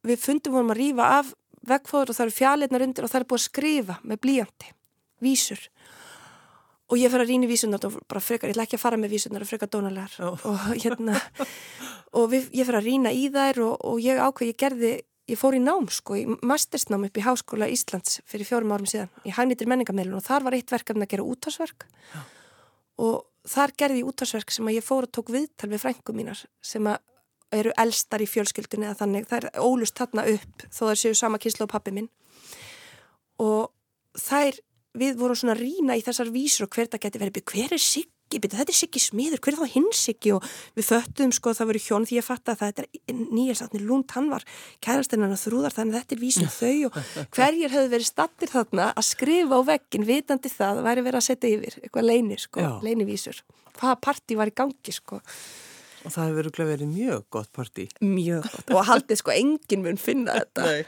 við 0.08 0.24
fundum 0.24 0.58
vorum 0.58 0.74
að 0.74 0.82
rýfa 0.82 1.12
af 1.20 1.34
veggfóður 1.70 2.12
og 2.12 2.18
það 2.18 2.26
eru 2.26 2.38
fjallinnar 2.40 2.86
undir 2.88 3.06
og 3.06 3.12
það 3.12 3.22
er 3.22 3.30
búið 3.30 3.42
að 3.42 3.48
skrifa 3.50 4.00
með 4.08 4.22
blíjandi 4.24 4.74
vísur 5.20 5.66
og 6.90 6.98
ég 6.98 7.12
fer 7.12 7.24
að 7.24 7.30
rýna 7.32 7.46
í 7.46 7.52
vísunar 7.52 7.86
og 7.86 8.00
bara 8.10 8.22
frekar, 8.24 8.50
ég 8.50 8.56
ætla 8.56 8.66
ekki 8.66 8.80
að 8.80 8.84
fara 8.84 9.00
með 9.00 9.14
vísunar 9.14 9.46
og 9.46 9.50
frekar 9.50 9.70
dónalegar 9.72 10.16
oh. 10.26 10.48
og 10.50 10.66
hérna 10.74 11.20
og 12.18 12.32
við, 12.34 12.50
ég 12.58 12.68
fer 12.68 12.80
að 12.80 12.90
rýna 12.90 13.14
í 13.14 13.28
þær 13.34 13.62
og, 13.68 13.86
og 13.92 14.02
ég 14.04 14.22
ákveð, 14.22 14.52
ég 14.52 14.60
gerði, 14.60 14.94
ég 15.30 15.40
fór 15.40 15.58
í 15.58 15.62
nám 15.64 15.90
sko, 15.94 16.18
í 16.18 16.26
mastersnám 16.42 17.06
upp 17.08 17.20
í 17.20 17.26
Háskóla 17.26 17.70
Íslands 17.70 18.20
fyrir 18.30 18.50
fjórum 18.50 18.74
árum 18.74 18.90
síðan, 18.90 19.12
í 19.22 19.34
Hagnýttir 19.36 19.70
menningamælun 19.70 20.18
og 20.18 20.26
þar 20.26 20.48
var 20.48 20.58
eitt 20.58 20.74
verkefni 20.74 21.06
að 21.06 21.14
gera 21.14 21.28
útásverk 21.30 21.86
oh. 21.86 22.26
og 23.06 23.20
þar 23.50 23.76
gerði 23.78 24.02
ég 24.02 24.10
útásverk 24.10 24.54
sem 24.54 24.70
að 24.70 24.80
ég 24.80 24.88
fór 24.88 25.06
og 25.06 25.14
tók 25.14 25.30
viðtal 25.34 25.70
við 25.72 25.86
frængum 25.86 26.18
mínar 26.18 26.42
sem 26.66 26.90
að 26.90 27.06
eru 27.56 27.74
elstar 27.82 28.22
í 28.22 28.30
fjölskyldunni 28.30 28.86
eða 28.86 29.00
þannig, 29.00 29.26
það 29.30 29.46
er 29.48 29.62
ólust 29.66 29.98
þarna 29.98 30.26
upp 30.30 30.66
þó 30.70 30.82
það 30.84 30.98
séu 31.02 31.18
sama 31.18 31.40
kynslu 31.42 31.66
og 31.66 31.72
pappi 31.72 31.94
minn 31.96 32.10
og 33.42 33.72
þær 34.20 34.60
við 35.00 35.20
vorum 35.20 35.40
svona 35.40 35.56
að 35.58 35.66
rína 35.66 35.98
í 36.00 36.06
þessar 36.06 36.32
vísur 36.34 36.68
og 36.68 36.76
hver 36.76 36.90
það 36.92 37.04
geti 37.06 37.22
verið, 37.22 37.44
hver 37.54 37.76
er 37.76 37.84
Siggi, 37.84 38.42
þetta 38.44 38.66
er 38.66 38.78
Siggi 38.78 39.02
smiður, 39.02 39.42
hver 39.42 39.56
er 39.56 39.60
þá 39.62 39.76
hinn 39.76 39.88
Siggi? 39.96 40.34
Og 40.36 40.50
við 40.78 40.90
föttum 40.90 41.32
sko 41.36 41.54
það 41.58 41.72
verið 41.72 41.86
hjón 41.88 42.10
því 42.10 42.20
ég 42.20 42.28
fatt 42.28 42.52
að 42.52 42.60
þetta 42.64 42.86
er 42.86 43.22
nýjarsatni 43.30 43.82
lúnt, 43.84 44.12
hann 44.18 44.28
var 44.34 44.46
kærasteinan 44.86 45.34
að 45.34 45.46
þrúðar 45.46 45.78
þannig 45.78 45.96
að 45.96 46.04
þetta 46.04 46.18
er 46.18 46.24
vísum 46.26 46.52
þau 46.54 46.90
og 46.90 47.00
hverjir 47.38 47.74
hefur 47.74 47.94
verið 47.96 48.12
stattir 48.12 48.54
þarna 48.54 48.92
að 48.94 49.08
skrifa 49.10 49.58
á 49.58 49.62
veggin 49.72 50.10
vitandi 50.10 50.54
það 50.54 50.84
væri 50.86 51.08
verið 51.08 51.24
að 51.24 51.28
setja 51.32 51.56
yfir 51.56 51.80
eitthvað 51.82 52.12
leini 52.12 52.38
sko, 52.44 52.70
leinivísur 52.86 53.42
hvaða 53.80 53.98
parti 54.04 54.38
var 54.38 54.52
í 54.52 54.56
gangi 54.56 54.94
sko? 54.94 55.22
Og 56.08 56.14
það 56.14 56.30
hefur 56.30 56.68
verið 56.70 56.92
mjög 56.94 57.24
gott 57.34 57.50
partí. 57.56 57.86
Mjög 58.00 58.46
gott. 58.48 58.70
Og 58.72 58.86
haldið 58.88 59.20
sko 59.20 59.34
enginn 59.36 59.82
mun 59.84 60.00
finna 60.00 60.36
þetta. 60.40 60.68
Nei, 60.68 60.86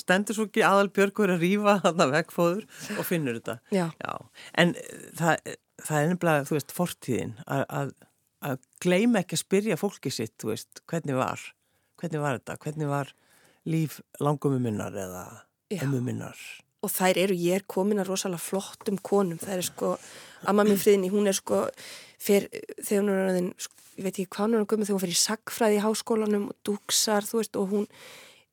stendur 0.00 0.36
svo 0.36 0.46
ekki 0.48 0.64
aðalbjörgur 0.66 1.34
að 1.34 1.44
rýfa 1.44 1.76
þarna 1.84 2.06
vegfóður 2.14 2.66
og 2.96 3.06
finnur 3.08 3.38
þetta. 3.40 3.58
Já. 3.74 3.86
Já. 4.00 4.14
En 4.62 4.74
eh, 4.78 5.04
það, 5.18 5.56
það 5.84 6.00
er 6.02 6.12
nefnilega, 6.12 6.46
þú 6.48 6.56
veist, 6.56 6.74
fortíðin 6.76 7.34
að, 7.46 7.92
að, 8.40 8.62
gleima 8.82 9.22
ekki 9.22 9.36
að 9.36 9.44
spyrja 9.44 9.80
fólki 9.80 10.12
sitt, 10.14 10.36
þú 10.40 10.52
veist, 10.54 10.82
hvernig 10.90 11.18
var, 11.18 11.44
hvernig 12.00 12.24
var 12.24 12.40
þetta, 12.40 12.58
hvernig 12.64 12.90
var 12.90 13.14
líf 13.68 14.00
langumum 14.22 14.62
minnar 14.64 14.96
eða 14.96 15.24
ömum 15.84 16.06
minnar. 16.08 16.38
Og 16.80 16.88
þær 16.88 17.18
eru, 17.26 17.36
ég 17.36 17.60
er 17.60 17.66
komin 17.68 18.00
að 18.00 18.14
rosalega 18.14 18.40
flottum 18.40 18.96
konum, 19.04 19.40
það 19.40 19.58
er 19.58 19.66
sko, 19.66 19.90
amma 20.48 20.64
minn 20.64 20.80
friðinni, 20.80 21.10
hún 21.12 21.28
er 21.28 21.36
sko, 21.36 21.66
fyr, 22.20 22.48
þegar 22.80 23.02
hún 23.02 23.12
er 23.12 23.28
aðeins, 23.28 23.68
sko, 23.68 23.76
ég 23.98 24.06
veit 24.06 24.14
ekki 24.14 24.30
hvað 24.32 24.46
hún 24.46 24.56
er 24.56 24.64
að 24.64 24.70
gömja, 24.72 24.88
þegar 24.88 24.96
hún 24.96 25.04
fyrir 25.04 25.20
sagfræði 25.20 25.76
í 25.76 25.84
háskólanum 25.84 26.48
og 26.48 26.58
duksar, 26.64 27.28
þú 27.28 27.42
veist, 27.42 27.60
og 27.60 27.74
hún 27.74 27.86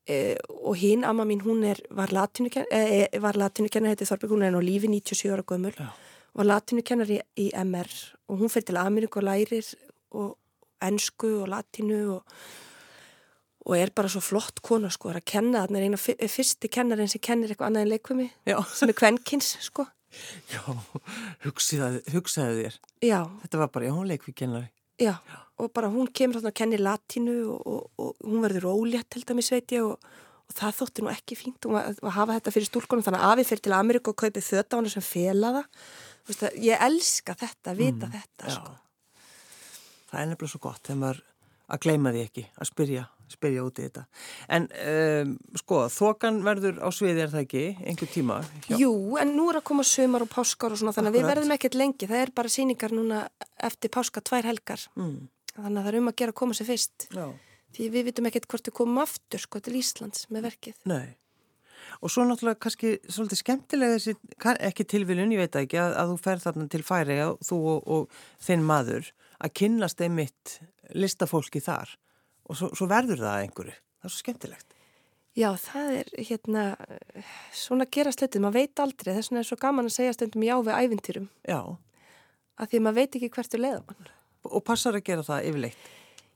Eh, 0.07 0.37
og 0.63 0.77
hinn, 0.79 1.03
amma 1.03 1.25
mín, 1.27 1.41
hún 1.43 1.65
er, 1.67 1.81
var 1.91 2.13
latinukennar, 2.15 2.69
eh, 2.71 3.19
var 3.19 3.35
latinukennar, 3.35 3.91
heiti 3.91 4.05
Þorbjörg, 4.07 4.31
hún 4.37 4.45
er 4.47 4.53
nú 4.55 4.61
lífi 4.63 4.87
97 4.87 5.33
ára 5.33 5.43
gömul, 5.43 5.73
Já. 5.75 5.89
var 6.33 6.45
latinukennar 6.47 7.11
í, 7.11 7.19
í 7.35 7.49
MR 7.51 7.91
og 8.29 8.39
hún 8.39 8.51
fyrir 8.53 8.69
til 8.69 8.79
Ameríku 8.79 9.19
og 9.19 9.27
lærir 9.27 9.73
og 10.15 10.37
ennsku 10.79 11.41
og 11.41 11.49
latinu 11.51 11.99
og, 12.13 12.37
og 13.65 13.75
er 13.75 13.91
bara 13.91 14.07
svo 14.07 14.21
flott 14.23 14.61
kona, 14.63 14.87
sko, 14.89 15.11
er 15.11 15.19
að 15.19 15.27
kenna, 15.27 15.65
þannig 15.67 15.83
er 15.83 15.89
eina 15.89 16.31
fyrsti 16.31 16.71
kennarinn 16.71 17.11
sem 17.11 17.19
kennir 17.19 17.51
eitthvað 17.51 17.67
annað 17.73 17.87
en 17.87 17.91
leikvimi, 17.91 18.29
sem 18.71 18.93
er 18.93 18.99
kvenkins, 19.03 19.57
sko. 19.67 19.89
Já, 20.53 20.63
hugsaði, 21.43 21.99
hugsaði 22.13 22.63
þér. 22.63 22.79
Já. 23.03 23.19
Þetta 23.43 23.59
var 23.59 23.75
bara, 23.75 23.89
já, 23.89 23.93
hún 23.93 24.07
leikvi 24.07 24.31
kennari. 24.31 24.71
Já. 24.97 25.15
Já 25.17 25.47
og 25.57 25.73
bara 25.73 25.89
hún 25.89 26.09
kemur 26.13 26.43
að 26.43 26.53
kenni 26.57 26.77
latinu 26.79 27.37
og, 27.55 27.61
og, 27.65 27.85
og 27.97 28.25
hún 28.25 28.43
verður 28.45 28.69
ólétt 28.75 29.09
til 29.13 29.23
dæmis 29.25 29.49
veit 29.53 29.73
ég 29.73 29.85
og, 29.85 29.97
og 29.97 30.57
það 30.57 30.75
þótti 30.81 31.05
nú 31.05 31.11
ekki 31.11 31.37
fínt 31.39 31.67
að 31.69 31.97
hafa 32.13 32.37
þetta 32.37 32.53
fyrir 32.53 32.69
stúlkonum 32.69 33.05
þannig 33.05 33.23
að 33.25 33.33
Afi 33.33 33.47
fyrir 33.49 33.63
til 33.65 33.77
Ameríku 33.77 34.13
og 34.13 34.19
kaupið 34.21 34.45
þötta 34.51 34.77
á 34.77 34.79
hann 34.79 34.91
sem 34.93 35.05
fela 35.05 35.53
það 36.27 36.59
ég 36.61 36.85
elska 36.87 37.37
þetta, 37.39 37.71
að 37.71 37.81
vita 37.81 38.09
mm, 38.09 38.13
þetta 38.13 38.53
sko. 38.53 38.75
Það 40.11 40.21
er 40.21 40.29
nefnilega 40.31 40.53
svo 40.53 40.63
gott 40.67 40.83
þegar 40.83 41.01
maður 41.01 41.23
að 41.67 41.83
gleyma 41.87 42.13
því 42.13 42.23
ekki 42.27 42.45
að 42.53 42.69
spyrja, 42.69 43.05
spyrja 43.31 43.65
út 43.65 43.81
í 43.81 43.87
þetta. 43.87 44.03
En 44.57 44.67
um, 44.83 45.33
sko, 45.59 45.81
þokan 45.93 46.39
verður 46.45 46.79
á 46.83 46.87
sviði 46.95 47.25
er 47.25 47.33
það 47.33 47.43
ekki, 47.45 47.65
einhver 47.83 48.11
tíma 48.13 48.39
hjá. 48.67 48.77
Jú, 48.79 48.93
en 49.21 49.33
nú 49.35 49.49
er 49.51 49.61
að 49.61 49.67
koma 49.71 49.85
sömar 49.87 50.25
og 50.25 50.31
páskar 50.31 50.75
og 50.75 50.81
svona, 50.81 50.95
þannig 50.95 51.13
að 51.13 51.19
við 51.19 51.29
verðum 51.31 51.55
ekkert 51.57 51.77
lengi. 51.79 52.09
Það 52.09 52.23
er 52.23 52.33
bara 52.39 52.53
síningar 52.53 52.95
núna 52.95 53.25
eftir 53.69 53.93
páska 53.93 54.23
tvær 54.23 54.47
helgar. 54.47 54.87
Mm. 54.95 55.27
Þannig 55.53 55.77
að 55.77 55.83
það 55.83 55.93
er 55.93 55.99
um 56.01 56.11
að 56.11 56.19
gera 56.21 56.35
að 56.35 56.39
koma 56.43 56.57
sér 56.57 56.71
fyrst. 56.71 57.07
Já. 57.11 57.27
því 57.77 57.87
við 57.93 58.09
vitum 58.09 58.27
ekkert 58.29 58.47
hvort 58.49 58.67
við 58.69 58.73
komum 58.79 58.99
aftur 59.03 59.41
sko 59.43 59.59
til 59.61 59.75
Íslands 59.77 60.25
með 60.33 60.47
verkið. 60.47 60.77
Nei, 60.89 61.17
og 62.01 62.11
svo 62.11 62.25
náttúrulega 62.27 62.61
kannski 62.61 62.95
svolítið 63.09 63.41
skemmtilega 63.41 63.97
þessi, 63.97 64.15
ekki 64.69 64.85
tilviljun 64.89 65.33
ég 65.35 65.43
veit 65.45 65.59
ekki, 65.61 65.79
að, 65.81 65.95
að 66.01 66.11
þú 66.11 66.17
fer 66.25 66.43
þarna 66.43 66.67
til 66.73 66.83
færi 66.85 67.19
þú 67.45 67.59
og, 67.73 67.87
og 67.95 68.19
þinn 68.47 68.65
maður 68.67 69.11
að 69.37 69.55
kynnast 69.61 70.03
einmitt 70.03 70.57
listafólki 70.97 71.61
þar 71.63 71.95
og 72.47 72.59
svo, 72.59 72.71
svo 72.75 72.89
verður 72.89 73.23
það 73.23 73.43
einhverju, 73.43 73.77
það 74.01 74.09
er 74.09 74.15
svo 74.15 74.23
skemmtilegt 74.23 74.73
Já, 75.37 75.51
það 75.61 75.91
er 75.99 76.07
hérna 76.25 76.61
svona 77.53 77.85
gera 77.93 78.09
slutið, 78.09 78.41
maður 78.41 78.63
veit 78.63 78.81
aldrei 78.81 79.11
þess 79.11 79.29
vegna 79.29 79.43
er 79.43 79.49
svo 79.51 79.57
gaman 79.61 79.89
að 79.89 79.97
segja 79.99 80.15
stundum 80.15 80.47
já 80.47 80.55
við 80.65 80.79
ævintýrum 80.81 81.27
Já 81.45 81.59
að 82.57 82.71
því 82.71 82.81
maður 82.83 82.97
veit 82.97 83.17
ekki 83.19 83.33
hvert 83.35 83.53
er 83.53 83.63
leiðamann 83.63 84.13
og 84.47 84.63
passar 84.65 84.97
að 84.97 85.05
gera 85.07 85.25
það 85.25 85.49
yfirleitt? 85.49 85.89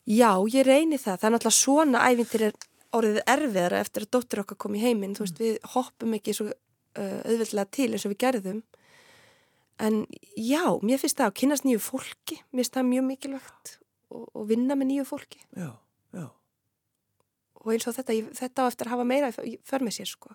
Já, 0.09 0.32
ég 0.49 0.66
reyni 0.66 0.97
það. 0.99 1.20
Það 1.22 1.28
er 1.28 1.34
náttúrulega 1.36 1.57
svona 1.57 2.03
ævintir 2.09 2.45
er 2.47 2.55
orðið 2.97 3.20
erfiðara 3.30 3.82
eftir 3.86 4.05
að 4.05 4.14
dóttir 4.16 4.41
okkar 4.43 4.59
kom 4.59 4.76
í 4.76 4.82
heiminn. 4.82 5.14
Þú 5.16 5.26
veist, 5.26 5.38
mm. 5.38 5.45
við 5.45 5.74
hoppum 5.76 6.16
ekki 6.18 6.36
svo 6.36 6.47
uh, 6.49 7.20
auðvöldlega 7.30 7.74
til 7.78 7.89
eins 7.91 8.07
og 8.07 8.14
við 8.14 8.22
gerðum. 8.26 8.64
En 9.82 10.01
já, 10.38 10.66
mér 10.82 11.01
finnst 11.01 11.22
það 11.22 11.30
að 11.30 11.38
kynast 11.41 11.68
nýju 11.68 11.84
fólki. 11.86 12.41
Mér 12.49 12.64
finnst 12.64 12.76
það 12.78 12.89
mjög 12.89 13.07
mikilvægt 13.07 13.74
og, 14.12 14.26
og 14.26 14.49
vinna 14.49 14.78
með 14.78 14.91
nýju 14.91 15.07
fólki. 15.14 15.41
Já, 15.57 15.72
já. 16.14 16.28
Og 17.62 17.74
eins 17.74 17.86
og 17.89 17.97
þetta, 17.97 18.16
þetta 18.38 18.66
á 18.66 18.70
eftir 18.72 18.89
að 18.89 18.95
hafa 18.95 19.09
meira 19.09 19.30
för 19.34 19.86
með 19.86 19.97
sér, 19.99 20.09
sko. 20.09 20.34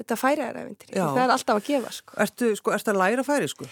Þetta 0.00 0.16
færi 0.16 0.46
er 0.46 0.56
ævintir. 0.56 0.94
Það 0.96 1.20
er 1.20 1.34
alltaf 1.34 1.60
að 1.60 1.66
gefa, 1.66 1.92
sko. 1.92 2.16
Ertu, 2.24 2.54
sko, 2.56 2.72
ertu 2.72 2.94
að 2.94 3.00
læra 3.02 3.24
færi, 3.26 3.50
sko? 3.52 3.68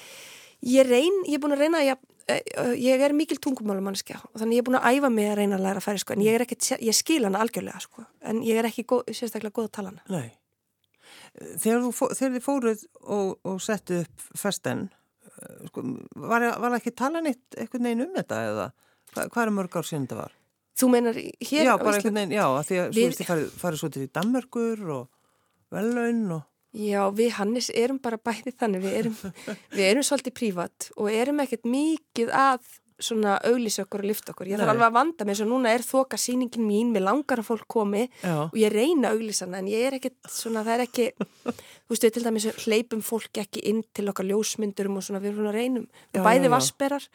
Ég 0.69 0.85
reyn, 0.85 1.23
ég 1.25 1.39
er 1.39 1.41
búin 1.41 1.57
að 1.57 1.65
reyna 1.65 1.81
að 1.81 1.97
Eh, 2.29 2.43
eh, 2.57 2.75
ég 2.77 3.01
er 3.01 3.15
mikil 3.17 3.39
tungumálumanniska 3.41 4.19
og 4.21 4.35
þannig 4.37 4.59
ég 4.59 4.61
er 4.61 4.67
búin 4.67 4.77
að 4.77 4.89
æfa 4.91 5.09
mig 5.09 5.31
að 5.31 5.39
reyna 5.39 5.57
að 5.57 5.63
læra 5.65 5.81
færi 5.81 6.01
sko 6.03 6.13
en 6.13 6.25
ég 6.27 6.35
er 6.37 6.43
ekki, 6.45 6.59
ég 6.85 6.97
skil 6.97 7.23
hana 7.25 7.41
algjörlega 7.41 7.81
sko 7.81 8.05
en 8.21 8.43
ég 8.45 8.61
er 8.61 8.69
ekki 8.69 8.85
góð, 8.85 9.09
sérstaklega 9.17 9.55
góð 9.57 9.69
að 9.71 9.77
tala 9.79 9.93
hana 9.95 10.05
Nei 10.13 10.35
Þegar, 11.63 11.87
þú, 11.87 12.09
þegar 12.19 12.35
þið 12.35 12.45
fóruð 12.45 12.85
og, 13.01 13.31
og 13.49 13.57
settu 13.65 14.03
upp 14.03 14.27
festen 14.37 14.85
sko, 15.71 15.87
var, 16.21 16.45
var 16.61 16.77
ekki 16.77 16.93
tala 17.01 17.23
neitt 17.25 17.57
eitthvað 17.57 17.87
neginn 17.87 18.05
um 18.05 18.13
þetta 18.19 18.43
eða 18.51 18.69
hvað, 19.13 19.31
hvað 19.35 19.45
er 19.45 19.55
mörg 19.59 19.79
ár 19.79 19.89
síðan 19.89 20.07
þetta 20.07 20.21
var? 20.21 20.37
Þú 20.79 20.91
meinar 20.93 21.17
hér 21.19 21.65
Já, 21.67 21.73
bara 21.81 21.97
eitthvað 21.97 22.15
neginn, 22.15 22.37
já, 22.37 22.45
að 22.47 22.67
því 22.69 22.81
að 22.83 22.93
við... 22.95 23.15
þú 23.17 23.29
farið, 23.33 23.49
farið 23.63 23.81
svo 23.81 23.91
til 23.95 24.05
í 24.05 24.11
Danmörkur 24.19 24.85
og 24.95 25.09
velun 25.75 26.23
og 26.39 26.45
Já, 26.77 27.09
við 27.17 27.33
Hannes 27.39 27.71
erum 27.73 27.97
bara 28.05 28.19
bæðið 28.21 28.59
þannig, 28.61 28.83
við 28.85 28.99
erum, 28.99 29.17
við 29.79 29.87
erum 29.87 30.05
svolítið 30.05 30.37
prívat 30.37 30.91
og 31.01 31.09
erum 31.11 31.41
ekkert 31.43 31.65
mikið 31.67 32.35
að 32.37 32.77
svona 32.99 33.37
auglísa 33.47 33.85
okkur 33.85 34.03
og 34.03 34.09
lifta 34.11 34.33
okkur. 34.35 34.49
Ég 34.51 34.59
þarf 34.59 34.73
alveg 34.73 34.89
að 34.89 34.97
vanda 34.97 35.27
mig, 35.27 35.39
svo 35.39 35.47
núna 35.47 35.71
er 35.71 35.85
þoka 35.87 36.19
síningin 36.19 36.67
mín, 36.67 36.91
mér 36.95 37.07
langar 37.07 37.41
að 37.41 37.47
fólk 37.53 37.67
komi 37.71 38.05
Já. 38.21 38.49
og 38.49 38.57
ég 38.59 38.73
reyna 38.75 39.13
auglísana 39.15 39.61
en 39.63 39.69
ég 39.71 39.87
er 39.87 39.99
ekkert 40.01 40.31
svona, 40.35 40.65
það 40.67 40.75
er 40.75 40.85
ekki, 40.89 41.07
þú 41.87 41.95
veistu, 41.95 42.11
til 42.15 42.25
dæmis 42.27 42.49
hleypum 42.65 43.05
fólk 43.07 43.41
ekki 43.45 43.63
inn 43.71 43.85
til 43.95 44.11
okkar 44.11 44.27
ljósmyndurum 44.29 44.99
og 44.99 45.07
svona, 45.07 45.23
við 45.23 45.31
erum 45.31 45.45
svona 45.45 45.55
reynum, 45.55 45.87
við 46.11 46.27
bæði 46.27 46.51
vassberar 46.57 47.07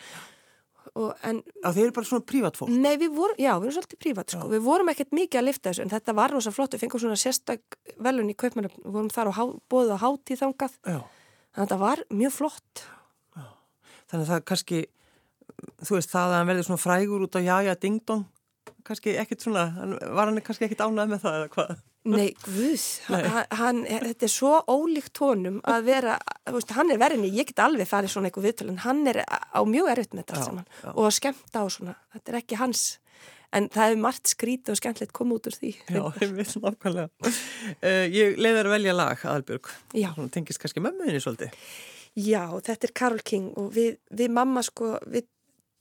að 0.94 1.74
þeir 1.74 1.84
eru 1.88 1.94
bara 1.96 2.06
svona 2.06 2.26
prívat 2.30 2.58
fólk 2.60 2.70
Nei, 2.70 2.94
við 3.02 3.16
vorum, 3.16 3.38
já, 3.42 3.52
við 3.58 3.70
erum 3.70 3.76
svolítið 3.80 4.00
prívat 4.06 4.34
sko. 4.34 4.50
við 4.52 4.60
vorum 4.62 4.92
ekkert 4.94 5.16
mikið 5.18 5.40
að 5.40 5.48
lifta 5.48 5.72
þessu 5.72 5.86
en 5.86 5.94
þetta 5.94 6.14
var 6.20 6.34
rosa 6.36 6.54
flott, 6.54 6.76
við 6.76 6.84
fengum 6.84 7.02
svona 7.02 7.18
sérstak 7.18 7.78
velun 7.98 8.30
í 8.30 8.36
kaupmann, 8.38 8.70
við 8.70 8.92
vorum 8.94 9.10
þar 9.14 9.32
á 9.34 9.46
bóðu 9.74 9.98
á 9.98 10.04
hátíð 10.04 10.44
þangað, 10.44 10.76
já. 10.86 11.00
þannig 11.02 11.58
að 11.58 11.64
þetta 11.64 11.80
var 11.82 12.04
mjög 12.14 12.36
flott 12.36 12.84
já. 13.34 13.48
Þannig 14.12 14.22
að 14.22 14.30
það 14.34 14.46
kannski 14.52 14.84
þú 15.82 15.98
veist, 15.98 16.14
það 16.14 16.28
að 16.28 16.38
hann 16.38 16.52
verði 16.52 16.68
svona 16.68 16.84
frægur 16.84 17.26
út 17.26 17.38
á 17.38 17.42
jájá 17.42 17.74
ding-dong 17.82 18.30
kannski 18.86 19.18
ekkert 19.18 19.44
svona, 19.46 19.66
var 20.14 20.30
hann 20.30 20.42
kannski 20.46 20.68
ekkert 20.68 20.86
ánað 20.86 21.16
með 21.16 21.26
það 21.26 21.40
eða 21.40 21.52
hvað? 21.58 21.74
Nei, 22.04 22.34
guð, 22.44 22.82
hann, 23.56 23.86
þetta 23.88 24.26
er 24.28 24.32
svo 24.32 24.58
ólíkt 24.68 25.14
tónum 25.16 25.62
að 25.72 25.86
vera, 25.88 26.18
veist, 26.52 26.74
hann 26.76 26.92
er 26.92 27.00
verðinni, 27.00 27.30
ég 27.32 27.48
get 27.48 27.62
alveg 27.64 27.88
farið 27.88 28.12
svona 28.12 28.28
eitthvað 28.28 28.50
viðtölu 28.50 28.74
en 28.74 28.82
hann 28.84 29.00
er 29.08 29.22
á 29.24 29.62
mjög 29.64 29.88
erfitt 29.94 30.18
með 30.18 30.26
þetta 30.26 30.42
saman 30.50 30.68
já. 30.68 30.90
og 30.92 31.08
að 31.08 31.16
skemmta 31.20 31.64
á 31.64 31.66
svona, 31.72 31.96
þetta 32.18 32.34
er 32.34 32.38
ekki 32.42 32.60
hans, 32.60 32.84
en 33.56 33.70
það 33.72 33.88
hefur 33.88 34.04
margt 34.04 34.34
skrítið 34.34 34.76
og 34.76 34.82
skemmtilegt 34.82 35.16
komið 35.16 35.40
út 35.40 35.48
úr 35.48 35.58
því. 35.62 35.72
Já, 35.96 36.04
ég 36.26 36.36
vil 36.42 36.48
nákvæmlega. 36.66 37.08
Uh, 37.24 38.04
ég 38.12 38.44
leiði 38.44 38.66
að 38.66 38.72
velja 38.74 38.98
lag, 39.00 39.24
Aðalbjörg, 39.24 39.72
hún 40.20 40.30
tengist 40.36 40.64
kannski 40.66 40.84
mömmuðinni 40.84 41.24
svolítið. 41.24 41.58
Já, 42.20 42.44
þetta 42.68 42.90
er 42.90 42.96
Karol 43.00 43.24
King 43.24 43.50
og 43.56 43.72
við, 43.80 43.96
við 44.12 44.36
mamma 44.36 44.66
sko, 44.66 44.98
við 45.08 45.30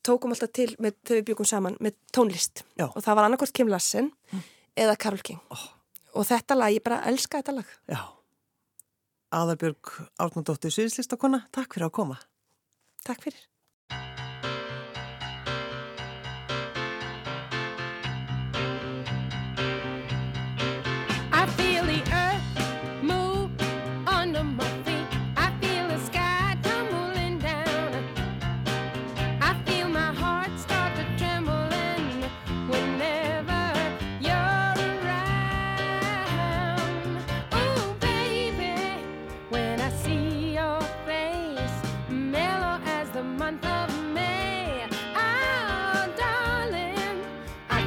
tókum 0.07 0.31
alltaf 0.37 0.55
til 0.55 0.71
með, 0.79 1.01
þegar 1.03 1.19
við 1.25 1.31
byggum 1.33 1.51
saman 1.51 1.83
með 1.83 1.99
tónlist 2.15 2.63
Já. 2.79 2.87
og 2.89 3.03
það 3.03 3.19
var 3.19 3.27
annarkort 3.27 3.55
Kim 3.55 3.71
Lassen 3.71 4.09
mm. 4.33 4.51
eða 4.87 4.99
Karol 5.03 5.23
King. 5.27 5.43
Oh 5.51 5.71
og 6.13 6.27
þetta 6.29 6.59
lag, 6.59 6.75
ég 6.75 6.85
bara 6.85 7.03
elska 7.11 7.41
þetta 7.43 7.57
lag. 7.61 7.73
Já, 7.91 8.03
Aðarbjörg 9.33 9.95
Árnandóttir 10.21 10.75
Sýðislistakonna, 10.75 11.47
takk 11.55 11.75
fyrir 11.77 11.89
að 11.89 11.97
koma. 12.03 12.21
Takk 13.07 13.25
fyrir 13.25 13.52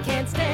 can't 0.06 0.30
stay. 0.30 0.45